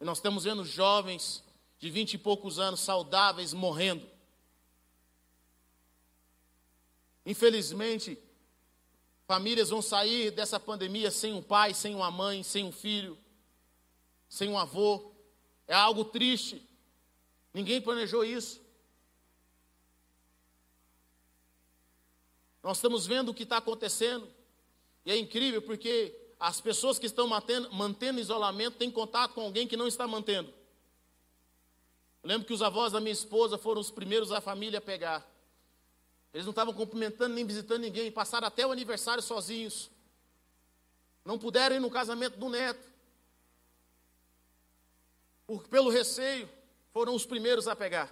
E 0.02 0.04
nós 0.04 0.18
estamos 0.18 0.44
vendo 0.44 0.66
jovens 0.66 1.42
de 1.80 1.90
vinte 1.90 2.16
e 2.16 2.18
poucos 2.18 2.60
anos, 2.60 2.82
saudáveis, 2.82 3.54
morrendo. 3.54 4.06
Infelizmente, 7.26 8.22
famílias 9.26 9.70
vão 9.70 9.82
sair 9.82 10.30
dessa 10.30 10.60
pandemia 10.60 11.10
sem 11.10 11.32
um 11.32 11.42
pai, 11.42 11.74
sem 11.74 11.96
uma 11.96 12.12
mãe, 12.12 12.44
sem 12.44 12.66
um 12.66 12.72
filho, 12.74 13.18
sem 14.28 14.50
um 14.50 14.58
avô. 14.58 15.14
É 15.70 15.74
algo 15.74 16.04
triste. 16.04 16.67
Ninguém 17.58 17.82
planejou 17.82 18.24
isso. 18.24 18.62
Nós 22.62 22.78
estamos 22.78 23.08
vendo 23.08 23.30
o 23.30 23.34
que 23.34 23.42
está 23.42 23.58
acontecendo. 23.58 24.32
E 25.04 25.12
é 25.12 25.18
incrível 25.18 25.60
porque 25.64 26.16
as 26.40 26.62
pessoas 26.62 27.00
que 27.00 27.08
estão 27.08 27.28
mantendo, 27.28 27.74
mantendo 27.74 28.20
isolamento 28.20 28.78
têm 28.78 28.92
contato 28.92 29.34
com 29.34 29.42
alguém 29.42 29.68
que 29.68 29.76
não 29.76 29.88
está 29.88 30.08
mantendo. 30.08 30.54
Eu 32.22 32.30
lembro 32.30 32.46
que 32.46 32.54
os 32.54 32.62
avós 32.62 32.92
da 32.92 33.00
minha 33.00 33.12
esposa 33.12 33.58
foram 33.58 33.82
os 33.82 33.90
primeiros 33.90 34.30
da 34.30 34.40
família 34.40 34.78
a 34.78 34.82
pegar. 34.82 35.28
Eles 36.32 36.46
não 36.46 36.52
estavam 36.52 36.76
cumprimentando 36.76 37.34
nem 37.34 37.44
visitando 37.44 37.82
ninguém, 37.82 38.12
passaram 38.12 38.46
até 38.48 38.68
o 38.68 38.72
aniversário 38.72 39.24
sozinhos. 39.24 39.90
Não 41.26 41.40
puderam 41.40 41.76
ir 41.76 41.80
no 41.80 41.90
casamento 41.90 42.38
do 42.38 42.50
neto. 42.50 42.88
Por, 45.48 45.68
pelo 45.68 45.90
receio, 45.90 46.48
foram 46.98 47.14
os 47.14 47.28
primeiros 47.28 47.68
a 47.68 47.76
pegar. 47.76 48.12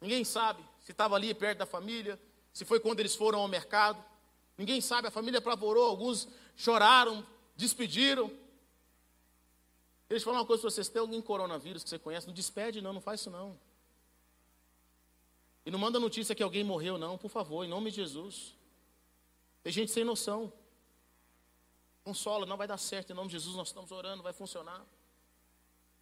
Ninguém 0.00 0.22
sabe 0.22 0.62
se 0.80 0.92
estava 0.92 1.16
ali 1.16 1.34
perto 1.34 1.58
da 1.58 1.66
família, 1.66 2.16
se 2.52 2.64
foi 2.64 2.78
quando 2.78 3.00
eles 3.00 3.16
foram 3.16 3.40
ao 3.40 3.48
mercado. 3.48 3.98
Ninguém 4.56 4.80
sabe, 4.80 5.08
a 5.08 5.10
família 5.10 5.38
apavorou, 5.38 5.84
alguns 5.84 6.28
choraram, 6.54 7.26
despediram. 7.56 8.30
Eles 10.08 10.22
falam 10.22 10.38
uma 10.38 10.46
coisa 10.46 10.60
para 10.60 10.70
vocês: 10.70 10.88
tem 10.88 11.00
alguém 11.00 11.20
coronavírus 11.20 11.82
que 11.82 11.90
você 11.90 11.98
conhece? 11.98 12.28
Não 12.28 12.32
despede, 12.32 12.80
não, 12.80 12.92
não 12.92 13.00
faz 13.00 13.18
isso 13.22 13.30
não. 13.30 13.58
E 15.64 15.70
não 15.72 15.80
manda 15.80 15.98
notícia 15.98 16.36
que 16.36 16.44
alguém 16.44 16.62
morreu, 16.62 16.96
não, 16.96 17.18
por 17.18 17.30
favor, 17.30 17.64
em 17.64 17.68
nome 17.68 17.90
de 17.90 17.96
Jesus. 17.96 18.54
Tem 19.64 19.72
gente 19.72 19.90
sem 19.90 20.04
noção. 20.04 20.52
Consola, 22.04 22.46
não 22.46 22.56
vai 22.56 22.68
dar 22.68 22.78
certo, 22.78 23.10
em 23.10 23.16
nome 23.16 23.26
de 23.28 23.32
Jesus, 23.32 23.56
nós 23.56 23.66
estamos 23.66 23.90
orando, 23.90 24.22
vai 24.22 24.32
funcionar. 24.32 24.86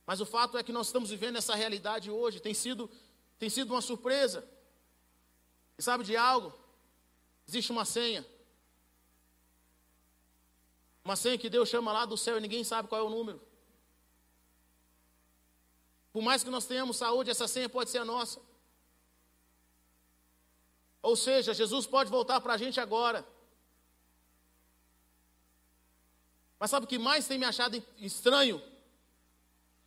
Mas 0.06 0.20
o 0.20 0.26
fato 0.26 0.58
é 0.58 0.62
que 0.62 0.72
nós 0.72 0.86
estamos 0.86 1.10
vivendo 1.10 1.36
essa 1.36 1.54
realidade 1.54 2.10
hoje, 2.10 2.40
tem 2.40 2.52
sido, 2.52 2.90
tem 3.38 3.48
sido 3.48 3.72
uma 3.72 3.80
surpresa. 3.80 4.46
E 5.78 5.82
sabe 5.82 6.04
de 6.04 6.16
algo? 6.16 6.52
Existe 7.48 7.72
uma 7.72 7.84
senha. 7.84 8.24
Uma 11.04 11.16
senha 11.16 11.38
que 11.38 11.50
Deus 11.50 11.68
chama 11.68 11.92
lá 11.92 12.04
do 12.04 12.16
céu 12.16 12.38
e 12.38 12.40
ninguém 12.40 12.64
sabe 12.64 12.88
qual 12.88 13.00
é 13.00 13.04
o 13.04 13.10
número. 13.10 13.40
Por 16.12 16.22
mais 16.22 16.44
que 16.44 16.50
nós 16.50 16.66
tenhamos 16.66 16.96
saúde, 16.96 17.30
essa 17.30 17.48
senha 17.48 17.68
pode 17.68 17.90
ser 17.90 17.98
a 17.98 18.04
nossa. 18.04 18.40
Ou 21.02 21.16
seja, 21.16 21.52
Jesus 21.52 21.86
pode 21.86 22.10
voltar 22.10 22.40
para 22.40 22.54
a 22.54 22.56
gente 22.56 22.80
agora. 22.80 23.26
Mas 26.58 26.70
sabe 26.70 26.84
o 26.86 26.88
que 26.88 26.98
mais 26.98 27.26
tem 27.26 27.38
me 27.38 27.44
achado 27.44 27.82
estranho? 27.98 28.62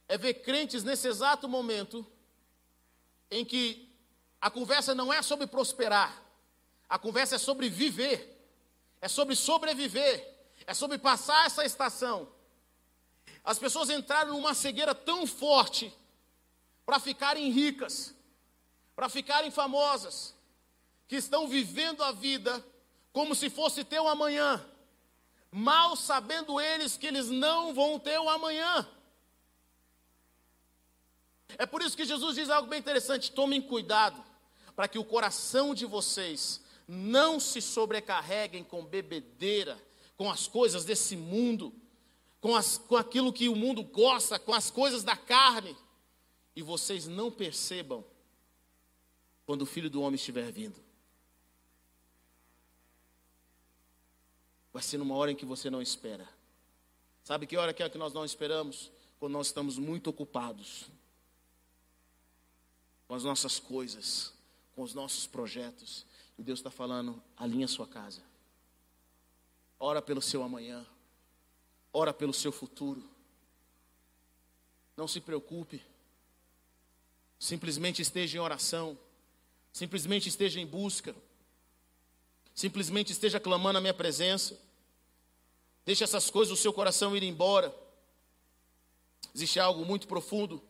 É 0.08 0.18
ver 0.18 0.36
crentes 0.36 0.84
nesse 0.84 1.08
exato 1.08 1.48
momento 1.48 2.06
em 3.30 3.44
que 3.44 3.88
a 4.40 4.50
conversa 4.50 4.96
não 4.96 5.12
é 5.12 5.22
sobre 5.22 5.48
prosperar, 5.48 6.24
a 6.88 6.98
conversa 6.98 7.36
é 7.36 7.40
sobre 7.40 7.70
viver, 7.70 8.38
é 9.02 9.08
sobre 9.08 9.36
sobreviver, 9.36 10.36
é 10.66 10.74
sobre 10.74 10.98
passar 10.98 11.46
essa 11.46 11.66
estação. 11.66 12.30
As 13.44 13.60
pessoas 13.60 13.90
entraram 13.90 14.34
numa 14.34 14.54
cegueira 14.54 14.94
tão 14.94 15.26
forte 15.26 15.94
para 16.86 17.00
ficarem 17.00 17.50
ricas, 17.52 18.14
para 18.96 19.10
ficarem 19.10 19.52
famosas, 19.52 20.34
que 21.08 21.16
estão 21.16 21.48
vivendo 21.48 22.04
a 22.04 22.12
vida 22.12 22.64
como 23.12 23.34
se 23.34 23.50
fosse 23.50 23.84
ter 23.84 24.00
um 24.00 24.08
amanhã, 24.08 24.64
mal 25.52 25.96
sabendo 25.96 26.60
eles 26.60 26.98
que 26.98 27.08
eles 27.08 27.30
não 27.30 27.74
vão 27.74 28.00
ter 28.00 28.20
o 28.20 28.24
um 28.24 28.30
amanhã. 28.30 28.88
É 31.58 31.66
por 31.66 31.82
isso 31.82 31.96
que 31.96 32.06
Jesus 32.06 32.36
diz 32.36 32.50
algo 32.50 32.68
bem 32.68 32.80
interessante: 32.80 33.32
tomem 33.32 33.62
cuidado, 33.62 34.24
para 34.76 34.88
que 34.88 35.00
o 35.00 35.06
coração 35.06 35.74
de 35.74 35.86
vocês 35.86 36.62
não 36.88 37.40
se 37.40 37.62
sobrecarreguem 37.62 38.64
com 38.64 38.86
bebedeira, 38.86 39.82
com 40.16 40.30
as 40.30 40.48
coisas 40.48 40.84
desse 40.84 41.16
mundo, 41.16 41.74
com, 42.42 42.56
as, 42.56 42.78
com 42.78 42.96
aquilo 42.96 43.32
que 43.32 43.48
o 43.48 43.56
mundo 43.56 43.84
gosta, 43.84 44.40
com 44.40 44.54
as 44.54 44.70
coisas 44.70 45.04
da 45.04 45.16
carne, 45.16 45.76
e 46.56 46.62
vocês 46.62 47.08
não 47.08 47.32
percebam 47.32 48.04
quando 49.46 49.62
o 49.62 49.66
filho 49.66 49.90
do 49.90 50.02
homem 50.02 50.16
estiver 50.16 50.52
vindo. 50.52 50.76
Vai 54.74 54.84
ser 54.84 54.98
numa 54.98 55.16
hora 55.16 55.32
em 55.32 55.36
que 55.36 55.46
você 55.46 55.70
não 55.70 55.82
espera. 55.82 56.28
Sabe 57.24 57.48
que 57.48 57.58
hora 57.58 57.74
que 57.74 57.82
é 57.82 57.90
que 57.90 57.98
nós 57.98 58.14
não 58.14 58.24
esperamos? 58.24 58.92
Quando 59.20 59.34
nós 59.34 59.48
estamos 59.48 59.78
muito 59.78 60.10
ocupados 60.10 60.86
com 63.08 63.16
as 63.16 63.24
nossas 63.24 63.60
coisas, 63.60 64.34
com 64.76 64.84
os 64.84 64.94
nossos 64.94 65.26
projetos. 65.26 66.06
E 66.38 66.44
Deus 66.44 66.60
está 66.60 66.70
falando: 66.70 67.22
alinha 67.36 67.68
sua 67.68 67.88
casa. 67.88 68.22
Ora 69.80 70.02
pelo 70.02 70.22
seu 70.22 70.44
amanhã. 70.44 70.86
Ora 71.94 72.14
pelo 72.14 72.34
seu 72.34 72.52
futuro. 72.52 73.04
Não 74.96 75.08
se 75.08 75.22
preocupe. 75.22 75.82
Simplesmente 77.40 78.02
esteja 78.02 78.38
em 78.38 78.42
oração. 78.42 78.98
Simplesmente 79.72 80.28
esteja 80.28 80.60
em 80.60 80.66
busca. 80.66 81.16
Simplesmente 82.54 83.12
esteja 83.12 83.40
clamando 83.40 83.78
a 83.78 83.82
minha 83.82 83.94
presença. 83.94 84.60
Deixe 85.86 86.04
essas 86.04 86.30
coisas 86.30 86.50
do 86.50 86.62
seu 86.62 86.74
coração 86.74 87.16
ir 87.16 87.24
embora. 87.24 87.74
Existe 89.34 89.60
algo 89.60 89.86
muito 89.86 90.08
profundo 90.08 90.62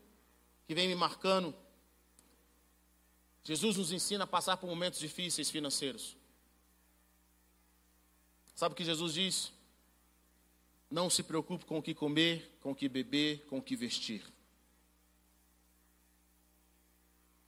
que 0.68 0.76
vem 0.76 0.88
me 0.88 0.96
marcando. 0.96 1.56
Jesus 3.48 3.78
nos 3.78 3.94
ensina 3.94 4.26
a 4.26 4.28
passar 4.28 4.58
por 4.58 4.68
momentos 4.68 5.00
difíceis 5.00 5.50
financeiros. 5.50 6.18
Sabe 8.54 8.74
o 8.74 8.76
que 8.76 8.84
Jesus 8.84 9.14
diz? 9.14 9.54
Não 10.92 11.10
se 11.10 11.24
preocupe 11.24 11.64
com 11.64 11.78
o 11.78 11.82
que 11.82 11.94
comer, 11.94 12.58
com 12.60 12.72
o 12.72 12.76
que 12.76 12.90
beber, 12.90 13.46
com 13.46 13.60
o 13.60 13.62
que 13.62 13.74
vestir. 13.74 14.22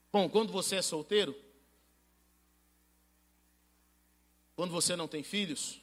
Bom, 0.10 0.30
quando 0.30 0.54
você 0.54 0.78
é 0.78 0.82
solteiro, 0.82 1.36
quando 4.56 4.72
você 4.72 4.96
não 4.96 5.06
tem 5.06 5.22
filhos, 5.22 5.82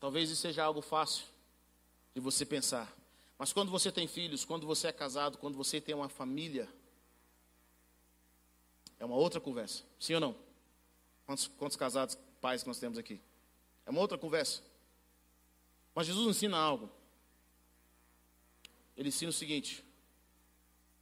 talvez 0.00 0.30
isso 0.30 0.40
seja 0.40 0.64
algo 0.64 0.80
fácil 0.80 1.26
de 2.14 2.20
você 2.22 2.46
pensar. 2.46 2.90
Mas 3.36 3.52
quando 3.52 3.70
você 3.70 3.92
tem 3.92 4.08
filhos, 4.08 4.42
quando 4.42 4.66
você 4.66 4.86
é 4.86 4.92
casado, 4.92 5.36
quando 5.36 5.58
você 5.58 5.82
tem 5.82 5.94
uma 5.94 6.08
família, 6.08 6.66
é 9.00 9.04
uma 9.04 9.16
outra 9.16 9.40
conversa. 9.40 9.82
Sim 9.98 10.14
ou 10.14 10.20
não? 10.20 10.36
Quantos, 11.26 11.48
quantos 11.48 11.76
casados, 11.76 12.16
pais 12.40 12.62
que 12.62 12.68
nós 12.68 12.78
temos 12.78 12.98
aqui? 12.98 13.20
É 13.86 13.90
uma 13.90 14.00
outra 14.00 14.18
conversa. 14.18 14.62
Mas 15.94 16.06
Jesus 16.06 16.36
ensina 16.36 16.56
algo. 16.56 16.90
Ele 18.96 19.08
ensina 19.08 19.30
o 19.30 19.32
seguinte: 19.32 19.84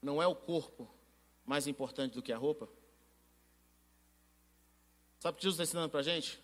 não 0.01 0.23
é 0.23 0.27
o 0.27 0.35
corpo 0.35 0.89
mais 1.45 1.67
importante 1.67 2.15
do 2.15 2.23
que 2.23 2.33
a 2.33 2.39
roupa? 2.39 2.69
Sabe 5.19 5.35
o 5.35 5.39
que 5.39 5.43
Jesus 5.43 5.57
está 5.57 5.65
ensinando 5.65 5.91
para 5.91 6.01
a 6.01 6.05
gente? 6.05 6.41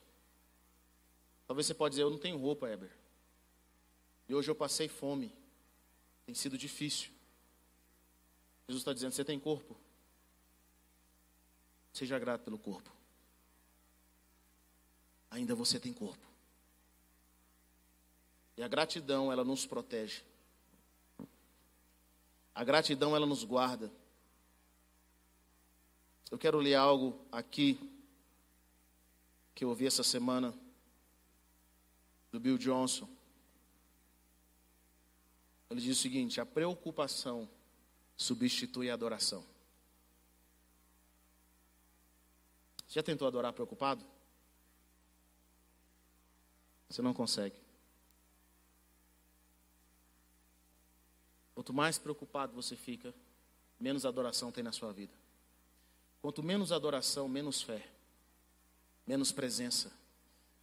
Talvez 1.47 1.67
você 1.67 1.75
pode 1.75 1.93
dizer, 1.93 2.03
eu 2.03 2.11
não 2.11 2.19
tenho 2.19 2.37
roupa, 2.37 2.69
Heber. 2.69 2.91
E 4.29 4.35
hoje 4.35 4.51
eu 4.51 4.55
passei 4.55 4.89
fome. 4.89 5.33
Tem 6.27 6.35
sido 6.35 6.59
difícil. 6.59 7.13
Jesus 8.67 8.81
está 8.81 8.93
dizendo, 8.93 9.13
você 9.13 9.25
tem 9.25 9.39
corpo. 9.39 9.77
Seja 11.95 12.19
grato 12.19 12.43
pelo 12.43 12.59
corpo. 12.59 12.93
Ainda 15.31 15.55
você 15.55 15.79
tem 15.79 15.93
corpo. 15.93 16.27
E 18.57 18.63
a 18.65 18.69
gratidão, 18.69 19.31
ela 19.33 19.45
nos 19.45 19.65
protege. 19.65 20.23
A 22.53 22.65
gratidão, 22.65 23.15
ela 23.15 23.25
nos 23.25 23.45
guarda. 23.45 23.93
Eu 26.33 26.37
quero 26.37 26.59
ler 26.59 26.75
algo 26.75 27.25
aqui 27.31 27.79
que 29.55 29.63
eu 29.65 29.69
ouvi 29.69 29.87
essa 29.87 30.03
semana 30.03 30.53
do 32.33 32.41
Bill 32.41 32.59
Johnson. 32.59 33.09
Ele 35.71 35.81
diz 35.81 35.97
o 35.97 36.03
seguinte: 36.03 36.41
a 36.41 36.47
preocupação 36.47 37.49
substitui 38.17 38.91
a 38.91 38.95
adoração. 38.95 39.54
Já 42.95 43.03
tentou 43.03 43.27
adorar 43.27 43.53
preocupado? 43.53 44.05
Você 46.89 47.03
não 47.03 47.13
consegue. 47.13 47.57
Quanto 51.57 51.73
mais 51.73 51.99
preocupado 51.99 52.55
você 52.55 52.77
fica, 52.77 53.13
menos 53.81 54.07
adoração 54.07 54.53
tem 54.53 54.63
na 54.63 54.71
sua 54.71 54.93
vida. 54.93 55.13
Quanto 56.23 56.41
menos 56.41 56.71
adoração, 56.71 57.27
menos 57.27 57.61
fé, 57.61 57.85
menos 59.05 59.33
presença, 59.33 59.93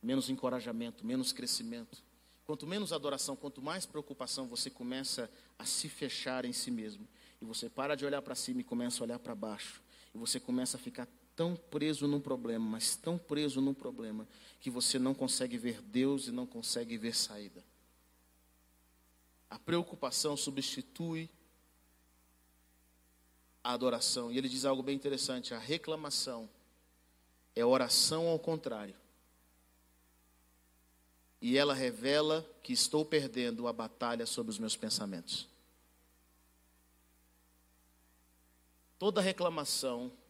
menos 0.02 0.30
encorajamento, 0.30 1.06
menos 1.06 1.34
crescimento. 1.34 2.02
Quanto 2.46 2.66
menos 2.66 2.94
adoração, 2.94 3.36
quanto 3.36 3.62
mais 3.62 3.86
preocupação 3.86 4.48
você 4.48 4.70
começa 4.70 5.30
a 5.60 5.66
se 5.66 5.90
fechar 5.90 6.46
em 6.46 6.54
si 6.54 6.72
mesmo. 6.72 7.06
E 7.42 7.46
você 7.46 7.70
para 7.70 7.94
de 7.94 8.06
olhar 8.06 8.22
para 8.22 8.36
cima 8.36 8.62
e 8.62 8.64
começa 8.64 9.04
a 9.04 9.04
olhar 9.04 9.20
para 9.20 9.36
baixo. 9.36 9.82
E 10.16 10.18
você 10.18 10.40
começa 10.40 10.78
a 10.78 10.80
ficar 10.80 11.10
tão 11.42 11.56
preso 11.56 12.08
num 12.08 12.22
problema, 12.22 12.64
mas 12.64 12.96
tão 12.96 13.18
preso 13.18 13.60
num 13.62 13.74
problema, 13.74 14.28
que 14.60 14.70
você 14.70 15.00
não 15.00 15.12
consegue 15.12 15.58
ver 15.58 15.82
Deus 15.82 16.28
e 16.28 16.32
não 16.32 16.46
consegue 16.46 17.00
ver 17.00 17.16
saída. 17.16 17.66
A 19.50 19.58
preocupação 19.58 20.38
substitui 20.38 21.28
a 23.64 23.74
adoração. 23.74 24.32
E 24.32 24.38
ele 24.38 24.48
diz 24.48 24.66
algo 24.66 24.84
bem 24.84 24.96
interessante: 24.96 25.52
a 25.56 25.58
reclamação 25.58 26.48
é 27.56 27.66
oração 27.66 28.28
ao 28.28 28.38
contrário. 28.38 28.96
E 31.42 31.58
ela 31.58 31.74
revela 31.74 32.48
que 32.62 32.72
estou 32.72 33.04
perdendo 33.04 33.68
a 33.68 33.74
batalha 33.74 34.28
sobre 34.28 34.52
os 34.52 34.60
meus 34.60 34.78
pensamentos. 34.78 35.48
Toda 39.00 39.20
reclamação 39.22 40.21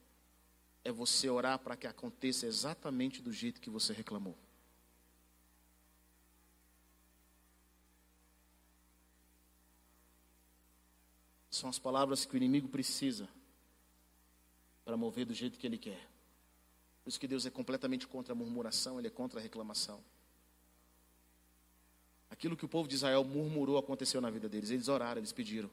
é 0.84 0.92
você 0.92 1.30
orar 1.30 1.60
para 1.60 1.76
que 1.76 1.88
aconteça 1.88 2.46
exatamente 2.46 3.22
do 3.22 3.32
jeito 3.32 3.62
que 3.62 3.70
você 3.70 3.94
reclamou. 3.94 4.36
São 11.50 11.70
as 11.70 11.78
palavras 11.78 12.26
que 12.26 12.34
o 12.34 12.38
inimigo 12.38 12.68
precisa 12.68 13.30
para 14.84 14.98
mover 14.98 15.26
do 15.26 15.34
jeito 15.34 15.60
que 15.60 15.68
ele 15.68 15.78
quer. 15.78 16.10
Por 17.04 17.10
isso 17.10 17.20
que 17.20 17.28
Deus 17.28 17.46
é 17.46 17.50
completamente 17.50 18.08
contra 18.08 18.34
a 18.34 18.36
murmuração, 18.36 18.98
ele 18.98 19.08
é 19.08 19.12
contra 19.12 19.40
a 19.40 19.44
reclamação. 19.44 20.04
Aquilo 22.30 22.58
que 22.58 22.66
o 22.66 22.70
povo 22.70 22.88
de 22.88 22.96
Israel 22.96 23.24
murmurou 23.24 23.78
aconteceu 23.78 24.22
na 24.22 24.30
vida 24.30 24.48
deles. 24.48 24.72
Eles 24.72 24.88
oraram, 24.88 25.20
eles 25.20 25.34
pediram. 25.34 25.70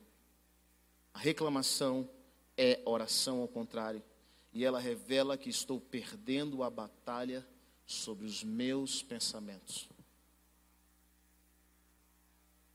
A 1.14 1.18
reclamação 1.18 2.09
é 2.56 2.82
oração 2.84 3.40
ao 3.40 3.48
contrário 3.48 4.02
e 4.59 4.64
ela 4.64 4.80
revela 4.80 5.38
que 5.38 5.48
estou 5.48 5.80
perdendo 5.80 6.64
a 6.64 6.68
batalha 6.68 7.46
sobre 7.86 8.26
os 8.26 8.42
meus 8.42 9.04
pensamentos. 9.04 9.88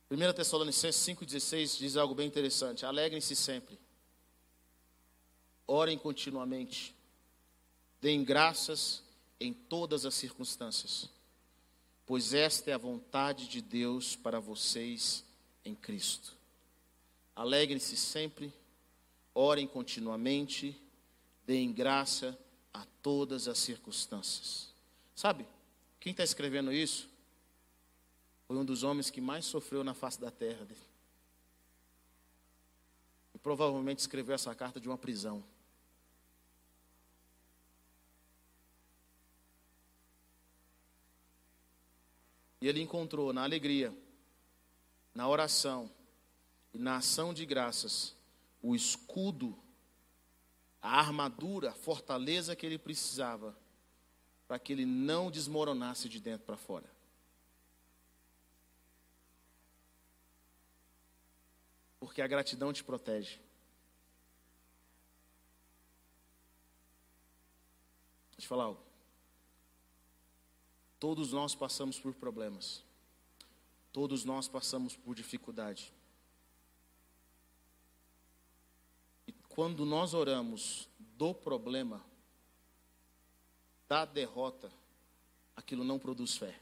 1 0.10 0.34
Tessalonicenses 0.34 1.06
5,16 1.06 1.78
diz 1.80 1.98
algo 1.98 2.16
bem 2.16 2.26
interessante: 2.26 2.86
alegrem-se 2.86 3.36
sempre, 3.36 3.78
orem 5.68 5.98
continuamente, 5.98 6.96
deem 8.00 8.24
graças 8.24 9.04
em 9.38 9.52
todas 9.52 10.06
as 10.06 10.14
circunstâncias, 10.14 11.10
pois 12.06 12.34
esta 12.34 12.72
é 12.72 12.74
a 12.74 12.78
vontade 12.78 13.46
de 13.50 13.62
Deus 13.62 14.16
para 14.16 14.40
vocês 14.40 15.26
em 15.66 15.76
Cristo. 15.76 16.34
Alegrem-se 17.36 17.98
sempre, 17.98 18.54
orem 19.36 19.68
continuamente, 19.68 20.82
deem 21.46 21.72
graça 21.72 22.38
a 22.74 22.86
todas 23.02 23.48
as 23.48 23.58
circunstâncias. 23.58 24.74
Sabe, 25.16 25.46
quem 26.00 26.12
está 26.12 26.24
escrevendo 26.24 26.72
isso 26.72 27.10
foi 28.48 28.58
um 28.58 28.66
dos 28.66 28.84
homens 28.84 29.10
que 29.10 29.22
mais 29.22 29.46
sofreu 29.46 29.84
na 29.84 29.94
face 29.94 30.20
da 30.20 30.30
terra. 30.30 30.68
E 33.34 33.38
provavelmente 33.38 34.00
escreveu 34.00 34.36
essa 34.36 34.54
carta 34.54 34.80
de 34.80 34.88
uma 34.88 34.98
prisão. 34.98 35.44
E 42.62 42.68
ele 42.68 42.82
encontrou 42.82 43.34
na 43.34 43.44
alegria, 43.44 43.94
na 45.14 45.28
oração 45.28 45.92
e 46.74 46.80
na 46.80 46.98
ação 46.98 47.34
de 47.34 47.46
graças 47.46 48.16
o 48.62 48.74
escudo, 48.74 49.58
a 50.84 51.00
armadura, 51.00 51.70
a 51.70 51.74
fortaleza 51.74 52.58
que 52.58 52.66
ele 52.66 52.78
precisava 52.78 53.58
para 54.46 54.60
que 54.60 54.74
ele 54.74 54.86
não 54.86 55.32
desmoronasse 55.32 56.10
de 56.10 56.20
dentro 56.20 56.46
para 56.46 56.58
fora. 56.58 56.92
Porque 62.02 62.22
a 62.22 62.28
gratidão 62.28 62.74
te 62.74 62.84
protege. 62.84 63.40
Deixa 68.26 68.40
eu 68.40 68.42
te 68.42 68.48
falar 68.48 68.66
algo. 68.66 68.84
Todos 71.00 71.32
nós 71.32 71.56
passamos 71.56 71.98
por 71.98 72.14
problemas. 72.14 72.84
Todos 73.94 74.26
nós 74.26 74.50
passamos 74.50 74.98
por 74.98 75.16
dificuldade. 75.16 75.94
Quando 79.54 79.86
nós 79.86 80.16
oramos 80.16 80.90
do 81.16 81.34
problema, 81.34 82.04
da 83.88 84.04
derrota, 84.04 84.72
aquilo 85.56 85.84
não 85.84 86.00
produz 86.00 86.36
fé. 86.36 86.60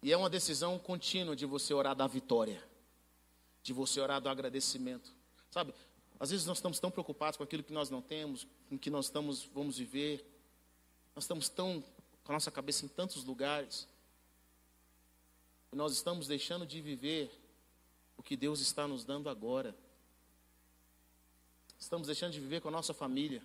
E 0.00 0.12
é 0.12 0.16
uma 0.16 0.30
decisão 0.30 0.78
contínua 0.78 1.34
de 1.34 1.44
você 1.44 1.74
orar 1.74 1.96
da 1.96 2.06
vitória, 2.06 2.62
de 3.64 3.72
você 3.72 4.00
orar 4.00 4.20
do 4.20 4.28
agradecimento. 4.28 5.12
Sabe, 5.50 5.74
às 6.20 6.30
vezes 6.30 6.46
nós 6.46 6.58
estamos 6.58 6.78
tão 6.78 6.90
preocupados 6.90 7.36
com 7.36 7.42
aquilo 7.42 7.64
que 7.64 7.72
nós 7.72 7.90
não 7.90 8.00
temos, 8.00 8.46
com 8.68 8.76
o 8.76 8.78
que 8.78 8.90
nós 8.90 9.06
estamos, 9.06 9.44
vamos 9.46 9.76
viver. 9.76 10.24
Nós 11.16 11.24
estamos 11.24 11.48
tão 11.48 11.82
com 12.22 12.30
a 12.30 12.34
nossa 12.34 12.50
cabeça 12.50 12.84
em 12.84 12.88
tantos 12.88 13.24
lugares. 13.24 13.88
E 15.72 15.76
nós 15.76 15.92
estamos 15.92 16.28
deixando 16.28 16.64
de 16.64 16.80
viver 16.80 17.28
o 18.18 18.22
que 18.22 18.36
Deus 18.36 18.60
está 18.60 18.86
nos 18.86 19.04
dando 19.04 19.30
agora. 19.30 19.74
Estamos 21.78 22.08
deixando 22.08 22.32
de 22.32 22.40
viver 22.40 22.60
com 22.60 22.68
a 22.68 22.72
nossa 22.72 22.92
família, 22.92 23.40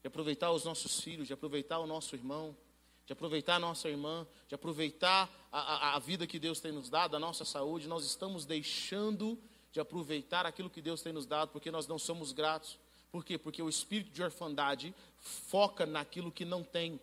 de 0.00 0.06
aproveitar 0.06 0.52
os 0.52 0.64
nossos 0.64 1.00
filhos, 1.00 1.26
de 1.26 1.34
aproveitar 1.34 1.80
o 1.80 1.86
nosso 1.86 2.14
irmão, 2.14 2.56
de 3.04 3.12
aproveitar 3.12 3.56
a 3.56 3.58
nossa 3.58 3.88
irmã, 3.88 4.26
de 4.46 4.54
aproveitar 4.54 5.28
a, 5.50 5.58
a, 5.58 5.96
a 5.96 5.98
vida 5.98 6.26
que 6.26 6.38
Deus 6.38 6.60
tem 6.60 6.70
nos 6.70 6.88
dado, 6.88 7.16
a 7.16 7.18
nossa 7.18 7.44
saúde. 7.44 7.88
Nós 7.88 8.04
estamos 8.04 8.46
deixando 8.46 9.36
de 9.72 9.80
aproveitar 9.80 10.46
aquilo 10.46 10.70
que 10.70 10.80
Deus 10.80 11.02
tem 11.02 11.12
nos 11.12 11.26
dado, 11.26 11.50
porque 11.50 11.70
nós 11.70 11.86
não 11.86 11.98
somos 11.98 12.32
gratos. 12.32 12.78
Por 13.10 13.24
quê? 13.24 13.36
Porque 13.36 13.60
o 13.62 13.68
espírito 13.68 14.12
de 14.12 14.22
orfandade 14.22 14.94
foca 15.18 15.84
naquilo 15.84 16.30
que 16.30 16.44
não 16.44 16.62
tem. 16.62 17.00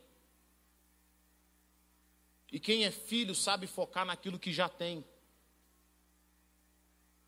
E 2.52 2.60
quem 2.60 2.86
é 2.86 2.92
filho 2.92 3.36
sabe 3.36 3.68
focar 3.68 4.06
naquilo 4.06 4.40
que 4.40 4.54
já 4.54 4.70
tem. 4.70 5.04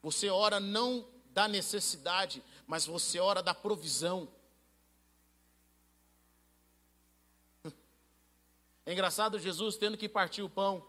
Você 0.02 0.30
ora 0.30 0.60
não 0.60 1.08
da 1.32 1.48
necessidade, 1.48 2.44
mas 2.66 2.86
você 2.86 3.20
ora 3.20 3.44
da 3.44 3.54
provisão. 3.54 4.28
É 8.86 8.94
engraçado 8.94 9.38
Jesus 9.38 9.78
tendo 9.78 9.98
que 9.98 10.08
partir 10.08 10.42
o 10.42 10.50
pão 10.50 10.88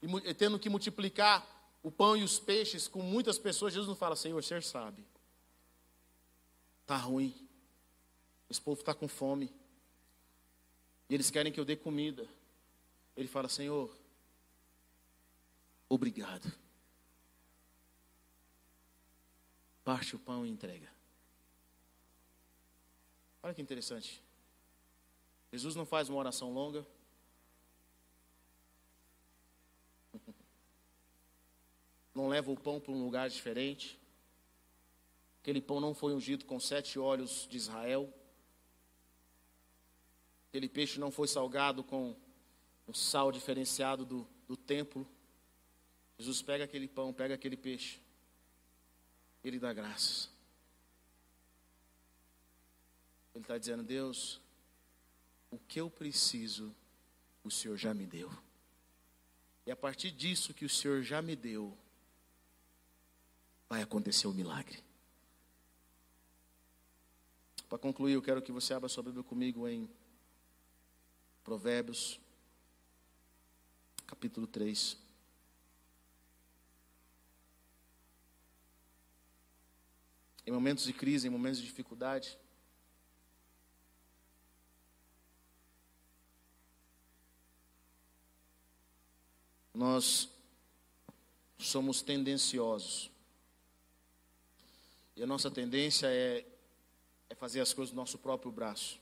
e 0.00 0.34
tendo 0.34 0.58
que 0.58 0.68
multiplicar 0.68 1.44
o 1.82 1.90
pão 1.90 2.16
e 2.16 2.22
os 2.22 2.38
peixes 2.38 2.88
com 2.88 3.02
muitas 3.02 3.38
pessoas, 3.38 3.72
Jesus 3.74 3.88
não 3.88 3.96
fala, 3.96 4.16
Senhor, 4.16 4.38
o 4.38 4.62
sabe. 4.62 5.04
Está 6.80 6.96
ruim. 6.96 7.34
Esse 8.48 8.60
povo 8.60 8.80
está 8.80 8.94
com 8.94 9.08
fome. 9.08 9.52
E 11.08 11.14
eles 11.14 11.30
querem 11.30 11.52
que 11.52 11.60
eu 11.60 11.64
dê 11.64 11.76
comida. 11.76 12.26
Ele 13.16 13.28
fala, 13.28 13.48
Senhor, 13.48 13.94
obrigado. 15.88 16.50
Parte 19.84 20.16
o 20.16 20.18
pão 20.18 20.44
e 20.46 20.48
entrega. 20.50 20.90
Olha 23.42 23.52
que 23.52 23.60
interessante. 23.60 24.24
Jesus 25.52 25.74
não 25.74 25.84
faz 25.84 26.08
uma 26.08 26.18
oração 26.18 26.50
longa. 26.50 26.86
não 32.14 32.26
leva 32.28 32.50
o 32.50 32.58
pão 32.58 32.80
para 32.80 32.92
um 32.92 33.04
lugar 33.04 33.28
diferente. 33.28 34.00
Aquele 35.42 35.60
pão 35.60 35.78
não 35.78 35.92
foi 35.92 36.14
ungido 36.14 36.46
com 36.46 36.58
sete 36.58 36.98
olhos 36.98 37.46
de 37.46 37.58
Israel. 37.58 38.10
Aquele 40.48 40.70
peixe 40.70 40.98
não 40.98 41.10
foi 41.10 41.28
salgado 41.28 41.84
com 41.84 42.16
o 42.86 42.94
sal 42.94 43.30
diferenciado 43.30 44.06
do, 44.06 44.26
do 44.48 44.56
templo. 44.56 45.06
Jesus 46.16 46.40
pega 46.40 46.64
aquele 46.64 46.88
pão, 46.88 47.12
pega 47.12 47.34
aquele 47.34 47.58
peixe. 47.58 48.00
Ele 49.44 49.58
dá 49.58 49.72
graças. 49.72 50.30
Ele 53.34 53.44
está 53.44 53.58
dizendo: 53.58 53.82
Deus, 53.82 54.40
o 55.50 55.58
que 55.58 55.80
eu 55.80 55.90
preciso, 55.90 56.74
o 57.44 57.50
Senhor 57.50 57.76
já 57.76 57.92
me 57.92 58.06
deu. 58.06 58.30
E 59.66 59.70
a 59.70 59.76
partir 59.76 60.10
disso 60.10 60.54
que 60.54 60.64
o 60.64 60.68
Senhor 60.68 61.02
já 61.02 61.20
me 61.20 61.36
deu, 61.36 61.76
vai 63.68 63.82
acontecer 63.82 64.26
o 64.26 64.30
um 64.30 64.34
milagre. 64.34 64.82
Para 67.68 67.78
concluir, 67.78 68.12
eu 68.12 68.22
quero 68.22 68.42
que 68.42 68.52
você 68.52 68.72
abra 68.72 68.88
sua 68.88 69.02
Bíblia 69.02 69.24
comigo 69.24 69.66
em 69.66 69.88
Provérbios, 71.42 72.20
capítulo 74.06 74.46
3. 74.46 75.03
Em 80.46 80.50
momentos 80.50 80.84
de 80.84 80.92
crise, 80.92 81.26
em 81.26 81.30
momentos 81.30 81.58
de 81.58 81.66
dificuldade, 81.66 82.38
nós 89.72 90.28
somos 91.58 92.02
tendenciosos 92.02 93.10
e 95.16 95.22
a 95.22 95.26
nossa 95.26 95.50
tendência 95.50 96.08
é, 96.08 96.44
é 97.30 97.34
fazer 97.34 97.60
as 97.60 97.72
coisas 97.72 97.92
do 97.92 97.96
nosso 97.96 98.18
próprio 98.18 98.50
braço. 98.50 98.98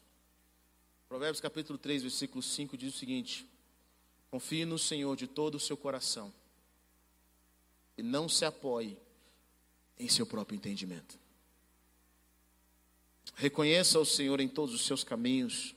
Provérbios 1.08 1.40
capítulo 1.40 1.78
3, 1.78 2.02
versículo 2.02 2.42
5 2.42 2.76
diz 2.76 2.94
o 2.94 2.98
seguinte: 2.98 3.46
Confie 4.30 4.64
no 4.64 4.78
Senhor 4.78 5.16
de 5.16 5.26
todo 5.26 5.56
o 5.56 5.60
seu 5.60 5.76
coração 5.76 6.32
e 7.96 8.02
não 8.02 8.28
se 8.28 8.44
apoie 8.44 8.96
em 9.98 10.08
seu 10.08 10.26
próprio 10.26 10.56
entendimento. 10.56 11.21
Reconheça 13.34 13.98
o 13.98 14.06
Senhor 14.06 14.40
em 14.40 14.48
todos 14.48 14.74
os 14.74 14.84
seus 14.86 15.02
caminhos 15.02 15.74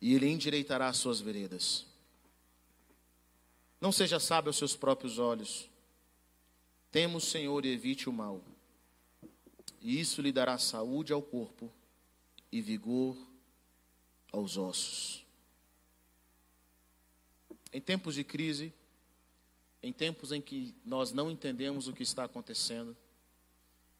e 0.00 0.14
Ele 0.14 0.28
endireitará 0.28 0.88
as 0.88 0.96
suas 0.96 1.20
veredas. 1.20 1.86
Não 3.80 3.92
seja 3.92 4.20
sábio 4.20 4.50
aos 4.50 4.56
seus 4.56 4.76
próprios 4.76 5.18
olhos. 5.18 5.68
Temo 6.90 7.18
o 7.18 7.20
Senhor 7.20 7.64
e 7.64 7.72
evite 7.72 8.08
o 8.08 8.12
mal 8.12 8.42
e 9.80 10.00
isso 10.00 10.20
lhe 10.20 10.32
dará 10.32 10.58
saúde 10.58 11.12
ao 11.12 11.22
corpo 11.22 11.72
e 12.50 12.60
vigor 12.60 13.16
aos 14.32 14.56
ossos. 14.56 15.24
Em 17.72 17.80
tempos 17.80 18.14
de 18.14 18.24
crise, 18.24 18.72
em 19.82 19.92
tempos 19.92 20.32
em 20.32 20.40
que 20.40 20.74
nós 20.84 21.12
não 21.12 21.30
entendemos 21.30 21.86
o 21.86 21.92
que 21.92 22.02
está 22.02 22.24
acontecendo, 22.24 22.96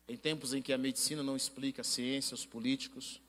em 0.08 0.16
tempos 0.16 0.54
em 0.54 0.62
que 0.62 0.72
a 0.72 0.78
medicina 0.78 1.22
não 1.22 1.36
explica 1.36 1.82
a 1.82 1.84
ciência, 1.84 2.34
os 2.34 2.46
políticos, 2.46 3.20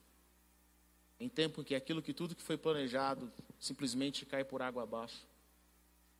Em 1.20 1.28
tempo 1.28 1.60
em 1.60 1.64
que 1.66 1.76
aquilo 1.76 2.02
que 2.02 2.14
tudo 2.14 2.34
que 2.34 2.42
foi 2.42 2.58
planejado 2.58 3.30
simplesmente 3.60 4.26
cai 4.26 4.46
por 4.46 4.62
água 4.62 4.84
abaixo. 4.84 5.28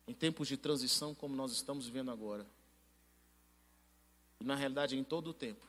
Em 0.06 0.12
tempos 0.12 0.46
de 0.46 0.58
transição 0.58 1.14
como 1.14 1.34
nós 1.34 1.52
estamos 1.52 1.86
vivendo 1.86 2.10
agora. 2.10 2.46
E 4.38 4.44
na 4.44 4.54
realidade, 4.54 4.98
em 4.98 5.02
todo 5.02 5.30
o 5.30 5.32
tempo, 5.32 5.66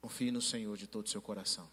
confie 0.00 0.30
no 0.30 0.40
Senhor 0.40 0.76
de 0.76 0.86
todo 0.86 1.06
o 1.06 1.08
seu 1.08 1.20
coração. 1.20 1.68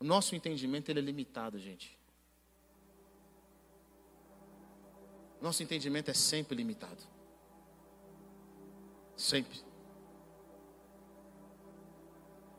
O 0.00 0.04
nosso 0.04 0.34
entendimento 0.34 0.88
ele 0.88 0.98
é 0.98 1.02
limitado, 1.02 1.56
gente. 1.56 1.96
Nosso 5.40 5.62
entendimento 5.62 6.10
é 6.10 6.14
sempre 6.14 6.56
limitado. 6.56 7.13
Sempre. 9.16 9.58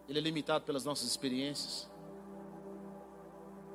Ele 0.08 0.20
é 0.20 0.22
limitado 0.22 0.64
pelas 0.66 0.86
nossas 0.86 1.08
experiências. 1.08 1.90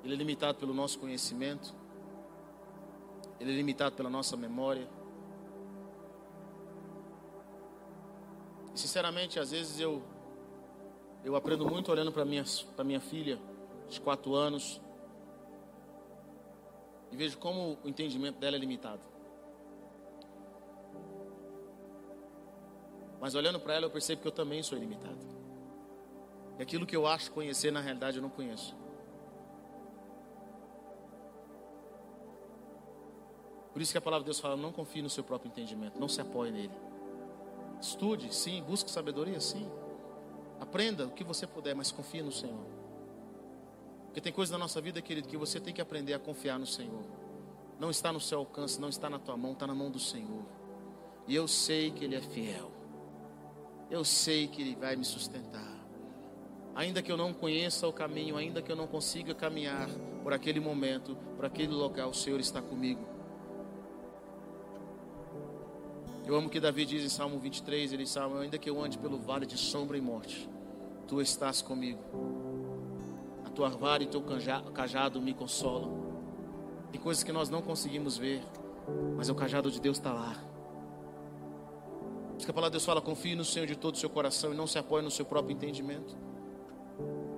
Ele 0.05 0.15
é 0.15 0.17
limitado 0.17 0.59
pelo 0.59 0.73
nosso 0.73 0.99
conhecimento. 0.99 1.75
Ele 3.39 3.53
é 3.53 3.55
limitado 3.55 3.97
pela 3.97 4.09
nossa 4.09 4.37
memória. 4.37 4.89
E, 8.75 8.79
sinceramente, 8.79 9.39
às 9.39 9.51
vezes 9.51 9.81
eu 9.81 10.03
eu 11.23 11.37
aprendo 11.37 11.69
muito 11.69 11.93
olhando 11.93 12.11
para 12.11 12.25
minha 12.25 12.45
para 12.75 12.85
minha 12.85 13.01
filha 13.01 13.39
de 13.91 14.01
quatro 14.01 14.35
anos 14.35 14.81
e 17.13 17.17
vejo 17.17 17.37
como 17.37 17.77
o 17.85 17.89
entendimento 17.89 18.39
dela 18.39 18.57
é 18.57 18.59
limitado. 18.59 19.10
Mas 23.21 23.35
olhando 23.35 23.61
para 23.61 23.75
ela, 23.75 23.87
eu 23.87 23.91
percebo 23.91 24.23
que 24.23 24.29
eu 24.29 24.33
também 24.33 24.63
sou 24.63 24.79
ilimitado. 24.79 25.19
E 26.59 26.63
aquilo 26.63 26.87
que 26.87 26.97
eu 26.97 27.07
acho 27.07 27.31
conhecer, 27.31 27.71
na 27.71 27.81
realidade, 27.81 28.17
eu 28.17 28.23
não 28.23 28.31
conheço. 28.31 28.75
Por 33.73 33.81
isso 33.81 33.93
que 33.93 33.99
a 33.99 34.01
palavra 34.01 34.25
de 34.25 34.27
Deus 34.27 34.41
fala: 34.41 34.57
não 34.57 34.73
confie 34.73 35.03
no 35.03 35.11
seu 35.11 35.23
próprio 35.23 35.49
entendimento, 35.49 36.01
não 36.01 36.09
se 36.09 36.21
apoie 36.21 36.51
nele. 36.51 36.75
Estude, 37.81 38.35
sim, 38.35 38.63
busque 38.63 38.91
sabedoria, 38.91 39.41
sim. 39.41 39.71
Aprenda 40.59 41.07
o 41.07 41.11
que 41.11 41.25
você 41.25 41.47
puder, 41.47 41.75
mas 41.75 41.91
confie 41.91 42.23
no 42.23 42.33
Senhor. 42.33 42.67
Porque 44.05 44.21
tem 44.21 44.33
coisas 44.33 44.51
na 44.51 44.59
nossa 44.59 44.81
vida, 44.81 45.01
querido, 45.01 45.29
que 45.29 45.37
você 45.37 45.61
tem 45.61 45.73
que 45.73 45.81
aprender 45.81 46.15
a 46.15 46.19
confiar 46.19 46.59
no 46.59 46.67
Senhor. 46.67 47.05
Não 47.79 47.91
está 47.91 48.13
no 48.13 48.21
seu 48.21 48.41
alcance, 48.41 48.79
não 48.81 48.89
está 48.89 49.09
na 49.09 49.19
tua 49.19 49.37
mão, 49.37 49.53
está 49.53 49.67
na 49.67 49.75
mão 49.75 49.91
do 49.91 49.99
Senhor. 49.99 50.45
E 51.27 51.35
eu 51.35 51.47
sei 51.47 51.91
que 51.91 52.05
Ele 52.05 52.17
é 52.17 52.21
fiel. 52.21 52.80
Eu 53.91 54.05
sei 54.05 54.47
que 54.47 54.63
Ele 54.63 54.77
vai 54.77 54.95
me 54.95 55.05
sustentar. 55.05 55.69
Ainda 56.75 57.03
que 57.03 57.11
eu 57.11 57.17
não 57.17 57.33
conheça 57.33 57.87
o 57.89 57.93
caminho, 57.93 58.37
ainda 58.37 58.63
que 58.63 58.71
eu 58.71 58.77
não 58.77 58.87
consiga 58.87 59.35
caminhar 59.35 59.89
por 60.23 60.33
aquele 60.33 60.61
momento, 60.61 61.17
por 61.37 61.45
aquele 61.45 61.73
local, 61.73 62.11
o 62.11 62.15
Senhor 62.15 62.39
está 62.39 62.63
comigo. 62.63 63.05
Eu 66.25 66.37
amo 66.37 66.49
que 66.49 66.61
Davi 66.61 66.85
diz 66.87 67.05
em 67.05 67.09
Salmo 67.09 67.41
23, 67.41 67.93
ele 67.93 68.05
diz, 68.05 68.17
ainda 68.17 68.57
que 68.57 68.71
eu 68.71 68.81
ande 68.81 68.97
pelo 68.97 69.19
vale 69.19 69.45
de 69.45 69.59
sombra 69.59 69.99
e 69.99 70.01
morte, 70.01 70.49
Tu 71.09 71.21
estás 71.21 71.61
comigo. 71.61 71.99
A 73.45 73.51
Tua 73.51 73.69
vara 73.69 74.05
e 74.05 74.07
Teu 74.07 74.23
cajado 74.73 75.21
me 75.21 75.35
consolam. 75.35 76.09
Tem 76.93 77.01
coisas 77.01 77.25
que 77.25 77.33
nós 77.33 77.49
não 77.49 77.61
conseguimos 77.61 78.17
ver, 78.17 78.45
mas 79.17 79.29
o 79.29 79.35
cajado 79.35 79.73
de 79.73 79.81
Deus 79.81 79.97
está 79.99 80.13
lá. 80.13 80.50
Que 82.45 82.51
a 82.51 82.55
palavra 82.55 82.71
de 82.71 82.75
Deus 82.75 82.85
fala, 82.85 83.01
confie 83.01 83.35
no 83.35 83.45
Senhor 83.45 83.67
de 83.67 83.77
todo 83.77 83.95
o 83.95 83.99
seu 83.99 84.11
coração 84.11 84.53
e 84.53 84.57
não 84.57 84.67
se 84.67 84.79
apoie 84.79 85.03
no 85.03 85.11
seu 85.11 85.25
próprio 85.25 85.55
entendimento. 85.55 86.17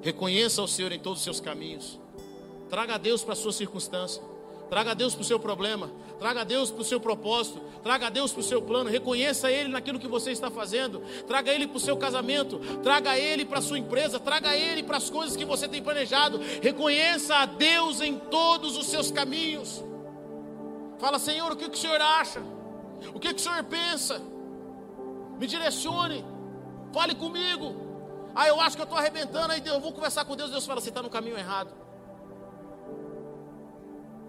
Reconheça 0.00 0.62
o 0.62 0.68
Senhor 0.68 0.92
em 0.92 0.98
todos 0.98 1.18
os 1.18 1.24
seus 1.24 1.40
caminhos. 1.40 2.00
Traga 2.68 2.98
Deus 2.98 3.22
para 3.22 3.34
a 3.34 3.36
sua 3.36 3.52
circunstância. 3.52 4.22
Traga 4.68 4.94
Deus 4.94 5.14
para 5.14 5.20
o 5.20 5.24
seu 5.26 5.38
problema. 5.38 5.90
Traga 6.18 6.44
Deus 6.44 6.70
para 6.70 6.80
o 6.80 6.84
seu 6.84 6.98
propósito. 6.98 7.60
Traga 7.82 8.10
Deus 8.10 8.32
para 8.32 8.40
o 8.40 8.42
seu 8.42 8.62
plano. 8.62 8.88
Reconheça 8.88 9.50
Ele 9.50 9.68
naquilo 9.68 9.98
que 9.98 10.08
você 10.08 10.32
está 10.32 10.50
fazendo. 10.50 11.00
Traga 11.26 11.52
Ele 11.52 11.66
para 11.66 11.76
o 11.76 11.80
seu 11.80 11.94
casamento. 11.96 12.58
Traga 12.82 13.18
Ele 13.18 13.44
para 13.44 13.58
a 13.58 13.62
sua 13.62 13.78
empresa. 13.78 14.18
Traga 14.18 14.56
Ele 14.56 14.82
para 14.82 14.96
as 14.96 15.10
coisas 15.10 15.36
que 15.36 15.44
você 15.44 15.68
tem 15.68 15.82
planejado. 15.82 16.40
Reconheça 16.62 17.34
a 17.36 17.44
Deus 17.44 18.00
em 18.00 18.18
todos 18.18 18.78
os 18.78 18.86
seus 18.86 19.10
caminhos. 19.10 19.84
Fala, 20.98 21.18
Senhor, 21.18 21.52
o 21.52 21.56
que, 21.56 21.68
que 21.68 21.76
o 21.76 21.80
Senhor 21.80 22.00
acha? 22.00 22.42
O 23.12 23.20
que, 23.20 23.34
que 23.34 23.40
o 23.40 23.44
Senhor 23.44 23.62
pensa? 23.64 24.22
Me 25.42 25.48
direcione. 25.48 26.24
Fale 26.94 27.16
comigo. 27.16 27.74
Ah, 28.32 28.46
eu 28.46 28.60
acho 28.60 28.76
que 28.76 28.82
eu 28.82 28.84
estou 28.84 28.96
arrebentando. 28.96 29.52
Aí 29.52 29.60
eu 29.66 29.80
vou 29.80 29.92
conversar 29.92 30.24
com 30.24 30.36
Deus. 30.36 30.52
Deus 30.52 30.64
fala: 30.64 30.80
Você 30.80 30.90
está 30.90 31.02
no 31.02 31.10
caminho 31.10 31.36
errado. 31.36 31.72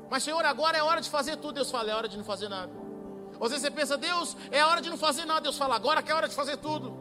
Mas, 0.10 0.24
Senhor, 0.24 0.44
agora 0.44 0.76
é 0.76 0.82
hora 0.82 1.00
de 1.00 1.12
fazer 1.12 1.36
tudo. 1.38 1.54
Deus 1.54 1.70
fala, 1.70 1.92
é 1.92 1.96
hora 1.96 2.08
de 2.08 2.18
não 2.18 2.24
fazer 2.24 2.50
nada. 2.50 2.72
Às 3.40 3.50
vezes 3.52 3.62
você 3.62 3.72
pensa, 3.72 3.96
Deus, 3.96 4.36
é 4.50 4.64
hora 4.66 4.82
de 4.82 4.90
não 4.90 4.98
fazer 4.98 5.26
nada. 5.26 5.42
Deus 5.42 5.58
fala, 5.58 5.76
agora 5.76 6.02
que 6.02 6.12
é 6.12 6.16
hora 6.16 6.28
de 6.28 6.34
fazer 6.34 6.58
tudo. 6.58 6.98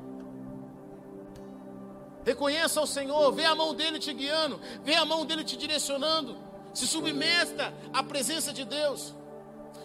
Reconheça 2.24 2.82
o 2.82 2.86
Senhor, 2.86 3.32
vê 3.32 3.46
a 3.46 3.54
mão 3.54 3.74
dele 3.74 3.98
te 3.98 4.12
guiando, 4.12 4.60
vê 4.82 4.94
a 4.94 5.06
mão 5.06 5.24
dele 5.24 5.42
te 5.42 5.56
direcionando. 5.56 6.36
Se 6.74 6.86
submeta 6.86 7.72
à 7.94 8.02
presença 8.02 8.52
de 8.52 8.64
Deus. 8.64 9.14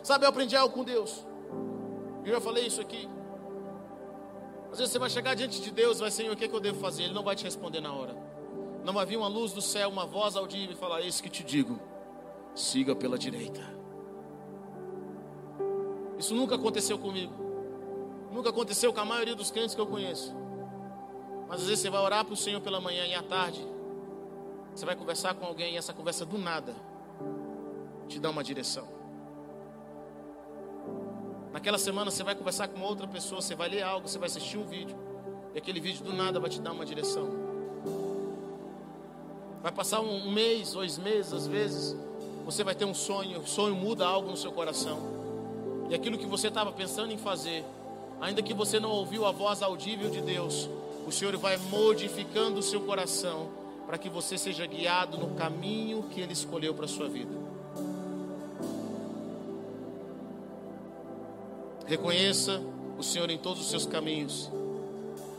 Sabe, 0.03 0.25
eu 0.25 0.29
aprendi 0.29 0.55
algo 0.55 0.73
com 0.73 0.83
Deus. 0.83 1.25
Eu 2.25 2.33
já 2.33 2.41
falei 2.41 2.67
isso 2.67 2.81
aqui. 2.81 3.16
Às 4.77 4.81
vezes 4.81 4.93
você 4.93 4.99
vai 4.99 5.09
chegar 5.09 5.33
diante 5.33 5.59
de 5.59 5.71
Deus, 5.71 5.97
vai, 5.97 6.11
Senhor, 6.11 6.31
o 6.31 6.37
que, 6.37 6.45
é 6.45 6.47
que 6.47 6.53
eu 6.53 6.59
devo 6.59 6.79
fazer? 6.79 7.05
Ele 7.05 7.13
não 7.15 7.23
vai 7.23 7.35
te 7.35 7.43
responder 7.43 7.81
na 7.81 7.91
hora. 7.91 8.15
Não 8.85 8.93
vai 8.93 9.07
vir 9.07 9.17
uma 9.17 9.27
luz 9.27 9.51
do 9.51 9.59
céu, 9.59 9.89
uma 9.89 10.05
voz 10.05 10.35
audível 10.35 10.75
e 10.75 10.77
falar: 10.77 11.01
Isso 11.01 11.23
que 11.23 11.31
te 11.31 11.43
digo 11.43 11.79
siga 12.53 12.95
pela 12.95 13.17
direita. 13.17 13.59
Isso 16.19 16.35
nunca 16.35 16.53
aconteceu 16.53 16.99
comigo. 16.99 17.33
Nunca 18.31 18.51
aconteceu 18.51 18.93
com 18.93 18.99
a 18.99 19.05
maioria 19.05 19.33
dos 19.33 19.49
crentes 19.49 19.73
que 19.73 19.81
eu 19.81 19.87
conheço. 19.87 20.31
Mas 21.47 21.61
às 21.61 21.67
vezes 21.67 21.79
você 21.79 21.89
vai 21.89 22.01
orar 22.01 22.23
para 22.23 22.35
o 22.35 22.37
Senhor 22.37 22.61
pela 22.61 22.79
manhã 22.79 23.03
e 23.07 23.15
à 23.15 23.23
tarde, 23.23 23.67
você 24.75 24.85
vai 24.85 24.95
conversar 24.95 25.33
com 25.33 25.43
alguém 25.43 25.73
e 25.73 25.77
essa 25.77 25.91
conversa 25.91 26.23
do 26.23 26.37
nada 26.37 26.75
te 28.07 28.19
dá 28.19 28.29
uma 28.29 28.43
direção. 28.43 28.96
Naquela 31.51 31.77
semana 31.77 32.11
você 32.11 32.23
vai 32.23 32.35
conversar 32.35 32.67
com 32.67 32.81
outra 32.81 33.07
pessoa, 33.07 33.41
você 33.41 33.55
vai 33.55 33.69
ler 33.69 33.81
algo, 33.81 34.07
você 34.07 34.17
vai 34.17 34.27
assistir 34.27 34.57
um 34.57 34.65
vídeo, 34.65 34.95
e 35.53 35.57
aquele 35.57 35.79
vídeo 35.79 36.03
do 36.03 36.13
nada 36.13 36.39
vai 36.39 36.49
te 36.49 36.61
dar 36.61 36.71
uma 36.71 36.85
direção. 36.85 37.29
Vai 39.61 39.71
passar 39.71 40.01
um, 40.01 40.31
mês, 40.31 40.73
dois 40.73 40.97
meses, 40.97 41.33
às 41.33 41.47
vezes, 41.47 41.95
você 42.45 42.63
vai 42.63 42.75
ter 42.75 42.85
um 42.85 42.93
sonho, 42.93 43.39
o 43.39 43.47
sonho 43.47 43.75
muda 43.75 44.05
algo 44.05 44.29
no 44.29 44.37
seu 44.37 44.51
coração. 44.51 44.99
E 45.89 45.95
aquilo 45.95 46.17
que 46.17 46.25
você 46.25 46.47
estava 46.49 46.71
pensando 46.71 47.11
em 47.11 47.17
fazer, 47.17 47.65
ainda 48.21 48.41
que 48.41 48.53
você 48.53 48.79
não 48.79 48.91
ouviu 48.91 49.25
a 49.25 49.31
voz 49.31 49.61
audível 49.61 50.09
de 50.09 50.21
Deus, 50.21 50.69
o 51.05 51.11
Senhor 51.11 51.35
vai 51.37 51.57
modificando 51.57 52.59
o 52.59 52.63
seu 52.63 52.81
coração 52.81 53.49
para 53.85 53.97
que 53.97 54.09
você 54.09 54.37
seja 54.37 54.65
guiado 54.65 55.17
no 55.17 55.33
caminho 55.35 56.03
que 56.03 56.19
Ele 56.19 56.33
escolheu 56.33 56.73
para 56.73 56.85
a 56.85 56.89
sua 56.89 57.07
vida. 57.07 57.46
Reconheça 61.87 62.61
o 62.97 63.03
Senhor 63.03 63.29
em 63.29 63.37
todos 63.37 63.61
os 63.61 63.69
seus 63.69 63.85
caminhos, 63.85 64.51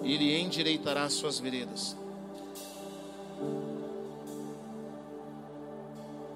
e 0.03 0.15
Ele 0.15 0.41
endireitará 0.41 1.05
as 1.05 1.13
suas 1.13 1.39
veredas. 1.39 1.95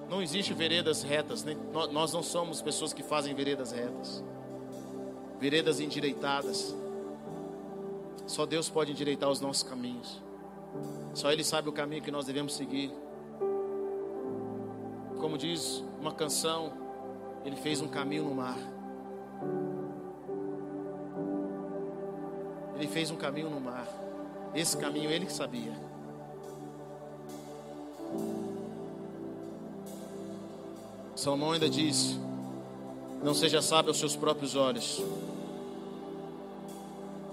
Não 0.07 0.21
existe 0.21 0.53
veredas 0.53 1.01
retas, 1.01 1.43
né? 1.43 1.57
nós 1.91 2.13
não 2.13 2.21
somos 2.21 2.61
pessoas 2.61 2.93
que 2.93 3.01
fazem 3.01 3.33
veredas 3.33 3.71
retas, 3.71 4.23
veredas 5.39 5.79
endireitadas. 5.79 6.75
Só 8.27 8.45
Deus 8.45 8.69
pode 8.69 8.91
endireitar 8.91 9.29
os 9.31 9.41
nossos 9.41 9.63
caminhos. 9.63 10.21
Só 11.15 11.31
Ele 11.31 11.43
sabe 11.43 11.69
o 11.69 11.71
caminho 11.71 12.03
que 12.03 12.11
nós 12.11 12.27
devemos 12.27 12.53
seguir. 12.53 12.91
Como 15.19 15.39
diz 15.39 15.83
uma 15.99 16.13
canção, 16.13 16.71
Ele 17.43 17.55
fez 17.55 17.81
um 17.81 17.87
caminho 17.87 18.25
no 18.25 18.35
mar. 18.35 18.72
Ele 22.83 22.91
fez 22.91 23.09
um 23.09 23.15
caminho 23.15 23.49
no 23.49 23.61
mar. 23.61 23.87
Esse 24.53 24.75
caminho 24.75 25.09
Ele 25.09 25.25
que 25.25 25.31
sabia. 25.31 25.71
Salomão 31.15 31.53
ainda 31.53 31.69
diz: 31.69 32.19
Não 33.23 33.33
seja 33.33 33.61
sábio 33.61 33.91
aos 33.91 33.97
seus 33.97 34.17
próprios 34.17 34.57
olhos. 34.57 35.01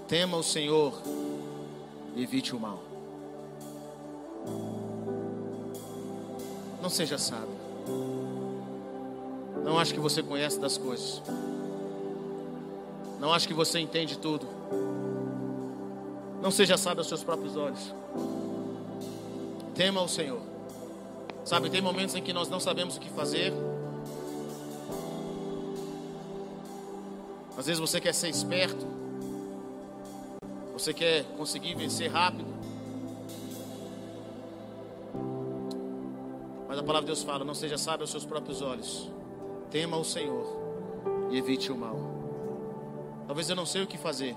Tema 0.07 0.37
o 0.37 0.43
Senhor 0.43 1.01
e 2.15 2.23
evite 2.23 2.55
o 2.55 2.59
mal. 2.59 2.81
Não 6.81 6.89
seja 6.89 7.17
sábio. 7.17 7.59
Não 9.65 9.77
acho 9.77 9.93
que 9.93 9.99
você 9.99 10.23
conhece 10.23 10.57
das 10.61 10.77
coisas. 10.77 11.21
Não 13.19 13.33
acho 13.33 13.45
que 13.45 13.53
você 13.53 13.79
entende 13.79 14.17
tudo. 14.17 14.47
Não 16.41 16.49
seja 16.49 16.75
sábio 16.75 17.01
aos 17.01 17.07
seus 17.07 17.23
próprios 17.23 17.55
olhos. 17.55 17.93
Tema 19.75 20.01
o 20.01 20.07
Senhor. 20.07 20.41
Sabe, 21.45 21.69
tem 21.69 21.81
momentos 21.81 22.15
em 22.15 22.21
que 22.21 22.33
nós 22.33 22.49
não 22.49 22.59
sabemos 22.59 22.97
o 22.97 22.99
que 22.99 23.09
fazer. 23.09 23.53
Às 27.55 27.67
vezes 27.67 27.79
você 27.79 28.01
quer 28.01 28.13
ser 28.13 28.29
esperto. 28.29 28.87
Você 30.73 30.95
quer 30.95 31.25
conseguir 31.37 31.75
vencer 31.75 32.11
rápido. 32.11 32.49
Mas 36.67 36.79
a 36.79 36.83
palavra 36.83 37.01
de 37.01 37.07
Deus 37.07 37.21
fala: 37.21 37.45
não 37.45 37.53
seja 37.53 37.77
sábio 37.77 38.03
aos 38.03 38.09
seus 38.09 38.25
próprios 38.25 38.63
olhos. 38.63 39.11
Tema 39.69 39.95
o 39.95 40.03
Senhor 40.03 40.57
e 41.29 41.37
evite 41.37 41.71
o 41.71 41.77
mal. 41.77 41.99
Talvez 43.27 43.47
eu 43.47 43.55
não 43.55 43.65
sei 43.65 43.83
o 43.83 43.87
que 43.87 43.97
fazer. 43.97 44.35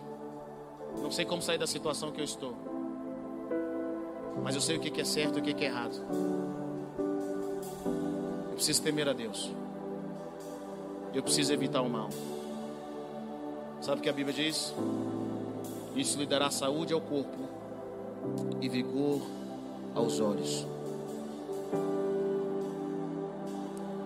Não 1.02 1.10
sei 1.10 1.24
como 1.24 1.42
sair 1.42 1.58
da 1.58 1.66
situação 1.66 2.10
que 2.10 2.20
eu 2.20 2.24
estou. 2.24 2.54
Mas 4.42 4.54
eu 4.54 4.60
sei 4.60 4.76
o 4.76 4.80
que 4.80 5.00
é 5.00 5.04
certo 5.04 5.38
e 5.38 5.40
o 5.40 5.44
que 5.44 5.64
é 5.64 5.68
errado. 5.68 5.96
Eu 8.50 8.54
preciso 8.54 8.82
temer 8.82 9.08
a 9.08 9.12
Deus. 9.12 9.50
Eu 11.14 11.22
preciso 11.22 11.52
evitar 11.52 11.82
o 11.82 11.88
mal. 11.88 12.08
Sabe 13.80 14.00
o 14.00 14.02
que 14.02 14.08
a 14.08 14.12
Bíblia 14.12 14.34
diz? 14.34 14.74
Isso 15.94 16.18
lhe 16.18 16.26
dará 16.26 16.50
saúde 16.50 16.92
ao 16.92 17.00
corpo 17.00 17.38
e 18.60 18.68
vigor 18.68 19.20
aos 19.94 20.18
olhos. 20.20 20.66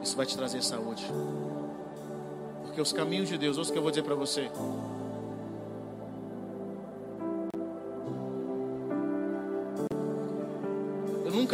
Isso 0.03 0.17
vai 0.17 0.27
te 0.27 0.37
trazer 0.37 0.63
saúde. 0.63 1.05
Porque 2.65 2.81
os 2.81 2.93
caminhos 2.93 3.29
de 3.29 3.39
Deus, 3.39 3.57
ouça 3.59 3.71
o 3.71 3.73
que 3.73 3.79
eu 3.79 3.83
vou 3.83 3.91
dizer 3.91 4.03
para 4.03 4.15
você. 4.15 4.51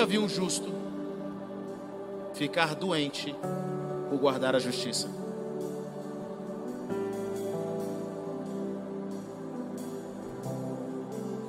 Nunca 0.04 0.06
vi 0.06 0.18
um 0.18 0.28
justo 0.28 0.70
ficar 2.34 2.74
doente 2.74 3.34
por 4.10 4.18
guardar 4.18 4.54
a 4.54 4.58
justiça. 4.58 5.08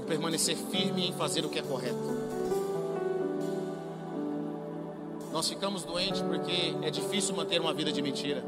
Permanecer 0.07 0.55
firme 0.55 1.09
em 1.09 1.13
fazer 1.13 1.43
o 1.43 1.49
que 1.49 1.59
é 1.59 1.61
correto. 1.61 1.97
Nós 5.33 5.49
ficamos 5.49 5.83
doentes 5.83 6.21
porque 6.21 6.75
é 6.81 6.89
difícil 6.89 7.35
manter 7.35 7.59
uma 7.59 7.73
vida 7.73 7.91
de 7.91 8.01
mentira. 8.01 8.41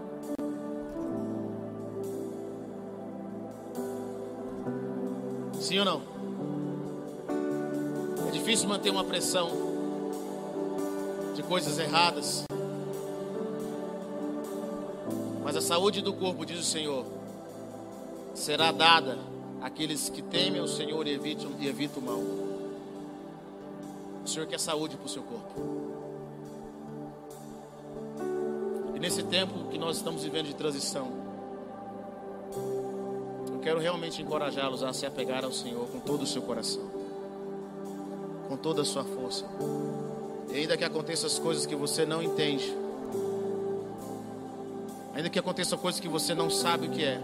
Sim 5.60 5.80
ou 5.80 5.86
não? 5.86 6.02
É 8.26 8.32
difícil 8.32 8.70
manter 8.70 8.90
uma 8.90 9.04
pressão 9.04 9.67
coisas 11.48 11.80
erradas. 11.80 12.44
Mas 15.44 15.56
a 15.56 15.62
saúde 15.62 16.02
do 16.02 16.14
corpo, 16.14 16.46
diz 16.46 16.60
o 16.60 16.64
Senhor, 16.64 17.06
será 18.36 18.72
dada 18.72 19.18
àqueles 19.62 20.10
que 20.10 20.22
temem 20.22 20.62
o 20.62 20.68
Senhor 20.68 21.08
e 21.08 21.14
evitam, 21.14 21.52
e 21.58 21.68
evitam 21.68 22.04
o 22.04 22.06
mal. 22.06 22.20
O 24.24 24.28
Senhor 24.28 24.46
quer 24.46 24.60
saúde 24.60 24.98
para 24.98 25.06
o 25.06 25.10
seu 25.10 25.24
corpo. 25.24 25.88
E 28.94 29.00
nesse 29.00 29.24
tempo 29.24 29.70
que 29.70 29.78
nós 29.78 29.98
estamos 29.98 30.24
vivendo 30.24 30.48
de 30.48 30.56
transição, 30.56 31.08
eu 33.54 33.60
quero 33.62 33.80
realmente 33.80 34.22
encorajá-los 34.22 34.84
a 34.84 34.92
se 34.92 35.06
apegar 35.06 35.46
ao 35.46 35.54
Senhor 35.54 35.88
com 35.88 36.00
todo 36.00 36.24
o 36.24 36.28
seu 36.28 36.42
coração, 36.42 36.84
com 38.50 38.58
toda 38.58 38.82
a 38.82 38.86
sua 38.86 39.06
força. 39.06 39.46
E 40.50 40.58
ainda 40.58 40.78
que 40.78 40.84
aconteçam 40.84 41.28
as 41.28 41.38
coisas 41.38 41.66
que 41.66 41.76
você 41.76 42.06
não 42.06 42.22
entende, 42.22 42.76
ainda 45.14 45.30
que 45.30 45.38
aconteçam 45.38 45.78
coisas 45.78 46.00
que 46.00 46.08
você 46.08 46.34
não 46.34 46.50
sabe 46.50 46.88
o 46.88 46.90
que 46.92 47.04
é, 47.04 47.22